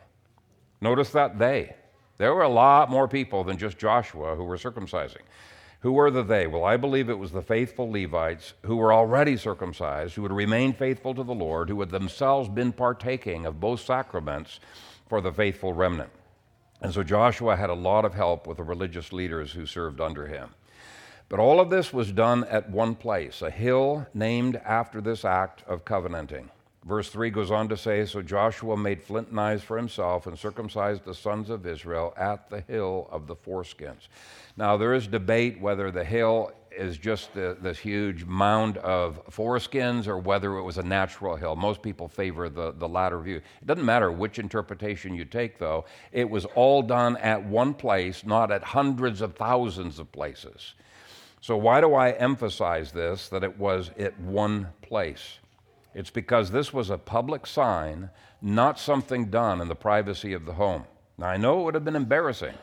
Notice 0.81 1.11
that 1.11 1.39
they. 1.39 1.75
There 2.19 2.35
were 2.35 2.43
a 2.43 2.49
lot 2.49 2.91
more 2.91 3.09
people 3.09 3.45
than 3.45 3.59
just 3.59 3.79
Joshua 3.79 4.35
who 4.35 4.45
were 4.45 4.57
circumcising. 4.57 5.23
Who 5.81 5.93
were 5.93 6.11
the 6.11 6.23
they? 6.23 6.47
Well, 6.47 6.65
I 6.65 6.77
believe 6.77 7.09
it 7.09 7.19
was 7.19 7.31
the 7.31 7.43
faithful 7.43 7.91
Levites 7.91 8.55
who 8.63 8.77
were 8.77 8.93
already 8.93 9.37
circumcised, 9.37 10.15
who 10.15 10.23
had 10.23 10.33
remained 10.33 10.77
faithful 10.77 11.15
to 11.15 11.23
the 11.23 11.35
Lord, 11.35 11.69
who 11.69 11.79
had 11.81 11.91
themselves 11.91 12.49
been 12.49 12.73
partaking 12.73 13.47
of 13.47 13.61
both 13.61 13.81
sacraments 13.81 14.59
for 15.09 15.21
the 15.21 15.33
faithful 15.33 15.73
remnant. 15.73 16.11
And 16.81 16.93
so 16.93 17.03
Joshua 17.03 17.57
had 17.57 17.71
a 17.71 17.75
lot 17.75 18.05
of 18.05 18.15
help 18.15 18.47
with 18.47 18.59
the 18.59 18.63
religious 18.65 19.13
leaders 19.13 19.53
who 19.53 19.67
served 19.67 20.01
under 20.01 20.27
him. 20.27 20.51
But 21.29 21.41
all 21.41 21.59
of 21.59 21.71
this 21.71 21.93
was 21.93 22.13
done 22.13 22.45
at 22.45 22.71
one 22.71 22.95
place, 22.95 23.43
a 23.43 23.51
hill 23.51 24.07
named 24.15 24.61
after 24.65 25.01
this 25.01 25.25
act 25.25 25.65
of 25.67 25.85
covenanting. 25.85 26.51
Verse 26.85 27.09
3 27.11 27.31
goes 27.31 27.51
on 27.51 27.69
to 27.69 27.77
say 27.77 28.07
So 28.07 28.23
Joshua 28.23 28.77
made 28.77 29.03
flint 29.03 29.33
knives 29.33 29.65
for 29.65 29.77
himself 29.77 30.29
and 30.29 30.39
circumcised 30.39 31.05
the 31.05 31.15
sons 31.15 31.51
of 31.51 31.67
Israel 31.67 32.15
at 32.17 32.49
the 32.49 32.61
hill 32.61 33.09
of 33.11 33.27
the 33.27 33.35
foreskins. 33.35 34.07
Now, 34.57 34.77
there 34.77 34.95
is 34.95 35.09
debate 35.09 35.61
whether 35.61 35.91
the 35.91 36.05
hill 36.05 36.53
is 36.77 36.99
just 36.99 37.33
the, 37.35 37.57
this 37.61 37.79
huge 37.79 38.25
mound 38.25 38.79
of 38.79 39.25
foreskins 39.31 40.07
or 40.07 40.19
whether 40.19 40.57
it 40.59 40.63
was 40.63 40.79
a 40.79 40.83
natural 40.83 41.37
hill. 41.37 41.57
Most 41.57 41.83
people 41.83 42.09
favor 42.09 42.49
the, 42.49 42.73
the 42.73 42.89
latter 42.89 43.19
view. 43.21 43.37
It 43.37 43.67
doesn't 43.67 43.85
matter 43.85 44.13
which 44.13 44.39
interpretation 44.39 45.15
you 45.15 45.25
take, 45.25 45.59
though. 45.59 45.87
It 46.13 46.29
was 46.29 46.45
all 46.55 46.83
done 46.83 47.17
at 47.19 47.45
one 47.45 47.75
place, 47.75 48.25
not 48.25 48.51
at 48.51 48.63
hundreds 48.63 49.21
of 49.21 49.35
thousands 49.35 49.99
of 49.99 50.11
places. 50.13 50.75
So, 51.41 51.57
why 51.57 51.81
do 51.81 51.95
I 51.95 52.11
emphasize 52.13 52.93
this 52.93 53.29
that 53.29 53.45
it 53.45 53.59
was 53.59 53.91
at 53.99 54.19
one 54.19 54.69
place? 54.83 55.39
It's 55.95 56.11
because 56.11 56.51
this 56.51 56.73
was 56.73 56.91
a 56.91 56.99
public 56.99 57.47
sign, 57.47 58.11
not 58.43 58.79
something 58.79 59.27
done 59.27 59.61
in 59.61 59.69
the 59.69 59.75
privacy 59.75 60.33
of 60.33 60.45
the 60.45 60.55
home. 60.55 60.85
Now, 61.19 61.29
I 61.29 61.37
know 61.37 61.61
it 61.61 61.65
would 61.65 61.75
have 61.75 61.85
been 61.85 61.97
embarrassing 61.97 62.55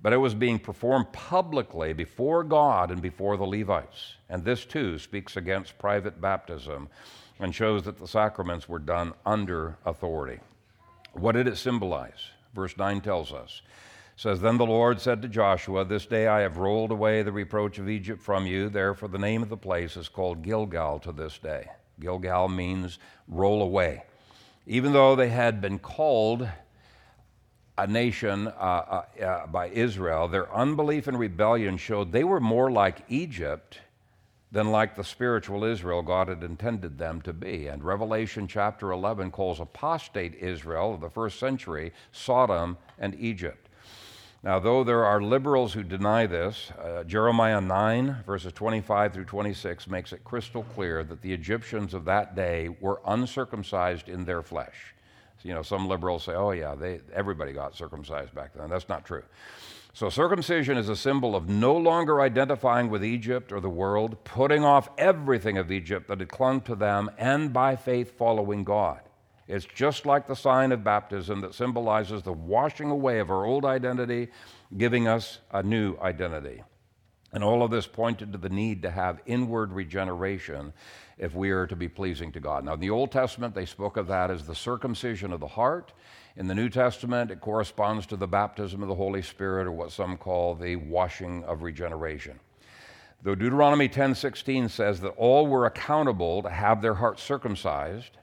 but 0.00 0.12
it 0.12 0.18
was 0.18 0.34
being 0.34 0.58
performed 0.58 1.12
publicly 1.12 1.92
before 1.92 2.44
God 2.44 2.90
and 2.90 3.02
before 3.02 3.36
the 3.36 3.46
Levites. 3.46 4.14
And 4.28 4.44
this 4.44 4.64
too 4.64 4.98
speaks 4.98 5.36
against 5.36 5.78
private 5.78 6.20
baptism 6.20 6.88
and 7.40 7.54
shows 7.54 7.82
that 7.84 7.98
the 7.98 8.06
sacraments 8.06 8.68
were 8.68 8.78
done 8.78 9.12
under 9.26 9.76
authority. 9.84 10.40
What 11.12 11.32
did 11.32 11.48
it 11.48 11.56
symbolize? 11.56 12.30
Verse 12.54 12.76
9 12.76 13.00
tells 13.00 13.32
us. 13.32 13.62
It 14.14 14.20
says, 14.20 14.40
Then 14.40 14.56
the 14.56 14.66
Lord 14.66 15.00
said 15.00 15.22
to 15.22 15.28
Joshua, 15.28 15.84
This 15.84 16.06
day 16.06 16.26
I 16.26 16.40
have 16.40 16.58
rolled 16.58 16.90
away 16.90 17.22
the 17.22 17.32
reproach 17.32 17.78
of 17.78 17.88
Egypt 17.88 18.22
from 18.22 18.46
you. 18.46 18.68
Therefore, 18.68 19.08
the 19.08 19.18
name 19.18 19.42
of 19.42 19.48
the 19.48 19.56
place 19.56 19.96
is 19.96 20.08
called 20.08 20.42
Gilgal 20.42 21.00
to 21.00 21.12
this 21.12 21.38
day. 21.38 21.66
Gilgal 22.00 22.48
means 22.48 22.98
roll 23.26 23.62
away. 23.62 24.04
Even 24.66 24.92
though 24.92 25.16
they 25.16 25.28
had 25.28 25.60
been 25.60 25.78
called 25.78 26.48
a 27.78 27.86
nation 27.86 28.48
uh, 28.48 28.50
uh, 29.20 29.24
uh, 29.24 29.46
by 29.46 29.68
Israel, 29.68 30.26
their 30.26 30.52
unbelief 30.54 31.06
and 31.06 31.18
rebellion 31.18 31.76
showed 31.76 32.10
they 32.10 32.24
were 32.24 32.40
more 32.40 32.70
like 32.70 33.04
Egypt 33.08 33.78
than 34.50 34.72
like 34.72 34.96
the 34.96 35.04
spiritual 35.04 35.62
Israel 35.62 36.02
God 36.02 36.28
had 36.28 36.42
intended 36.42 36.98
them 36.98 37.20
to 37.22 37.32
be. 37.32 37.68
And 37.68 37.84
Revelation 37.84 38.48
chapter 38.48 38.90
11 38.90 39.30
calls 39.30 39.60
apostate 39.60 40.34
Israel 40.34 40.94
of 40.94 41.00
the 41.00 41.10
first 41.10 41.38
century 41.38 41.92
Sodom 42.10 42.76
and 42.98 43.14
Egypt. 43.20 43.68
Now, 44.42 44.58
though 44.58 44.84
there 44.84 45.04
are 45.04 45.20
liberals 45.20 45.72
who 45.72 45.82
deny 45.82 46.26
this, 46.26 46.70
uh, 46.82 47.04
Jeremiah 47.04 47.60
9, 47.60 48.22
verses 48.24 48.52
25 48.52 49.12
through 49.12 49.24
26, 49.24 49.88
makes 49.88 50.12
it 50.12 50.24
crystal 50.24 50.64
clear 50.74 51.04
that 51.04 51.22
the 51.22 51.32
Egyptians 51.32 51.92
of 51.92 52.04
that 52.06 52.34
day 52.34 52.68
were 52.80 53.00
uncircumcised 53.06 54.08
in 54.08 54.24
their 54.24 54.42
flesh. 54.42 54.94
You 55.42 55.54
know, 55.54 55.62
some 55.62 55.88
liberals 55.88 56.24
say, 56.24 56.32
oh, 56.32 56.50
yeah, 56.50 56.74
they, 56.74 57.00
everybody 57.14 57.52
got 57.52 57.76
circumcised 57.76 58.34
back 58.34 58.54
then. 58.54 58.70
That's 58.70 58.88
not 58.88 59.04
true. 59.04 59.22
So, 59.94 60.10
circumcision 60.10 60.76
is 60.76 60.88
a 60.88 60.96
symbol 60.96 61.34
of 61.34 61.48
no 61.48 61.76
longer 61.76 62.20
identifying 62.20 62.90
with 62.90 63.04
Egypt 63.04 63.52
or 63.52 63.60
the 63.60 63.70
world, 63.70 64.22
putting 64.24 64.64
off 64.64 64.88
everything 64.98 65.58
of 65.58 65.72
Egypt 65.72 66.08
that 66.08 66.20
had 66.20 66.28
clung 66.28 66.60
to 66.62 66.74
them, 66.74 67.10
and 67.18 67.52
by 67.52 67.74
faith 67.74 68.16
following 68.16 68.64
God. 68.64 69.00
It's 69.48 69.64
just 69.64 70.04
like 70.04 70.26
the 70.26 70.36
sign 70.36 70.72
of 70.72 70.84
baptism 70.84 71.40
that 71.40 71.54
symbolizes 71.54 72.22
the 72.22 72.32
washing 72.32 72.90
away 72.90 73.18
of 73.18 73.30
our 73.30 73.46
old 73.46 73.64
identity, 73.64 74.28
giving 74.76 75.08
us 75.08 75.38
a 75.50 75.62
new 75.62 75.96
identity. 75.98 76.62
And 77.32 77.44
all 77.44 77.62
of 77.62 77.70
this 77.70 77.86
pointed 77.86 78.32
to 78.32 78.38
the 78.38 78.48
need 78.48 78.82
to 78.82 78.90
have 78.90 79.20
inward 79.26 79.72
regeneration 79.72 80.72
if 81.18 81.34
we 81.34 81.50
are 81.50 81.66
to 81.66 81.76
be 81.76 81.88
pleasing 81.88 82.32
to 82.32 82.40
God. 82.40 82.64
Now, 82.64 82.74
in 82.74 82.80
the 82.80 82.90
Old 82.90 83.12
Testament, 83.12 83.54
they 83.54 83.66
spoke 83.66 83.96
of 83.96 84.06
that 84.06 84.30
as 84.30 84.46
the 84.46 84.54
circumcision 84.54 85.32
of 85.32 85.40
the 85.40 85.46
heart. 85.46 85.92
In 86.36 86.46
the 86.46 86.54
New 86.54 86.68
Testament, 86.68 87.30
it 87.30 87.40
corresponds 87.40 88.06
to 88.06 88.16
the 88.16 88.26
baptism 88.26 88.82
of 88.82 88.88
the 88.88 88.94
Holy 88.94 89.22
Spirit, 89.22 89.66
or 89.66 89.72
what 89.72 89.92
some 89.92 90.16
call 90.16 90.54
the 90.54 90.76
washing 90.76 91.44
of 91.44 91.62
regeneration. 91.62 92.38
Though 93.20 93.34
Deuteronomy 93.34 93.88
10:16 93.88 94.68
says 94.68 95.00
that 95.00 95.10
all 95.16 95.48
were 95.48 95.66
accountable 95.66 96.42
to 96.42 96.50
have 96.50 96.80
their 96.80 96.94
hearts 96.94 97.22
circumcised, 97.22 98.16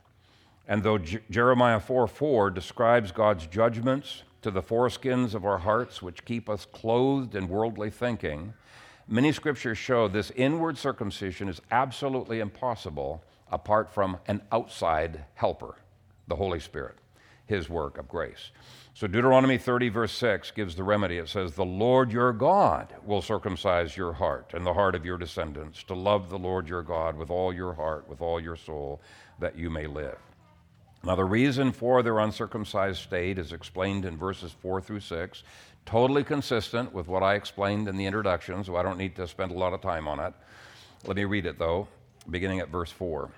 and 0.68 0.82
though 0.82 0.98
J- 0.98 1.20
Jeremiah 1.30 1.82
4:4 1.82 2.50
describes 2.50 3.12
God's 3.12 3.46
judgments 3.46 4.24
to 4.42 4.52
the 4.52 4.64
foreskins 4.64 5.36
of 5.36 5.44
our 5.44 5.58
hearts, 5.58 6.02
which 6.02 6.24
keep 6.24 6.50
us 6.50 6.66
clothed 6.66 7.36
in 7.36 7.50
worldly 7.50 7.90
thinking, 7.90 8.54
Many 9.08 9.32
scriptures 9.34 9.78
show 9.78 10.08
this 10.08 10.32
inward 10.36 10.80
circumcision 10.80 11.48
is 11.48 11.62
absolutely 11.70 12.40
impossible 12.40 13.24
apart 13.52 13.94
from 13.94 14.18
an 14.28 14.42
outside 14.52 15.26
helper, 15.36 15.76
the 16.28 16.36
Holy 16.36 16.60
Spirit, 16.60 16.98
his 17.46 17.70
work 17.70 18.00
of 18.00 18.10
grace. 18.10 18.50
So 18.96 19.06
Deuteronomy 19.06 19.60
30, 19.60 19.90
verse 19.90 20.12
6 20.14 20.50
gives 20.52 20.76
the 20.76 20.84
remedy. 20.84 21.18
It 21.18 21.30
says, 21.30 21.54
The 21.54 21.64
Lord 21.64 22.12
your 22.12 22.34
God 22.34 22.96
will 23.06 23.22
circumcise 23.22 23.96
your 23.96 24.14
heart 24.14 24.54
and 24.56 24.66
the 24.66 24.74
heart 24.74 24.96
of 24.96 25.06
your 25.06 25.20
descendants 25.20 25.84
to 25.84 25.94
love 25.94 26.32
the 26.32 26.40
Lord 26.40 26.68
your 26.68 26.82
God 26.82 27.16
with 27.16 27.30
all 27.30 27.54
your 27.54 27.74
heart, 27.74 28.10
with 28.10 28.22
all 28.22 28.40
your 28.40 28.56
soul, 28.56 29.02
that 29.40 29.56
you 29.56 29.70
may 29.70 29.86
live. 29.86 30.18
Now, 31.04 31.16
the 31.16 31.26
reason 31.26 31.72
for 31.72 32.02
their 32.02 32.18
uncircumcised 32.18 33.04
state 33.04 33.38
is 33.38 33.54
explained 33.54 34.06
in 34.06 34.18
verses 34.18 34.52
4 34.64 34.82
through 34.82 35.02
6 35.02 35.44
totally 35.86 36.24
consistent 36.24 36.94
with 36.94 37.08
what 37.08 37.24
I 37.24 37.36
explained 37.36 37.88
in 37.88 37.98
the 37.98 38.06
introduction, 38.06 38.64
so 38.64 38.76
I 38.76 38.84
don't 38.84 38.98
need 38.98 39.16
to 39.18 39.28
spend 39.28 39.52
a 39.52 39.58
lot 39.58 39.74
of 39.74 39.82
time 39.82 40.08
on 40.08 40.20
it. 40.20 40.34
Let 41.06 41.18
me 41.18 41.26
read 41.26 41.46
it, 41.46 41.60
though, 41.60 41.88
beginning 42.30 42.60
at 42.60 42.70
verse 42.70 42.92
4. 42.92 43.30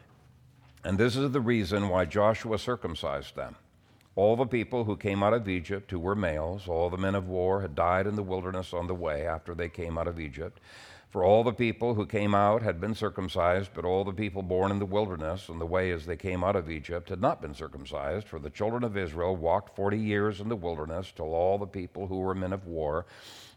And 0.84 0.98
this 0.98 1.16
is 1.16 1.32
the 1.32 1.42
reason 1.42 1.90
why 1.90 2.06
Joshua 2.06 2.58
circumcised 2.58 3.36
them. 3.36 3.56
All 4.16 4.36
the 4.36 4.46
people 4.46 4.86
who 4.86 4.96
came 4.96 5.22
out 5.22 5.34
of 5.34 5.48
Egypt, 5.48 5.92
who 5.92 6.00
were 6.00 6.16
males, 6.16 6.68
all 6.68 6.90
the 6.90 6.98
men 6.98 7.14
of 7.14 7.28
war, 7.28 7.62
had 7.62 7.76
died 7.76 8.08
in 8.08 8.16
the 8.16 8.24
wilderness 8.24 8.74
on 8.74 8.88
the 8.88 8.96
way 8.96 9.28
after 9.28 9.54
they 9.54 9.70
came 9.70 9.98
out 9.98 10.08
of 10.08 10.20
Egypt. 10.20 10.60
For 11.10 11.24
all 11.24 11.44
the 11.44 11.54
people 11.54 11.94
who 11.94 12.06
came 12.06 12.36
out 12.36 12.62
had 12.62 12.82
been 12.82 12.94
circumcised, 12.94 13.72
but 13.74 13.86
all 13.86 14.04
the 14.04 14.12
people 14.12 14.42
born 14.42 14.72
in 14.72 14.80
the 14.80 14.86
wilderness 14.86 15.50
on 15.50 15.58
the 15.58 15.66
way 15.66 15.92
as 15.92 16.06
they 16.06 16.18
came 16.18 16.44
out 16.44 16.58
of 16.58 16.70
Egypt 16.70 17.08
had 17.08 17.22
not 17.22 17.42
been 17.42 17.54
circumcised. 17.54 18.28
For 18.28 18.40
the 18.40 18.50
children 18.50 18.84
of 18.84 18.98
Israel 18.98 19.36
walked 19.36 19.76
forty 19.76 19.98
years 19.98 20.42
in 20.42 20.50
the 20.50 20.56
wilderness 20.56 21.14
till 21.16 21.34
all 21.34 21.58
the 21.58 21.66
people 21.66 22.08
who 22.08 22.20
were 22.20 22.36
men 22.36 22.52
of 22.52 22.66
war 22.66 23.06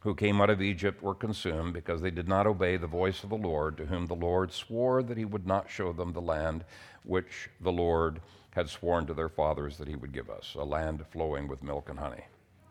who 0.03 0.15
came 0.15 0.41
out 0.41 0.49
of 0.49 0.63
Egypt 0.63 1.03
were 1.03 1.15
consumed, 1.15 1.75
because 1.75 2.01
they 2.01 2.11
did 2.11 2.29
not 2.29 2.47
obey 2.47 2.77
the 2.77 2.87
voice 2.87 3.23
of 3.23 3.29
the 3.31 3.37
Lord, 3.37 3.77
to 3.77 3.87
whom 3.87 4.07
the 4.07 4.15
Lord 4.15 4.53
swore 4.53 5.03
that 5.03 5.19
he 5.19 5.27
would 5.27 5.47
not 5.47 5.69
show 5.69 5.93
them 5.93 6.13
the 6.13 6.23
land 6.23 6.65
which 7.03 7.51
the 7.61 7.73
Lord 7.73 8.21
had 8.53 8.71
sworn 8.71 9.07
to 9.07 9.15
their 9.15 9.29
fathers 9.29 9.77
that 9.77 9.89
he 9.89 9.97
would 9.97 10.13
give 10.13 10.31
us 10.31 10.55
a 10.59 10.65
land 10.65 11.05
flowing 11.11 11.49
with 11.49 11.63
milk 11.63 11.91
and 11.91 11.99
honey. 11.99 12.25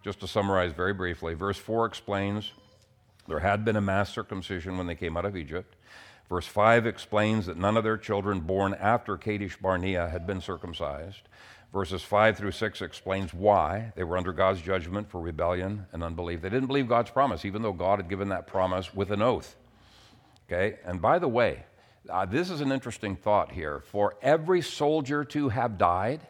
Just 0.04 0.22
to 0.22 0.28
summarize 0.28 0.72
very 0.72 0.94
briefly, 0.94 1.34
verse 1.36 1.58
4 1.58 1.86
explains 1.86 2.54
there 3.30 3.40
had 3.40 3.64
been 3.64 3.76
a 3.76 3.82
mass 3.82 4.12
circumcision 4.12 4.78
when 4.78 4.88
they 4.88 4.96
came 4.96 5.16
out 5.16 5.26
of 5.26 5.38
Egypt. 5.38 5.76
Verse 6.28 6.46
5 6.46 6.86
explains 6.86 7.46
that 7.48 7.58
none 7.58 7.78
of 7.78 7.84
their 7.84 7.98
children 7.98 8.42
born 8.42 8.76
after 8.76 9.18
Kadesh 9.18 9.58
Barnea 9.58 10.10
had 10.10 10.28
been 10.28 10.42
circumcised. 10.42 11.22
Verses 11.74 12.02
5 12.02 12.38
through 12.38 12.52
6 12.52 12.82
explains 12.82 13.34
why 13.34 13.94
they 13.96 14.04
were 14.04 14.18
under 14.18 14.34
God's 14.34 14.62
judgment 14.62 15.10
for 15.10 15.22
rebellion 15.22 15.86
and 15.92 16.04
unbelief. 16.04 16.42
They 16.42 16.50
didn't 16.50 16.68
believe 16.68 16.88
God's 16.88 17.12
promise, 17.12 17.46
even 17.46 17.62
though 17.62 17.74
God 17.74 18.00
had 18.00 18.10
given 18.10 18.30
that 18.30 18.48
promise 18.48 18.94
with 18.94 19.12
an 19.12 19.22
oath. 19.22 19.56
Okay? 20.48 20.80
And 20.84 21.02
by 21.02 21.20
the 21.20 21.28
way, 21.28 21.64
uh, 22.10 22.26
this 22.26 22.50
is 22.50 22.62
an 22.62 22.72
interesting 22.72 23.16
thought 23.16 23.52
here. 23.52 23.82
For 23.82 24.16
every 24.22 24.62
soldier 24.62 25.24
to 25.26 25.50
have 25.50 25.78
died 25.78 26.22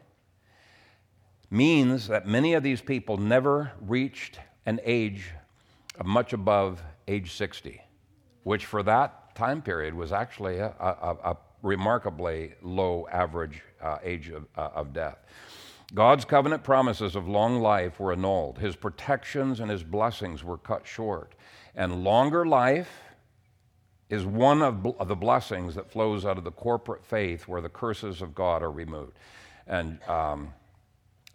means 1.49 2.07
that 2.07 2.27
many 2.27 2.53
of 2.53 2.63
these 2.63 2.81
people 2.81 3.17
never 3.17 3.71
reached 3.79 4.39
an 4.65 4.79
age 4.83 5.31
much 6.03 6.33
above 6.33 6.81
age 7.07 7.33
60, 7.33 7.81
which 8.43 8.65
for 8.65 8.83
that 8.83 9.35
time 9.35 9.61
period 9.61 9.93
was 9.93 10.11
actually 10.11 10.57
a, 10.57 10.73
a, 10.79 11.17
a 11.31 11.37
remarkably 11.61 12.53
low 12.61 13.07
average 13.11 13.61
uh, 13.81 13.97
age 14.03 14.29
of, 14.29 14.45
uh, 14.57 14.69
of 14.73 14.93
death. 14.93 15.17
God's 15.93 16.23
covenant 16.23 16.63
promises 16.63 17.15
of 17.15 17.27
long 17.27 17.61
life 17.61 17.99
were 17.99 18.13
annulled. 18.13 18.59
His 18.59 18.75
protections 18.75 19.59
and 19.59 19.71
his 19.71 19.83
blessings 19.83 20.43
were 20.43 20.57
cut 20.57 20.85
short. 20.85 21.33
And 21.75 22.03
longer 22.03 22.45
life 22.45 22.89
is 24.09 24.25
one 24.25 24.61
of, 24.61 24.83
bl- 24.83 24.89
of 24.99 25.07
the 25.07 25.15
blessings 25.15 25.75
that 25.75 25.91
flows 25.91 26.25
out 26.25 26.37
of 26.37 26.43
the 26.43 26.51
corporate 26.51 27.03
faith 27.03 27.47
where 27.47 27.61
the 27.61 27.69
curses 27.69 28.21
of 28.21 28.35
God 28.35 28.61
are 28.61 28.71
removed. 28.71 29.13
And 29.67 30.01
um, 30.07 30.53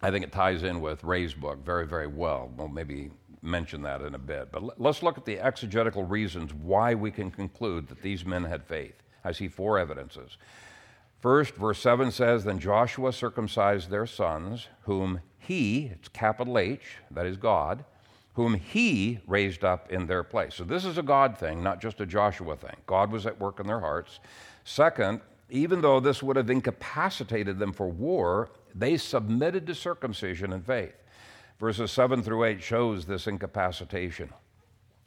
I 0.03 0.11
think 0.11 0.25
it 0.25 0.33
ties 0.33 0.63
in 0.63 0.81
with 0.81 1.03
Ray's 1.03 1.35
book 1.35 1.65
very, 1.65 1.87
very 1.87 2.07
well. 2.07 2.51
We'll 2.57 2.69
maybe 2.69 3.11
mention 3.45 3.83
that 3.83 4.03
in 4.03 4.15
a 4.15 4.19
bit. 4.19 4.51
But 4.51 4.81
let's 4.81 5.03
look 5.03 5.19
at 5.19 5.25
the 5.25 5.39
exegetical 5.39 6.05
reasons 6.05 6.53
why 6.55 6.95
we 6.95 7.11
can 7.11 7.31
conclude 7.31 7.89
that 7.89 8.03
these 8.03 8.25
men 8.25 8.45
had 8.45 8.65
faith. 8.65 9.03
I 9.25 9.33
see 9.33 9.49
four 9.49 9.79
evidences. 9.79 10.37
First, 11.21 11.55
verse 11.55 11.79
7 11.79 12.11
says, 12.11 12.45
Then 12.45 12.59
Joshua 12.59 13.13
circumcised 13.13 13.89
their 13.91 14.07
sons, 14.07 14.69
whom 14.83 15.21
he, 15.39 15.87
it's 15.87 16.09
capital 16.09 16.59
H, 16.59 16.99
that 17.11 17.27
is 17.27 17.37
God, 17.37 17.85
whom 18.35 18.55
he 18.55 19.21
raised 19.27 19.65
up 19.65 19.91
in 19.91 20.07
their 20.07 20.23
place. 20.23 20.55
So 20.55 20.65
this 20.65 20.85
is 20.85 20.99
a 20.99 21.03
God 21.03 21.39
thing, 21.39 21.63
not 21.63 21.81
just 21.81 22.01
a 22.01 22.07
Joshua 22.07 22.57
thing. 22.57 22.77
God 22.87 23.13
was 23.13 23.27
at 23.27 23.41
work 23.41 23.61
in 23.61 23.67
their 23.67 23.81
hearts. 23.81 24.21
Second, 24.65 25.21
even 25.51 25.81
though 25.81 26.01
this 26.01 26.23
would 26.23 26.37
have 26.37 26.51
incapacitated 26.51 27.59
them 27.59 27.73
for 27.73 27.89
war, 27.89 28.51
they 28.75 28.97
submitted 28.97 29.67
to 29.67 29.75
circumcision 29.75 30.53
in 30.53 30.63
faith. 30.63 30.95
Verses 31.59 31.93
7 31.93 32.23
through 32.23 32.45
8 32.45 32.63
shows 32.63 33.07
this 33.07 33.27
incapacitation. 33.27 34.31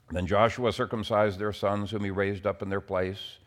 Then 0.09 0.25
Joshua 0.25 0.71
circumcised 0.71 1.39
their 1.39 1.53
sons, 1.53 1.91
whom 1.91 2.03
he 2.03 2.11
raised 2.11 2.47
up 2.47 2.61
in 2.61 2.69
their 2.69 2.81
place 2.81 3.37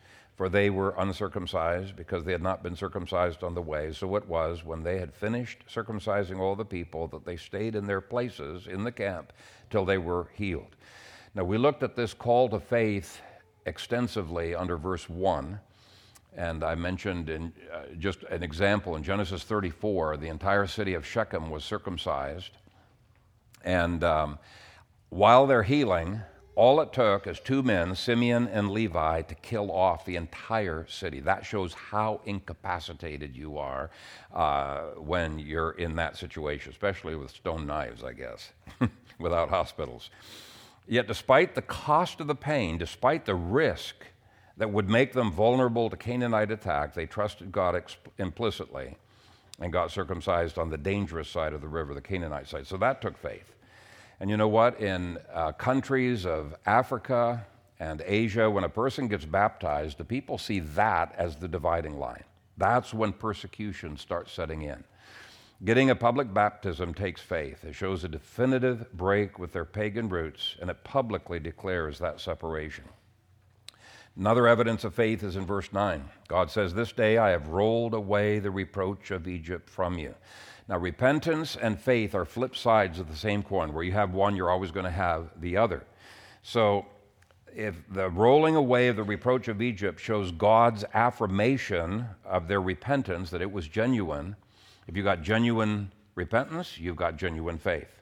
for 0.41 0.49
they 0.49 0.71
were 0.71 0.95
uncircumcised 0.97 1.95
because 1.95 2.23
they 2.23 2.31
had 2.31 2.41
not 2.41 2.63
been 2.63 2.75
circumcised 2.75 3.43
on 3.43 3.53
the 3.53 3.61
way. 3.61 3.91
So 3.91 4.15
it 4.15 4.27
was 4.27 4.65
when 4.65 4.81
they 4.81 4.97
had 4.97 5.13
finished 5.13 5.59
circumcising 5.69 6.39
all 6.39 6.55
the 6.55 6.65
people 6.65 7.07
that 7.09 7.25
they 7.25 7.37
stayed 7.37 7.75
in 7.75 7.85
their 7.85 8.01
places 8.01 8.65
in 8.65 8.83
the 8.83 8.91
camp 8.91 9.33
till 9.69 9.85
they 9.85 9.99
were 9.99 10.29
healed. 10.33 10.75
Now, 11.35 11.43
we 11.43 11.59
looked 11.59 11.83
at 11.83 11.95
this 11.95 12.15
call 12.15 12.49
to 12.49 12.59
faith 12.59 13.21
extensively 13.67 14.55
under 14.55 14.77
verse 14.77 15.07
1. 15.07 15.59
And 16.35 16.63
I 16.63 16.73
mentioned 16.73 17.29
in 17.29 17.53
uh, 17.71 17.93
just 17.99 18.23
an 18.23 18.41
example 18.41 18.95
in 18.95 19.03
Genesis 19.03 19.43
34, 19.43 20.17
the 20.17 20.29
entire 20.29 20.65
city 20.65 20.95
of 20.95 21.05
Shechem 21.05 21.51
was 21.51 21.63
circumcised. 21.63 22.57
And 23.63 24.03
um, 24.03 24.39
while 25.09 25.47
they're 25.47 25.63
healing, 25.63 26.21
all 26.55 26.81
it 26.81 26.91
took 26.91 27.27
is 27.27 27.39
two 27.39 27.63
men, 27.63 27.95
Simeon 27.95 28.47
and 28.47 28.71
Levi, 28.71 29.21
to 29.21 29.35
kill 29.35 29.71
off 29.71 30.05
the 30.05 30.17
entire 30.17 30.85
city. 30.89 31.19
That 31.21 31.45
shows 31.45 31.73
how 31.73 32.21
incapacitated 32.25 33.35
you 33.35 33.57
are 33.57 33.89
uh, 34.33 34.81
when 34.97 35.39
you're 35.39 35.71
in 35.71 35.95
that 35.95 36.17
situation, 36.17 36.71
especially 36.71 37.15
with 37.15 37.31
stone 37.31 37.65
knives, 37.65 38.03
I 38.03 38.13
guess, 38.13 38.51
without 39.19 39.49
hospitals. 39.49 40.09
Yet, 40.87 41.07
despite 41.07 41.55
the 41.55 41.61
cost 41.61 42.19
of 42.19 42.27
the 42.27 42.35
pain, 42.35 42.77
despite 42.77 43.25
the 43.25 43.35
risk 43.35 43.95
that 44.57 44.71
would 44.71 44.89
make 44.89 45.13
them 45.13 45.31
vulnerable 45.31 45.89
to 45.89 45.95
Canaanite 45.95 46.51
attack, 46.51 46.93
they 46.93 47.05
trusted 47.05 47.51
God 47.51 47.81
implicitly 48.17 48.97
and 49.61 49.71
got 49.71 49.91
circumcised 49.91 50.57
on 50.57 50.69
the 50.69 50.77
dangerous 50.77 51.29
side 51.29 51.53
of 51.53 51.61
the 51.61 51.67
river, 51.67 51.93
the 51.93 52.01
Canaanite 52.01 52.47
side. 52.47 52.67
So 52.67 52.77
that 52.77 53.01
took 53.01 53.17
faith. 53.17 53.53
And 54.19 54.29
you 54.29 54.37
know 54.37 54.47
what? 54.47 54.79
In 54.79 55.17
uh, 55.33 55.51
countries 55.53 56.25
of 56.25 56.55
Africa 56.65 57.45
and 57.79 58.03
Asia, 58.05 58.49
when 58.49 58.63
a 58.63 58.69
person 58.69 59.07
gets 59.07 59.25
baptized, 59.25 59.97
the 59.97 60.05
people 60.05 60.37
see 60.37 60.59
that 60.59 61.13
as 61.17 61.35
the 61.35 61.47
dividing 61.47 61.97
line. 61.97 62.23
That's 62.57 62.93
when 62.93 63.13
persecution 63.13 63.97
starts 63.97 64.31
setting 64.31 64.63
in. 64.63 64.83
Getting 65.63 65.91
a 65.91 65.95
public 65.95 66.33
baptism 66.33 66.93
takes 66.93 67.21
faith. 67.21 67.63
It 67.63 67.73
shows 67.73 68.03
a 68.03 68.07
definitive 68.07 68.91
break 68.93 69.37
with 69.37 69.53
their 69.53 69.65
pagan 69.65 70.09
roots, 70.09 70.55
and 70.59 70.69
it 70.71 70.83
publicly 70.83 71.39
declares 71.39 71.99
that 71.99 72.19
separation. 72.19 72.85
Another 74.17 74.47
evidence 74.47 74.83
of 74.83 74.93
faith 74.93 75.23
is 75.23 75.35
in 75.35 75.45
verse 75.45 75.71
9. 75.71 76.03
God 76.27 76.51
says, 76.51 76.73
This 76.73 76.91
day 76.91 77.17
I 77.17 77.29
have 77.29 77.47
rolled 77.47 77.93
away 77.93 78.39
the 78.39 78.51
reproach 78.51 79.09
of 79.11 79.27
Egypt 79.27 79.69
from 79.69 79.97
you. 79.97 80.13
Now, 80.67 80.77
repentance 80.77 81.55
and 81.55 81.79
faith 81.79 82.13
are 82.13 82.25
flip 82.25 82.55
sides 82.55 82.99
of 82.99 83.09
the 83.09 83.15
same 83.15 83.41
coin. 83.41 83.73
Where 83.73 83.83
you 83.83 83.93
have 83.93 84.13
one, 84.13 84.35
you're 84.35 84.49
always 84.49 84.71
going 84.71 84.85
to 84.85 84.91
have 84.91 85.29
the 85.39 85.57
other. 85.57 85.85
So, 86.43 86.85
if 87.55 87.75
the 87.89 88.09
rolling 88.09 88.55
away 88.55 88.87
of 88.87 88.95
the 88.95 89.03
reproach 89.03 89.47
of 89.47 89.61
Egypt 89.61 89.99
shows 89.99 90.31
God's 90.31 90.85
affirmation 90.93 92.05
of 92.25 92.47
their 92.47 92.61
repentance, 92.61 93.29
that 93.29 93.41
it 93.41 93.51
was 93.51 93.67
genuine, 93.67 94.35
if 94.87 94.95
you 94.95 95.03
got 95.03 95.21
genuine 95.21 95.91
repentance, 96.15 96.77
you've 96.77 96.95
got 96.95 97.17
genuine 97.17 97.57
faith. 97.57 98.00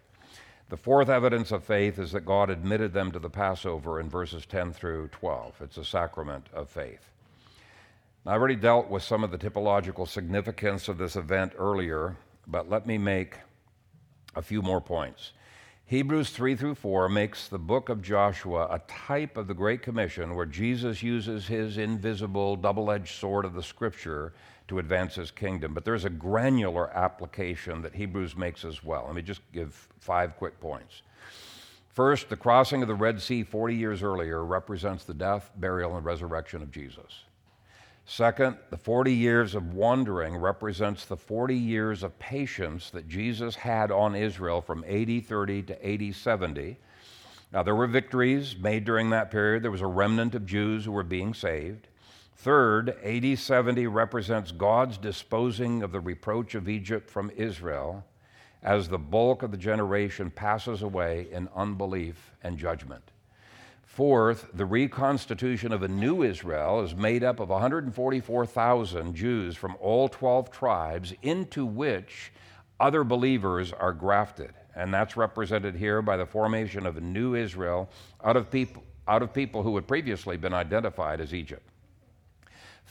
The 0.70 0.78
fourth 0.78 1.10
evidence 1.10 1.52
of 1.52 1.64
faith 1.64 1.98
is 1.98 2.12
that 2.12 2.28
God 2.28 2.52
admitted 2.52 2.94
them 2.94 3.12
to 3.12 3.20
the 3.20 3.30
Passover 3.30 4.00
in 4.00 4.08
verses 4.08 4.46
10 4.46 4.72
through 4.72 5.08
12. 5.08 5.62
It's 5.62 5.78
a 5.78 5.84
sacrament 5.84 6.46
of 6.54 6.70
faith. 6.70 7.10
Now, 8.24 8.34
I 8.34 8.36
already 8.36 8.56
dealt 8.56 8.88
with 8.88 9.02
some 9.02 9.24
of 9.24 9.32
the 9.32 9.38
typological 9.40 10.08
significance 10.08 10.88
of 10.88 11.00
this 11.00 11.16
event 11.16 11.54
earlier, 11.58 12.18
but 12.46 12.70
let 12.70 12.86
me 12.86 13.00
make 13.00 13.38
a 14.36 14.44
few 14.44 14.62
more 14.62 14.80
points. 14.80 15.32
Hebrews 15.88 16.30
3 16.30 16.56
through 16.56 16.76
4 16.76 17.10
makes 17.10 17.48
the 17.48 17.58
book 17.58 17.90
of 17.90 18.04
Joshua 18.04 18.68
a 18.70 18.80
type 18.88 19.38
of 19.38 19.48
the 19.48 19.56
Great 19.56 19.82
Commission 19.82 20.36
where 20.36 20.46
Jesus 20.46 21.02
uses 21.02 21.48
his 21.48 21.80
invisible 21.80 22.56
double 22.56 22.92
edged 22.92 23.16
sword 23.18 23.44
of 23.44 23.56
the 23.56 23.64
Scripture 23.64 24.34
to 24.70 24.80
advance 24.80 25.16
his 25.16 25.32
kingdom. 25.32 25.74
But 25.74 25.84
there's 25.84 26.06
a 26.06 26.10
granular 26.10 26.90
application 26.96 27.82
that 27.82 27.94
Hebrews 27.94 28.36
makes 28.36 28.64
as 28.64 28.84
well. 28.84 29.04
Let 29.06 29.16
me 29.16 29.22
just 29.22 29.42
give 29.52 29.88
five 30.00 30.38
quick 30.38 30.60
points. 30.60 31.02
First, 31.90 32.30
the 32.30 32.38
crossing 32.38 32.82
of 32.82 32.88
the 32.88 32.96
Red 32.96 33.22
Sea 33.22 33.44
40 33.44 33.76
years 33.76 34.04
earlier 34.04 34.46
represents 34.46 35.04
the 35.04 35.14
death, 35.14 35.52
burial, 35.58 35.98
and 35.98 36.06
resurrection 36.06 36.62
of 36.62 36.72
Jesus. 36.72 37.26
Second, 38.06 38.58
the 38.70 38.78
40 38.78 39.14
years 39.14 39.54
of 39.54 39.74
wandering 39.74 40.36
represents 40.36 41.06
the 41.06 41.18
40 41.18 41.56
years 41.56 42.02
of 42.02 42.18
patience 42.18 42.90
that 42.90 43.08
Jesus 43.08 43.54
had 43.54 43.92
on 43.92 44.16
Israel 44.16 44.62
from 44.62 44.84
AD 44.88 45.28
30 45.28 45.64
to 45.64 45.88
AD 45.88 46.16
70. 46.16 46.78
Now, 47.52 47.64
there 47.64 47.76
were 47.76 47.86
victories 47.86 48.56
made 48.58 48.86
during 48.86 49.10
that 49.10 49.30
period. 49.30 49.62
There 49.64 49.70
was 49.70 49.82
a 49.82 49.88
remnant 49.88 50.36
of 50.36 50.46
Jews 50.46 50.86
who 50.86 50.92
were 50.92 51.04
being 51.04 51.34
saved. 51.34 51.89
Third, 52.42 52.96
AD 53.04 53.38
70 53.38 53.88
represents 53.88 54.54
God's 54.54 54.98
disposing 54.98 55.84
of 55.84 55.92
the 55.92 56.00
reproach 56.00 56.56
of 56.56 56.70
Egypt 56.70 57.10
from 57.10 57.32
Israel 57.36 58.06
as 58.64 58.88
the 58.88 58.98
bulk 58.98 59.44
of 59.44 59.52
the 59.52 59.58
generation 59.58 60.32
passes 60.32 60.82
away 60.82 61.28
in 61.34 61.50
unbelief 61.54 62.32
and 62.42 62.58
judgment. 62.58 63.04
Fourth, 63.84 64.48
the 64.54 64.66
reconstitution 64.66 65.74
of 65.74 65.84
a 65.84 65.90
new 65.90 66.24
Israel 66.24 66.80
is 66.82 66.96
made 66.96 67.26
up 67.26 67.42
of 67.42 67.50
144,000 67.50 69.14
Jews 69.14 69.58
from 69.58 69.76
all 69.82 70.08
12 70.08 70.50
tribes 70.50 71.14
into 71.22 71.66
which 71.66 72.32
other 72.80 73.04
believers 73.04 73.74
are 73.74 73.92
grafted. 73.92 74.54
And 74.78 74.94
that's 74.94 75.18
represented 75.18 75.76
here 75.76 76.02
by 76.02 76.16
the 76.16 76.26
formation 76.26 76.86
of 76.86 76.96
a 76.96 77.02
new 77.02 77.36
Israel 77.36 77.90
out 78.24 78.38
of 78.38 78.50
people, 78.50 78.86
out 79.10 79.22
of 79.24 79.34
people 79.34 79.62
who 79.62 79.76
had 79.76 79.90
previously 79.90 80.38
been 80.38 80.54
identified 80.54 81.20
as 81.20 81.34
Egypt. 81.34 81.70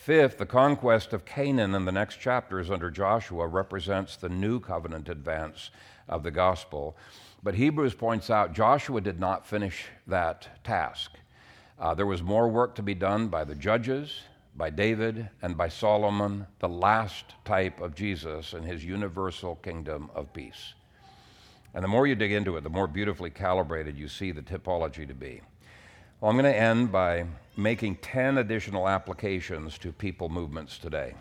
Fifth, 0.09 0.39
the 0.39 0.47
conquest 0.47 1.13
of 1.13 1.27
Canaan 1.27 1.75
in 1.75 1.85
the 1.85 1.93
next 1.93 2.17
chapters 2.17 2.71
under 2.71 2.91
Joshua 2.91 3.47
represents 3.47 4.17
the 4.17 4.31
new 4.31 4.59
covenant 4.59 5.11
advance 5.11 5.69
of 6.09 6.23
the 6.23 6.31
gospel. 6.31 6.97
But 7.43 7.57
Hebrews 7.57 7.93
points 7.93 8.31
out 8.31 8.55
Joshua 8.55 9.03
did 9.03 9.21
not 9.21 9.47
finish 9.47 9.85
that 10.07 10.49
task. 10.65 11.19
Uh, 11.79 11.93
there 11.93 12.07
was 12.07 12.23
more 12.23 12.49
work 12.49 12.75
to 12.77 12.83
be 12.83 12.95
done 12.95 13.29
by 13.29 13.45
the 13.45 13.55
judges, 13.55 14.23
by 14.57 14.71
David 14.71 15.29
and 15.43 15.59
by 15.59 15.69
Solomon, 15.69 16.47
the 16.59 16.71
last 16.71 17.35
type 17.45 17.79
of 17.83 17.95
Jesus 17.95 18.55
and 18.55 18.65
his 18.65 18.83
universal 18.83 19.57
kingdom 19.57 20.09
of 20.15 20.33
peace. 20.33 20.73
And 21.75 21.85
the 21.85 21.89
more 21.89 22.07
you 22.07 22.15
dig 22.15 22.33
into 22.33 22.57
it, 22.57 22.65
the 22.65 22.71
more 22.71 22.87
beautifully 22.87 23.29
calibrated 23.29 23.99
you 23.99 24.09
see 24.09 24.33
the 24.33 24.41
typology 24.41 25.07
to 25.07 25.13
be. 25.13 25.43
Well, 26.21 26.33
I'm 26.33 26.37
going 26.37 26.53
to 26.53 26.59
end 26.59 26.91
by 26.91 27.27
making 27.57 27.99
10 27.99 28.39
additional 28.39 28.89
applications 28.89 29.79
to 29.79 29.93
people 29.93 30.29
movements 30.29 30.77
today. 30.77 31.15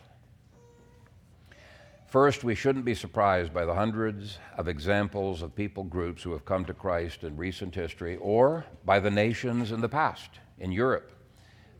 First, 2.07 2.43
we 2.43 2.55
shouldn't 2.55 2.83
be 2.83 2.95
surprised 2.95 3.53
by 3.53 3.65
the 3.65 3.75
hundreds 3.75 4.39
of 4.57 4.67
examples 4.67 5.43
of 5.43 5.55
people 5.55 5.83
groups 5.83 6.23
who 6.23 6.31
have 6.31 6.45
come 6.45 6.65
to 6.65 6.73
Christ 6.73 7.23
in 7.23 7.37
recent 7.37 7.75
history 7.75 8.17
or 8.17 8.65
by 8.85 8.99
the 8.99 9.11
nations 9.11 9.71
in 9.71 9.81
the 9.81 9.89
past, 9.89 10.31
in 10.57 10.71
Europe, 10.71 11.11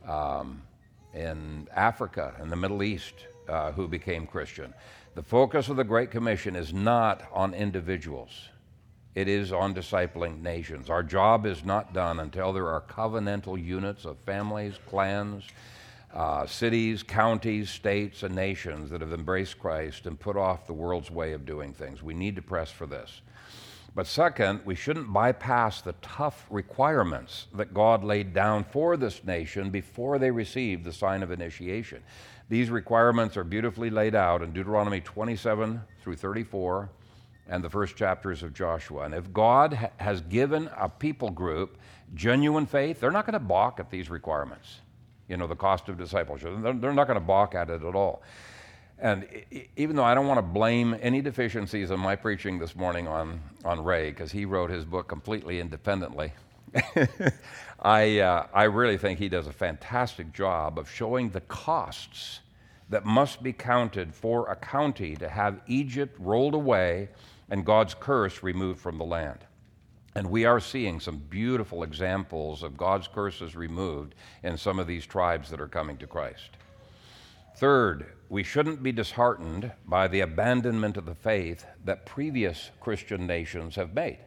um, 0.07 0.61
in 1.15 1.68
Africa, 1.76 2.36
in 2.39 2.49
the 2.49 2.55
Middle 2.55 2.84
East, 2.84 3.15
uh, 3.49 3.72
who 3.72 3.88
became 3.88 4.28
Christian. 4.28 4.76
The 5.15 5.24
focus 5.24 5.70
of 5.70 5.76
the 5.76 5.84
Great 5.84 6.11
Commission 6.11 6.55
is 6.55 6.72
not 6.72 7.24
on 7.34 7.55
individuals, 7.55 8.49
it 9.18 9.28
is 9.28 9.51
on 9.51 9.74
discipling 9.74 10.43
nations. 10.43 10.91
Our 10.91 11.01
job 11.01 11.47
is 11.47 11.65
not 11.65 11.91
done 11.91 12.20
until 12.20 12.53
there 12.53 12.68
are 12.68 12.82
covenantal 12.82 13.59
units 13.59 14.05
of 14.05 14.20
families, 14.20 14.76
clans, 14.88 15.43
uh, 16.13 16.45
cities, 16.45 17.01
counties, 17.01 17.72
states, 17.72 18.22
and 18.22 18.36
nations 18.36 18.91
that 18.91 19.01
have 19.01 19.11
embraced 19.11 19.57
Christ 19.57 20.05
and 20.05 20.20
put 20.20 20.38
off 20.38 20.68
the 20.68 20.74
world's 20.74 21.09
way 21.09 21.34
of 21.34 21.47
doing 21.47 21.74
things. 21.74 22.03
We 22.03 22.13
need 22.13 22.36
to 22.36 22.43
press 22.43 22.70
for 22.70 22.86
this. 22.86 23.22
But 23.95 24.05
second, 24.05 24.61
we 24.65 24.76
shouldn't 24.76 25.11
bypass 25.11 25.82
the 25.82 25.95
tough 26.03 26.45
requirements 26.51 27.47
that 27.55 27.74
God 27.74 28.03
laid 28.03 28.36
down 28.36 28.65
for 28.65 28.97
this 28.97 29.24
nation 29.24 29.72
before 29.72 30.20
they 30.20 30.30
received 30.30 30.84
the 30.84 30.93
sign 30.93 31.24
of 31.24 31.32
initiation. 31.32 32.03
These 32.49 32.70
requirements 32.70 33.36
are 33.36 33.43
beautifully 33.43 33.89
laid 33.89 34.13
out 34.13 34.43
in 34.43 34.53
Deuteronomy 34.53 35.01
27 35.01 35.82
through 36.03 36.18
34 36.18 36.91
and 37.50 37.64
the 37.64 37.70
first 37.70 37.95
chapters 37.95 38.43
of 38.43 38.54
Joshua. 38.54 39.04
And 39.04 39.14
if 39.14 39.32
God 39.34 39.74
ha- 39.74 39.89
has 39.98 40.22
given 40.22 40.70
a 40.78 40.89
people 40.89 41.30
group 41.30 41.78
genuine 42.14 42.66
faith, 42.66 43.00
they're 43.00 43.12
not 43.12 43.26
going 43.26 43.34
to 43.34 43.39
balk 43.39 43.80
at 43.80 43.89
these 43.89 44.10
requirements. 44.10 44.82
You 45.28 45.38
know, 45.38 45.48
the 45.48 45.56
cost 45.56 45.89
of 45.89 45.98
discipleship. 45.98 46.54
They're, 46.62 46.74
they're 46.74 46.93
not 46.93 47.08
going 47.08 47.20
to 47.20 47.26
balk 47.26 47.56
at 47.56 47.70
it 47.70 47.84
at 47.84 47.95
all. 47.95 48.22
And 49.00 49.28
even 49.76 49.95
though 49.95 50.04
I 50.04 50.16
don't 50.16 50.28
want 50.28 50.39
to 50.39 50.41
blame 50.41 50.98
any 51.02 51.22
deficiencies 51.22 51.91
in 51.91 52.00
my 52.00 52.16
preaching 52.16 52.58
this 52.58 52.76
morning 52.76 53.08
on, 53.08 53.39
on 53.64 53.84
Ray, 53.84 54.10
because 54.10 54.32
he 54.32 54.45
wrote 54.45 54.72
his 54.72 54.86
book 54.86 55.08
completely 55.08 55.60
independently, 55.60 56.34
I, 57.82 58.20
uh, 58.20 58.48
I 58.54 58.64
really 58.64 58.98
think 58.98 59.20
he 59.20 59.30
does 59.30 59.45
a 59.45 59.54
fantastic 59.54 60.34
job 60.34 60.80
of 60.80 60.89
showing 60.89 61.30
the 61.30 61.41
costs 61.41 62.39
that 62.89 63.06
must 63.06 63.43
be 63.43 63.54
counted 63.54 64.16
for 64.16 64.50
a 64.50 64.56
county 64.56 65.16
to 65.18 65.30
have 65.30 65.60
Egypt 65.68 66.16
rolled 66.20 66.56
away 66.56 67.10
and 67.50 67.66
God's 67.66 67.93
curse 67.93 68.43
removed 68.43 68.80
from 68.80 68.98
the 68.98 69.06
land. 69.06 69.39
And 70.16 70.32
we 70.32 70.45
are 70.45 70.60
seeing 70.60 71.00
some 71.00 71.18
beautiful 71.18 71.84
examples 71.84 72.64
of 72.64 72.78
God's 72.78 73.08
curses 73.08 73.56
removed 73.56 74.16
in 74.43 74.58
some 74.58 74.80
of 74.80 74.88
these 74.88 75.06
tribes 75.06 75.50
that 75.50 75.62
are 75.62 75.68
coming 75.68 75.98
to 75.98 76.08
Christ. 76.08 76.50
Third, 77.58 78.14
we 78.30 78.43
shouldn't 78.43 78.84
be 78.84 78.91
disheartened 78.91 79.72
by 79.86 80.08
the 80.08 80.22
abandonment 80.22 80.98
of 80.98 81.06
the 81.06 81.16
faith 81.16 81.66
that 81.86 82.06
previous 82.06 82.72
Christian 82.80 83.26
nations 83.26 83.76
have 83.76 83.93
made. 83.93 84.20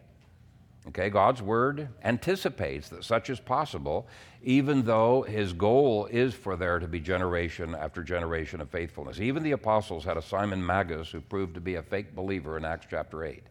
Okay, 0.88 1.10
God's 1.10 1.42
word 1.42 1.88
anticipates 2.02 2.88
that 2.88 3.04
such 3.04 3.28
is 3.28 3.38
possible, 3.38 4.08
even 4.42 4.82
though 4.82 5.22
his 5.22 5.52
goal 5.52 6.06
is 6.06 6.32
for 6.32 6.56
there 6.56 6.78
to 6.78 6.88
be 6.88 7.00
generation 7.00 7.74
after 7.74 8.02
generation 8.02 8.62
of 8.62 8.70
faithfulness. 8.70 9.20
Even 9.20 9.42
the 9.42 9.52
apostles 9.52 10.04
had 10.04 10.16
a 10.16 10.22
Simon 10.22 10.64
Magus 10.64 11.10
who 11.10 11.20
proved 11.20 11.54
to 11.54 11.60
be 11.60 11.74
a 11.74 11.82
fake 11.82 12.16
believer 12.16 12.56
in 12.56 12.64
Acts 12.64 12.86
chapter 12.88 13.24
8. 13.24 13.42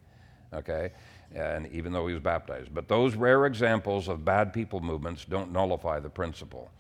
Okay, 0.52 0.92
and 1.36 1.68
even 1.72 1.94
though 1.94 2.08
he 2.08 2.14
was 2.16 2.24
baptized. 2.24 2.74
But 2.74 2.88
those 2.88 3.14
rare 3.16 3.46
examples 3.46 4.08
of 4.08 4.26
bad 4.26 4.52
people 4.52 4.80
movements 4.80 5.24
don't 5.24 5.52
nullify 5.52 6.00
the 6.00 6.10
principle. 6.10 6.72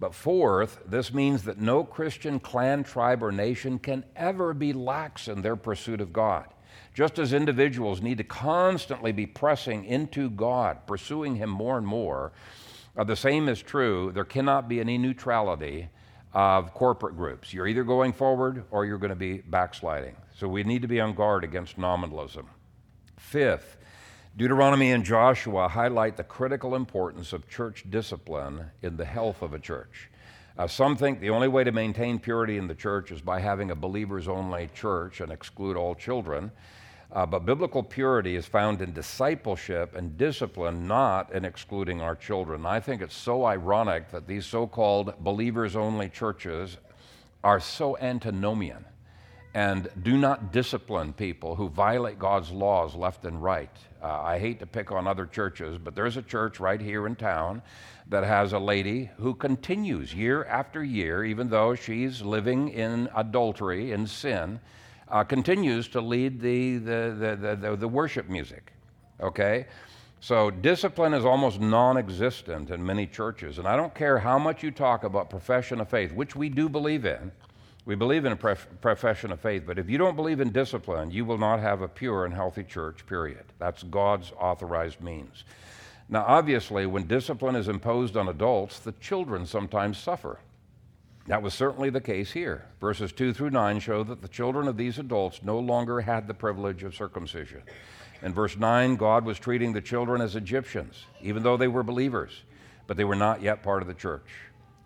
But 0.00 0.14
fourth, 0.14 0.80
this 0.86 1.12
means 1.12 1.44
that 1.44 1.60
no 1.60 1.84
Christian 1.84 2.40
clan, 2.40 2.82
tribe, 2.82 3.22
or 3.22 3.30
nation 3.30 3.78
can 3.78 4.04
ever 4.16 4.54
be 4.54 4.72
lax 4.72 5.28
in 5.28 5.42
their 5.42 5.54
pursuit 5.54 6.00
of 6.00 6.12
God. 6.12 6.46
Just 6.94 7.18
as 7.18 7.32
individuals 7.32 8.02
need 8.02 8.18
to 8.18 8.24
constantly 8.24 9.12
be 9.12 9.26
pressing 9.26 9.84
into 9.84 10.28
God, 10.28 10.86
pursuing 10.86 11.36
Him 11.36 11.48
more 11.48 11.78
and 11.78 11.86
more, 11.86 12.32
uh, 12.96 13.04
the 13.04 13.16
same 13.16 13.48
is 13.48 13.62
true. 13.62 14.12
There 14.12 14.24
cannot 14.24 14.68
be 14.68 14.80
any 14.80 14.98
neutrality 14.98 15.88
of 16.34 16.74
corporate 16.74 17.16
groups. 17.16 17.52
You're 17.52 17.66
either 17.66 17.84
going 17.84 18.12
forward 18.12 18.64
or 18.70 18.84
you're 18.84 18.98
going 18.98 19.10
to 19.10 19.16
be 19.16 19.38
backsliding. 19.38 20.16
So 20.36 20.48
we 20.48 20.64
need 20.64 20.82
to 20.82 20.88
be 20.88 21.00
on 21.00 21.14
guard 21.14 21.44
against 21.44 21.78
nominalism. 21.78 22.46
Fifth, 23.18 23.78
Deuteronomy 24.36 24.92
and 24.92 25.04
Joshua 25.04 25.68
highlight 25.68 26.16
the 26.16 26.24
critical 26.24 26.74
importance 26.74 27.32
of 27.32 27.48
church 27.48 27.84
discipline 27.88 28.70
in 28.82 28.96
the 28.96 29.04
health 29.04 29.42
of 29.42 29.52
a 29.52 29.58
church. 29.58 30.10
Uh, 30.58 30.66
some 30.66 30.96
think 30.96 31.20
the 31.20 31.30
only 31.30 31.48
way 31.48 31.64
to 31.64 31.72
maintain 31.72 32.18
purity 32.18 32.58
in 32.58 32.66
the 32.66 32.74
church 32.74 33.10
is 33.10 33.22
by 33.22 33.40
having 33.40 33.70
a 33.70 33.74
believers 33.74 34.28
only 34.28 34.68
church 34.74 35.20
and 35.20 35.32
exclude 35.32 35.76
all 35.76 35.94
children. 35.94 36.50
Uh, 37.12 37.26
but 37.26 37.44
biblical 37.44 37.82
purity 37.82 38.36
is 38.36 38.46
found 38.46 38.80
in 38.80 38.92
discipleship 38.94 39.94
and 39.94 40.16
discipline, 40.16 40.86
not 40.88 41.30
in 41.34 41.44
excluding 41.44 42.00
our 42.00 42.16
children. 42.16 42.64
I 42.64 42.80
think 42.80 43.02
it's 43.02 43.14
so 43.14 43.44
ironic 43.44 44.10
that 44.12 44.26
these 44.26 44.46
so 44.46 44.66
called 44.66 45.12
believers 45.18 45.76
only 45.76 46.08
churches 46.08 46.78
are 47.44 47.60
so 47.60 47.98
antinomian 47.98 48.86
and 49.54 49.88
do 50.02 50.16
not 50.16 50.52
discipline 50.52 51.12
people 51.12 51.54
who 51.54 51.68
violate 51.68 52.18
God's 52.18 52.50
laws 52.50 52.94
left 52.94 53.26
and 53.26 53.42
right. 53.42 53.76
Uh, 54.02 54.06
I 54.06 54.38
hate 54.38 54.58
to 54.60 54.66
pick 54.66 54.90
on 54.90 55.06
other 55.06 55.26
churches, 55.26 55.76
but 55.76 55.94
there's 55.94 56.16
a 56.16 56.22
church 56.22 56.58
right 56.58 56.80
here 56.80 57.06
in 57.06 57.16
town 57.16 57.60
that 58.08 58.24
has 58.24 58.54
a 58.54 58.58
lady 58.58 59.10
who 59.18 59.34
continues 59.34 60.14
year 60.14 60.44
after 60.46 60.82
year, 60.82 61.22
even 61.24 61.50
though 61.50 61.74
she's 61.74 62.22
living 62.22 62.70
in 62.70 63.10
adultery 63.14 63.92
and 63.92 64.08
sin 64.08 64.58
uh, 65.12 65.22
continues 65.22 65.88
to 65.88 66.00
lead 66.00 66.40
the, 66.40 66.78
the, 66.78 67.36
the, 67.40 67.56
the, 67.60 67.76
the 67.76 67.88
worship 67.88 68.28
music. 68.28 68.72
Okay? 69.20 69.66
So 70.20 70.50
discipline 70.50 71.14
is 71.14 71.24
almost 71.24 71.60
non 71.60 71.96
existent 71.96 72.70
in 72.70 72.84
many 72.84 73.06
churches. 73.06 73.58
And 73.58 73.68
I 73.68 73.76
don't 73.76 73.94
care 73.94 74.18
how 74.18 74.38
much 74.38 74.62
you 74.62 74.70
talk 74.70 75.04
about 75.04 75.28
profession 75.30 75.80
of 75.80 75.88
faith, 75.88 76.12
which 76.12 76.34
we 76.34 76.48
do 76.48 76.68
believe 76.68 77.04
in. 77.04 77.30
We 77.84 77.96
believe 77.96 78.24
in 78.24 78.32
a 78.32 78.36
pref- 78.36 78.68
profession 78.80 79.32
of 79.32 79.40
faith, 79.40 79.64
but 79.66 79.78
if 79.78 79.90
you 79.90 79.98
don't 79.98 80.14
believe 80.14 80.40
in 80.40 80.52
discipline, 80.52 81.10
you 81.10 81.24
will 81.24 81.38
not 81.38 81.58
have 81.58 81.82
a 81.82 81.88
pure 81.88 82.24
and 82.24 82.32
healthy 82.32 82.62
church, 82.62 83.04
period. 83.06 83.44
That's 83.58 83.82
God's 83.82 84.32
authorized 84.38 85.00
means. 85.00 85.42
Now, 86.08 86.24
obviously, 86.28 86.86
when 86.86 87.08
discipline 87.08 87.56
is 87.56 87.66
imposed 87.66 88.16
on 88.16 88.28
adults, 88.28 88.78
the 88.78 88.92
children 88.92 89.46
sometimes 89.46 89.98
suffer. 89.98 90.38
That 91.26 91.42
was 91.42 91.54
certainly 91.54 91.90
the 91.90 92.00
case 92.00 92.32
here. 92.32 92.66
Verses 92.80 93.12
2 93.12 93.32
through 93.32 93.50
9 93.50 93.78
show 93.78 94.02
that 94.04 94.22
the 94.22 94.28
children 94.28 94.66
of 94.66 94.76
these 94.76 94.98
adults 94.98 95.40
no 95.42 95.58
longer 95.58 96.00
had 96.00 96.26
the 96.26 96.34
privilege 96.34 96.82
of 96.82 96.94
circumcision. 96.94 97.62
In 98.22 98.32
verse 98.32 98.56
9, 98.56 98.96
God 98.96 99.24
was 99.24 99.38
treating 99.38 99.72
the 99.72 99.80
children 99.80 100.20
as 100.20 100.36
Egyptians, 100.36 101.06
even 101.20 101.42
though 101.42 101.56
they 101.56 101.68
were 101.68 101.82
believers, 101.82 102.42
but 102.86 102.96
they 102.96 103.04
were 103.04 103.16
not 103.16 103.42
yet 103.42 103.62
part 103.62 103.82
of 103.82 103.88
the 103.88 103.94
church. 103.94 104.28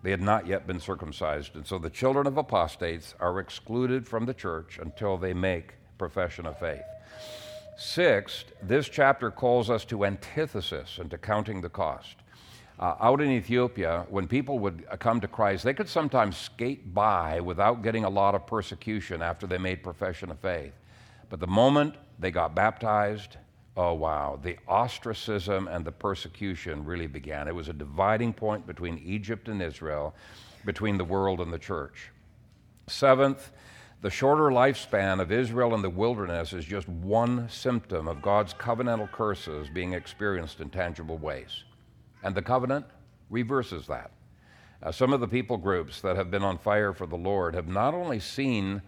They 0.02 0.10
had 0.10 0.22
not 0.22 0.46
yet 0.46 0.66
been 0.66 0.80
circumcised. 0.80 1.56
And 1.56 1.66
so 1.66 1.78
the 1.78 1.90
children 1.90 2.26
of 2.26 2.36
apostates 2.36 3.14
are 3.18 3.40
excluded 3.40 4.06
from 4.06 4.26
the 4.26 4.34
church 4.34 4.78
until 4.80 5.16
they 5.16 5.34
make 5.34 5.74
profession 5.98 6.46
of 6.46 6.58
faith. 6.58 6.82
Sixth, 7.76 8.52
this 8.62 8.88
chapter 8.88 9.30
calls 9.30 9.68
us 9.68 9.84
to 9.86 10.04
antithesis 10.04 10.98
and 10.98 11.10
to 11.10 11.18
counting 11.18 11.60
the 11.60 11.68
cost. 11.68 12.16
Uh, 12.78 12.94
out 13.00 13.22
in 13.22 13.30
Ethiopia, 13.30 14.04
when 14.10 14.28
people 14.28 14.58
would 14.58 14.84
uh, 14.90 14.96
come 14.96 15.18
to 15.20 15.28
Christ, 15.28 15.64
they 15.64 15.72
could 15.72 15.88
sometimes 15.88 16.36
skate 16.36 16.92
by 16.92 17.40
without 17.40 17.82
getting 17.82 18.04
a 18.04 18.08
lot 18.08 18.34
of 18.34 18.46
persecution 18.46 19.22
after 19.22 19.46
they 19.46 19.56
made 19.56 19.82
profession 19.82 20.30
of 20.30 20.38
faith. 20.40 20.74
But 21.30 21.40
the 21.40 21.46
moment 21.46 21.94
they 22.18 22.30
got 22.30 22.54
baptized, 22.54 23.38
oh 23.78 23.94
wow, 23.94 24.38
the 24.42 24.58
ostracism 24.68 25.68
and 25.68 25.86
the 25.86 25.92
persecution 25.92 26.84
really 26.84 27.06
began. 27.06 27.48
It 27.48 27.54
was 27.54 27.68
a 27.68 27.72
dividing 27.72 28.34
point 28.34 28.66
between 28.66 28.98
Egypt 28.98 29.48
and 29.48 29.62
Israel, 29.62 30.14
between 30.66 30.98
the 30.98 31.04
world 31.04 31.40
and 31.40 31.50
the 31.50 31.58
church. 31.58 32.10
Seventh, 32.88 33.52
the 34.02 34.10
shorter 34.10 34.50
lifespan 34.50 35.20
of 35.20 35.32
Israel 35.32 35.74
in 35.74 35.80
the 35.80 35.88
wilderness 35.88 36.52
is 36.52 36.66
just 36.66 36.88
one 36.88 37.48
symptom 37.48 38.06
of 38.06 38.20
God's 38.20 38.52
covenantal 38.52 39.10
curses 39.10 39.68
being 39.72 39.94
experienced 39.94 40.60
in 40.60 40.68
tangible 40.68 41.16
ways. 41.16 41.64
And 42.26 42.34
the 42.34 42.42
covenant 42.42 42.86
reverses 43.30 43.86
that. 43.86 44.10
Uh, 44.82 44.90
some 44.90 45.12
of 45.12 45.20
the 45.20 45.28
people 45.28 45.56
groups 45.56 46.00
that 46.00 46.16
have 46.16 46.28
been 46.28 46.42
on 46.42 46.58
fire 46.58 46.92
for 46.92 47.06
the 47.06 47.16
Lord 47.16 47.54
have 47.54 47.68
not 47.68 47.94
only 47.94 48.18
seen 48.18 48.82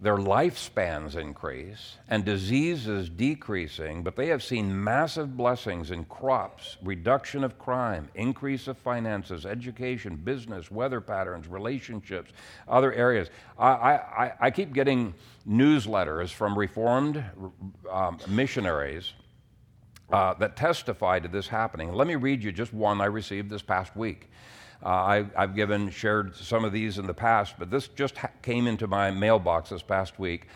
their 0.00 0.16
lifespans 0.16 1.14
increase 1.14 1.98
and 2.08 2.24
diseases 2.24 3.10
decreasing, 3.10 4.02
but 4.02 4.16
they 4.16 4.28
have 4.28 4.42
seen 4.42 4.82
massive 4.82 5.36
blessings 5.36 5.90
in 5.90 6.06
crops, 6.06 6.78
reduction 6.82 7.44
of 7.44 7.58
crime, 7.58 8.08
increase 8.14 8.66
of 8.66 8.78
finances, 8.78 9.44
education, 9.44 10.16
business, 10.16 10.70
weather 10.70 11.02
patterns, 11.02 11.48
relationships, 11.48 12.32
other 12.66 12.94
areas. 12.94 13.28
I, 13.58 13.68
I, 13.68 14.32
I 14.40 14.50
keep 14.50 14.72
getting 14.72 15.12
newsletters 15.46 16.30
from 16.30 16.58
Reformed 16.58 17.22
um, 17.90 18.16
missionaries 18.26 19.12
uh, 20.12 20.34
that 20.34 20.56
testify 20.56 21.18
to 21.18 21.28
this 21.28 21.48
happening. 21.48 21.92
Let 21.92 22.06
me 22.06 22.16
read 22.16 22.42
you 22.42 22.52
just 22.52 22.72
one 22.72 23.00
I 23.00 23.06
received 23.06 23.50
this 23.50 23.62
past 23.62 23.96
week. 23.96 24.30
Uh, 24.84 24.88
I, 24.88 25.40
have 25.40 25.54
given, 25.54 25.90
shared 25.90 26.34
some 26.34 26.64
of 26.64 26.72
these 26.72 26.98
in 26.98 27.06
the 27.06 27.14
past, 27.14 27.54
but 27.58 27.70
this 27.70 27.88
just 27.88 28.16
ha- 28.16 28.30
came 28.42 28.66
into 28.66 28.86
my 28.86 29.10
mailbox 29.10 29.70
this 29.70 29.82
past 29.82 30.18
week. 30.18 30.48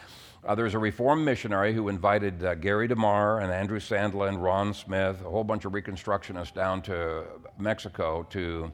Uh, 0.47 0.55
there's 0.55 0.75
a 0.75 0.79
Reformed 0.79 1.25
missionary 1.25 1.75
who 1.75 1.89
invited 1.89 2.43
uh, 2.45 2.55
Gary 2.55 2.89
DeMar 2.89 3.41
and 3.41 3.53
Andrew 3.53 3.79
Sandlin, 3.79 4.29
and 4.29 4.43
Ron 4.43 4.75
Smith, 4.75 5.21
a 5.21 5.29
whole 5.29 5.45
bunch 5.45 5.65
of 5.65 5.73
Reconstructionists 5.73 6.55
down 6.55 6.83
to 6.83 7.25
Mexico 7.59 8.27
to 8.31 8.73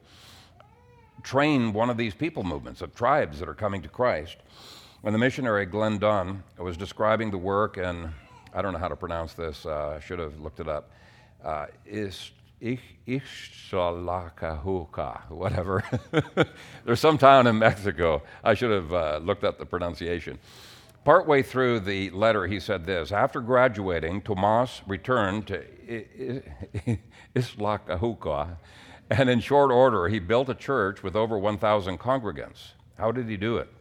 train 1.23 1.73
one 1.73 1.91
of 1.91 1.97
these 1.97 2.15
people 2.15 2.43
movements 2.43 2.81
of 2.81 2.95
tribes 2.95 3.39
that 3.41 3.49
are 3.49 3.55
coming 3.55 3.83
to 3.83 3.89
Christ. 3.89 4.37
When 5.03 5.13
the 5.13 5.19
missionary 5.19 5.65
Glenn 5.67 5.99
Dunn 5.99 6.43
was 6.59 6.77
describing 6.77 7.31
the 7.31 7.39
work, 7.39 7.77
and 7.77 8.11
I 8.53 8.63
don't 8.63 8.73
know 8.73 8.79
how 8.79 8.89
to 8.89 8.97
pronounce 8.97 9.35
this, 9.35 9.67
uh, 9.67 9.95
I 9.97 10.01
should 10.01 10.19
have 10.19 10.41
looked 10.41 10.61
it 10.61 10.69
up, 10.69 10.91
uh, 11.45 11.67
is 11.87 12.33
Ixtlahuaca, 12.61 15.31
whatever. 15.31 15.85
There's 16.85 17.01
some 17.01 17.17
town 17.17 17.47
in 17.47 17.59
Mexico. 17.59 18.23
I 18.45 18.53
should 18.55 18.71
have 18.71 18.93
uh, 18.93 19.21
looked 19.23 19.45
up 19.45 19.59
the 19.59 19.67
pronunciation. 19.67 20.39
Partway 21.05 21.43
through 21.43 21.81
the 21.81 22.11
letter, 22.11 22.47
he 22.47 22.61
said 22.61 22.85
this 22.85 23.13
After 23.13 23.41
graduating, 23.41 24.21
Tomas 24.23 24.83
returned 24.87 25.47
to 25.47 25.65
Ixtlahuaca, 27.35 28.57
and 29.09 29.31
in 29.31 29.41
short 29.41 29.71
order, 29.71 30.09
he 30.09 30.19
built 30.19 30.51
a 30.51 30.55
church 30.55 31.03
with 31.03 31.17
over 31.17 31.39
1,000 31.39 31.99
congregants. 31.99 32.73
How 32.99 33.11
did 33.11 33.27
he 33.29 33.39
do 33.39 33.57
it? 33.57 33.73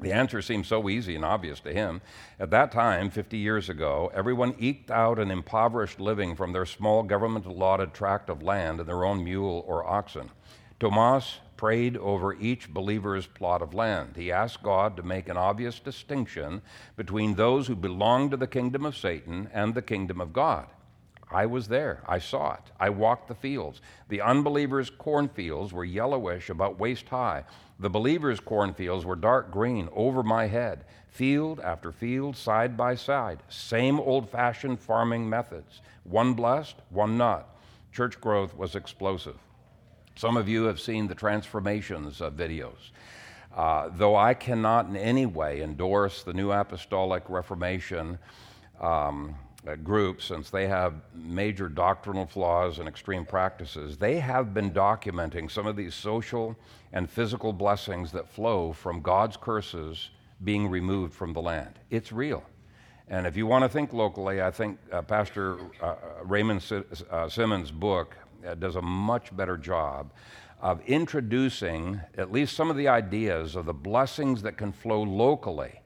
The 0.00 0.12
answer 0.12 0.40
seemed 0.40 0.66
so 0.66 0.88
easy 0.88 1.14
and 1.14 1.24
obvious 1.24 1.60
to 1.60 1.72
him. 1.72 2.00
At 2.38 2.50
that 2.50 2.72
time, 2.72 3.10
50 3.10 3.36
years 3.36 3.68
ago, 3.68 4.10
everyone 4.14 4.54
eked 4.58 4.90
out 4.90 5.18
an 5.18 5.30
impoverished 5.30 6.00
living 6.00 6.34
from 6.34 6.52
their 6.52 6.66
small 6.66 7.02
government 7.02 7.44
allotted 7.44 7.92
tract 7.92 8.30
of 8.30 8.42
land 8.42 8.80
and 8.80 8.88
their 8.88 9.04
own 9.04 9.22
mule 9.22 9.64
or 9.66 9.86
oxen. 9.86 10.30
Tomas 10.78 11.40
prayed 11.58 11.98
over 11.98 12.32
each 12.32 12.72
believer's 12.72 13.26
plot 13.26 13.60
of 13.60 13.74
land. 13.74 14.16
He 14.16 14.32
asked 14.32 14.62
God 14.62 14.96
to 14.96 15.02
make 15.02 15.28
an 15.28 15.36
obvious 15.36 15.78
distinction 15.78 16.62
between 16.96 17.34
those 17.34 17.66
who 17.66 17.76
belonged 17.76 18.30
to 18.30 18.38
the 18.38 18.46
kingdom 18.46 18.86
of 18.86 18.96
Satan 18.96 19.50
and 19.52 19.74
the 19.74 19.82
kingdom 19.82 20.22
of 20.22 20.32
God. 20.32 20.66
I 21.30 21.44
was 21.44 21.68
there. 21.68 22.02
I 22.08 22.18
saw 22.18 22.54
it. 22.54 22.72
I 22.80 22.88
walked 22.88 23.28
the 23.28 23.34
fields. 23.34 23.82
The 24.08 24.22
unbelievers' 24.22 24.90
cornfields 24.90 25.72
were 25.72 25.84
yellowish, 25.84 26.48
about 26.48 26.78
waist 26.78 27.08
high. 27.08 27.44
The 27.80 27.88
believers' 27.88 28.40
cornfields 28.40 29.06
were 29.06 29.16
dark 29.16 29.50
green 29.50 29.88
over 29.94 30.22
my 30.22 30.46
head, 30.46 30.84
field 31.08 31.60
after 31.60 31.92
field, 31.92 32.36
side 32.36 32.76
by 32.76 32.94
side. 32.94 33.42
Same 33.48 33.98
old 33.98 34.28
fashioned 34.28 34.80
farming 34.80 35.26
methods. 35.26 35.80
One 36.04 36.34
blessed, 36.34 36.76
one 36.90 37.16
not. 37.16 37.56
Church 37.90 38.20
growth 38.20 38.54
was 38.54 38.74
explosive. 38.74 39.38
Some 40.14 40.36
of 40.36 40.46
you 40.46 40.64
have 40.64 40.78
seen 40.78 41.08
the 41.08 41.14
transformations 41.14 42.20
of 42.20 42.34
videos. 42.34 42.90
Uh, 43.56 43.88
though 43.94 44.14
I 44.14 44.34
cannot 44.34 44.86
in 44.86 44.96
any 44.96 45.24
way 45.24 45.62
endorse 45.62 46.22
the 46.22 46.34
New 46.34 46.52
Apostolic 46.52 47.24
Reformation, 47.30 48.18
um, 48.78 49.34
uh, 49.66 49.76
group, 49.76 50.22
since 50.22 50.50
they 50.50 50.66
have 50.66 50.94
major 51.14 51.68
doctrinal 51.68 52.26
flaws 52.26 52.78
and 52.78 52.88
extreme 52.88 53.24
practices, 53.24 53.96
they 53.96 54.18
have 54.18 54.54
been 54.54 54.70
documenting 54.70 55.50
some 55.50 55.66
of 55.66 55.76
these 55.76 55.94
social 55.94 56.56
and 56.92 57.10
physical 57.10 57.52
blessings 57.52 58.10
that 58.12 58.28
flow 58.28 58.72
from 58.72 59.00
God's 59.00 59.36
curses 59.36 60.10
being 60.42 60.68
removed 60.68 61.12
from 61.12 61.32
the 61.32 61.42
land. 61.42 61.78
It's 61.90 62.10
real. 62.12 62.42
And 63.08 63.26
if 63.26 63.36
you 63.36 63.46
want 63.46 63.64
to 63.64 63.68
think 63.68 63.92
locally, 63.92 64.40
I 64.40 64.50
think 64.50 64.78
uh, 64.92 65.02
Pastor 65.02 65.58
uh, 65.82 65.96
Raymond 66.24 66.60
S- 66.62 67.02
uh, 67.10 67.28
Simmons' 67.28 67.70
book 67.70 68.16
uh, 68.46 68.54
does 68.54 68.76
a 68.76 68.82
much 68.82 69.36
better 69.36 69.56
job 69.56 70.12
of 70.62 70.80
introducing 70.86 72.00
at 72.16 72.30
least 72.30 72.54
some 72.54 72.70
of 72.70 72.76
the 72.76 72.88
ideas 72.88 73.56
of 73.56 73.66
the 73.66 73.74
blessings 73.74 74.42
that 74.42 74.56
can 74.56 74.72
flow 74.72 75.02
locally 75.02 75.79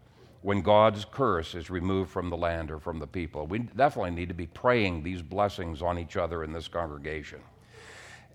when 0.44 0.60
God's 0.60 1.06
curse 1.06 1.54
is 1.54 1.70
removed 1.70 2.10
from 2.10 2.28
the 2.28 2.36
land 2.36 2.70
or 2.70 2.78
from 2.78 2.98
the 2.98 3.06
people. 3.06 3.46
We 3.46 3.60
definitely 3.60 4.10
need 4.10 4.28
to 4.28 4.34
be 4.34 4.46
praying 4.46 5.02
these 5.02 5.22
blessings 5.22 5.80
on 5.80 5.98
each 5.98 6.18
other 6.18 6.44
in 6.44 6.52
this 6.52 6.68
congregation. 6.68 7.40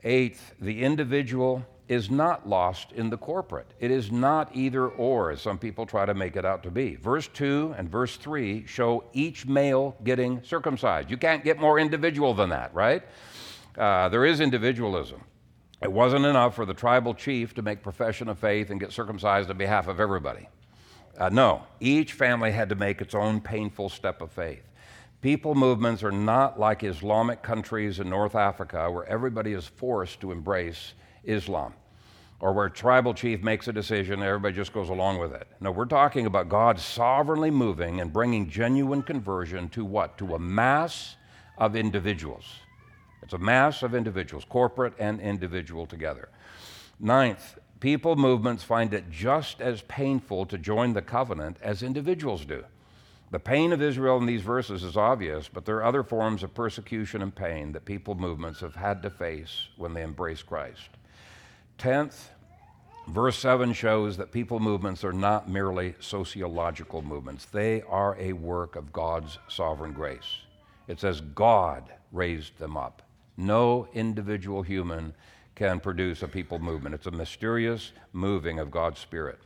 Eighth, 0.04 0.56
the 0.60 0.82
individual 0.82 1.64
is 1.88 2.10
not 2.10 2.50
lost 2.50 2.94
in 2.94 3.12
the 3.12 3.18
corporate. 3.18 3.68
It 3.80 3.92
is 3.92 4.12
not 4.12 4.56
either 4.56 4.88
or, 4.88 5.30
as 5.30 5.40
some 5.40 5.60
people 5.60 5.86
try 5.86 6.08
to 6.08 6.16
make 6.16 6.36
it 6.36 6.46
out 6.46 6.64
to 6.64 6.72
be. 6.72 6.96
Verse 6.96 7.28
2 7.28 7.76
and 7.78 7.88
verse 7.88 8.16
3 8.16 8.66
show 8.66 9.04
each 9.14 9.46
male 9.46 9.96
getting 10.04 10.44
circumcised. 10.44 11.12
You 11.12 11.18
can't 11.18 11.44
get 11.44 11.60
more 11.60 11.78
individual 11.78 12.34
than 12.34 12.50
that, 12.50 12.74
right? 12.74 13.04
Uh, 13.78 14.10
there 14.10 14.26
is 14.26 14.40
individualism. 14.40 15.24
It 15.84 15.92
wasn't 15.92 16.26
enough 16.26 16.56
for 16.56 16.66
the 16.66 16.74
tribal 16.74 17.14
chief 17.14 17.54
to 17.54 17.62
make 17.62 17.84
profession 17.84 18.30
of 18.30 18.40
faith 18.40 18.72
and 18.72 18.80
get 18.80 18.94
circumcised 18.94 19.52
on 19.52 19.60
behalf 19.60 19.88
of 19.88 20.00
everybody. 20.00 20.50
Uh, 21.18 21.30
no, 21.30 21.64
each 21.80 22.14
family 22.14 22.52
had 22.52 22.70
to 22.70 22.76
make 22.76 23.02
its 23.02 23.16
own 23.16 23.42
painful 23.42 23.90
step 23.90 24.22
of 24.22 24.32
faith. 24.32 24.64
People 25.22 25.54
movements 25.54 26.02
are 26.04 26.12
not 26.12 26.60
like 26.60 26.84
Islamic 26.84 27.42
countries 27.42 28.00
in 28.00 28.10
North 28.10 28.36
Africa 28.36 28.90
where 28.90 29.06
everybody 29.06 29.52
is 29.52 29.68
forced 29.68 30.22
to 30.22 30.32
embrace 30.32 30.94
Islam 31.26 31.74
or 32.40 32.54
where 32.54 32.70
tribal 32.70 33.14
chief 33.14 33.44
makes 33.44 33.68
a 33.68 33.74
decision 33.74 34.16
and 34.16 34.24
everybody 34.24 34.56
just 34.56 34.72
goes 34.72 34.88
along 34.88 35.20
with 35.20 35.34
it. 35.34 35.46
No, 35.60 35.72
we're 35.72 35.86
talking 35.86 36.26
about 36.26 36.48
God 36.48 36.80
sovereignly 36.80 37.52
moving 37.52 38.00
and 38.00 38.14
bringing 38.14 38.50
genuine 38.50 39.04
conversion 39.04 39.68
to 39.70 39.84
what? 39.84 40.18
To 40.20 40.36
a 40.36 40.40
mass 40.40 41.18
of 41.58 41.76
individuals. 41.76 42.46
It's 43.22 43.34
a 43.34 43.38
mass 43.38 43.84
of 43.84 43.94
individuals, 43.94 44.46
corporate 44.48 44.94
and 45.00 45.20
individual 45.20 45.86
together. 45.86 46.30
Ninth, 47.00 47.59
people 47.80 48.16
movements 48.16 48.64
find 48.64 48.94
it 48.94 49.10
just 49.10 49.62
as 49.62 49.82
painful 49.84 50.46
to 50.48 50.58
join 50.58 50.94
the 50.94 51.02
covenant 51.02 51.58
as 51.62 51.84
individuals 51.84 52.46
do. 52.46 52.64
The 53.32 53.40
pain 53.40 53.74
of 53.74 53.82
Israel 53.82 54.18
in 54.18 54.26
these 54.26 54.42
verses 54.42 54.84
is 54.84 54.98
obvious, 54.98 55.48
but 55.48 55.64
there 55.64 55.78
are 55.78 55.84
other 55.84 56.02
forms 56.02 56.42
of 56.42 56.56
persecution 56.56 57.22
and 57.22 57.34
pain 57.34 57.74
that 57.74 57.86
people 57.86 58.16
movements 58.16 58.60
have 58.62 58.76
had 58.76 59.04
to 59.04 59.10
face 59.12 59.68
when 59.78 59.94
they 59.94 60.02
embrace 60.02 60.42
Christ. 60.42 60.90
Tenth, 61.78 62.32
verse 63.08 63.38
7 63.38 63.74
shows 63.74 64.18
that 64.18 64.32
people 64.32 64.60
movements 64.60 65.04
are 65.04 65.14
not 65.14 65.48
merely 65.48 65.94
sociological 66.00 67.04
movements, 67.04 67.46
they 67.46 67.84
are 67.84 68.18
a 68.20 68.34
work 68.34 68.76
of 68.76 68.92
God's 68.92 69.38
sovereign 69.48 69.94
grace. 69.94 70.40
It 70.88 71.00
says 71.00 71.22
God 71.22 71.84
raised 72.12 72.58
them 72.58 72.76
up. 72.76 73.04
No 73.38 73.88
individual 73.94 74.64
human 74.64 75.14
can 75.60 75.78
produce 75.82 76.24
a 76.24 76.28
people 76.28 76.58
movement. 76.58 76.96
It's 76.96 77.06
a 77.06 77.12
mysterious 77.12 77.92
moving 78.14 78.60
of 78.60 78.72
God's 78.72 78.98
Spirit. 78.98 79.40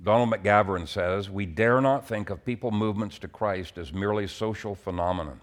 Donald 0.00 0.30
McGavran 0.30 0.86
says, 0.86 1.28
We 1.28 1.44
dare 1.44 1.80
not 1.80 2.06
think 2.06 2.30
of 2.30 2.44
people 2.44 2.70
movements 2.70 3.18
to 3.18 3.28
Christ 3.28 3.76
as 3.76 3.92
merely 3.92 4.28
social 4.28 4.76
phenomenon. 4.76 5.40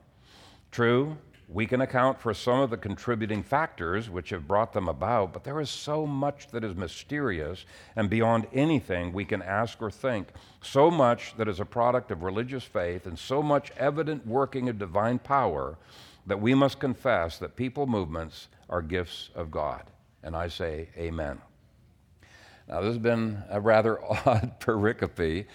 True, 0.72 1.18
we 1.50 1.66
can 1.66 1.82
account 1.82 2.22
for 2.22 2.34
some 2.34 2.62
of 2.62 2.70
the 2.70 2.78
contributing 2.78 3.44
factors 3.44 4.10
which 4.10 4.30
have 4.30 4.48
brought 4.48 4.72
them 4.72 4.88
about, 4.88 5.34
but 5.34 5.44
there 5.44 5.60
is 5.60 5.70
so 5.70 6.08
much 6.08 6.48
that 6.52 6.64
is 6.64 6.74
mysterious 6.74 7.66
and 7.98 8.10
beyond 8.10 8.48
anything 8.54 9.12
we 9.12 9.26
can 9.26 9.42
ask 9.42 9.82
or 9.82 9.92
think, 9.92 10.30
so 10.62 10.90
much 10.90 11.36
that 11.36 11.50
is 11.50 11.60
a 11.60 11.66
product 11.66 12.12
of 12.12 12.24
religious 12.24 12.64
faith, 12.64 13.06
and 13.06 13.20
so 13.20 13.44
much 13.44 13.74
evident 13.76 14.26
working 14.26 14.70
of 14.70 14.80
divine 14.80 15.20
power 15.20 15.78
that 16.26 16.40
we 16.40 16.54
must 16.54 16.80
confess 16.80 17.38
that 17.40 17.58
people 17.58 17.88
movements 17.88 18.48
are 18.70 18.82
gifts 18.82 19.30
of 19.36 19.52
God. 19.52 19.84
And 20.24 20.36
I 20.36 20.48
say, 20.48 20.90
Amen. 20.98 21.40
Now, 22.68 22.80
this 22.80 22.90
has 22.90 22.98
been 22.98 23.44
a 23.50 23.60
rather 23.60 24.04
odd 24.26 24.60
pericope 24.60 25.46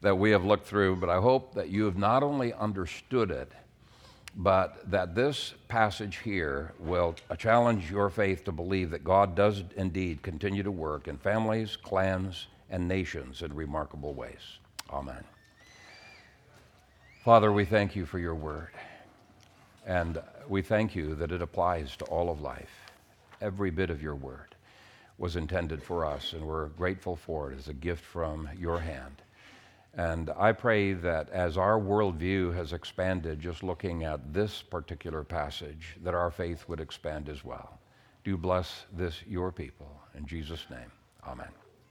that 0.00 0.16
we 0.16 0.30
have 0.30 0.44
looked 0.44 0.66
through, 0.66 0.96
but 0.96 1.08
I 1.08 1.20
hope 1.20 1.54
that 1.54 1.70
you 1.70 1.84
have 1.84 1.96
not 1.96 2.22
only 2.22 2.52
understood 2.52 3.30
it, 3.30 3.50
but 4.36 4.88
that 4.90 5.14
this 5.14 5.54
passage 5.66 6.18
here 6.18 6.72
will 6.78 7.16
challenge 7.38 7.90
your 7.90 8.08
faith 8.10 8.44
to 8.44 8.52
believe 8.52 8.90
that 8.90 9.02
God 9.02 9.34
does 9.34 9.64
indeed 9.76 10.22
continue 10.22 10.62
to 10.62 10.70
work 10.70 11.08
in 11.08 11.16
families, 11.16 11.76
clans, 11.76 12.46
and 12.70 12.86
nations 12.86 13.42
in 13.42 13.52
remarkable 13.54 14.14
ways. 14.14 14.58
Amen. 14.90 15.24
Father, 17.24 17.50
we 17.50 17.64
thank 17.64 17.96
you 17.96 18.06
for 18.06 18.18
your 18.18 18.34
word, 18.34 18.70
and 19.86 20.22
we 20.48 20.62
thank 20.62 20.94
you 20.94 21.14
that 21.16 21.32
it 21.32 21.42
applies 21.42 21.96
to 21.96 22.04
all 22.04 22.30
of 22.30 22.40
life 22.40 22.77
every 23.40 23.70
bit 23.70 23.90
of 23.90 24.02
your 24.02 24.14
word 24.14 24.54
was 25.18 25.36
intended 25.36 25.82
for 25.82 26.04
us, 26.04 26.32
and 26.32 26.46
we're 26.46 26.66
grateful 26.68 27.16
for 27.16 27.50
it 27.50 27.58
as 27.58 27.68
a 27.68 27.74
gift 27.74 28.04
from 28.04 28.48
your 28.56 28.78
hand. 28.78 29.22
And 29.94 30.30
I 30.38 30.52
pray 30.52 30.92
that 30.92 31.28
as 31.30 31.58
our 31.58 31.78
worldview 31.78 32.54
has 32.54 32.72
expanded 32.72 33.40
just 33.40 33.64
looking 33.64 34.04
at 34.04 34.32
this 34.32 34.62
particular 34.62 35.24
passage, 35.24 35.96
that 36.04 36.14
our 36.14 36.30
faith 36.30 36.68
would 36.68 36.80
expand 36.80 37.28
as 37.28 37.44
well. 37.44 37.80
Do 38.22 38.36
bless 38.36 38.84
this, 38.92 39.22
your 39.26 39.50
people. 39.50 40.00
In 40.16 40.24
Jesus' 40.26 40.66
name, 40.70 40.92
amen. 41.26 41.67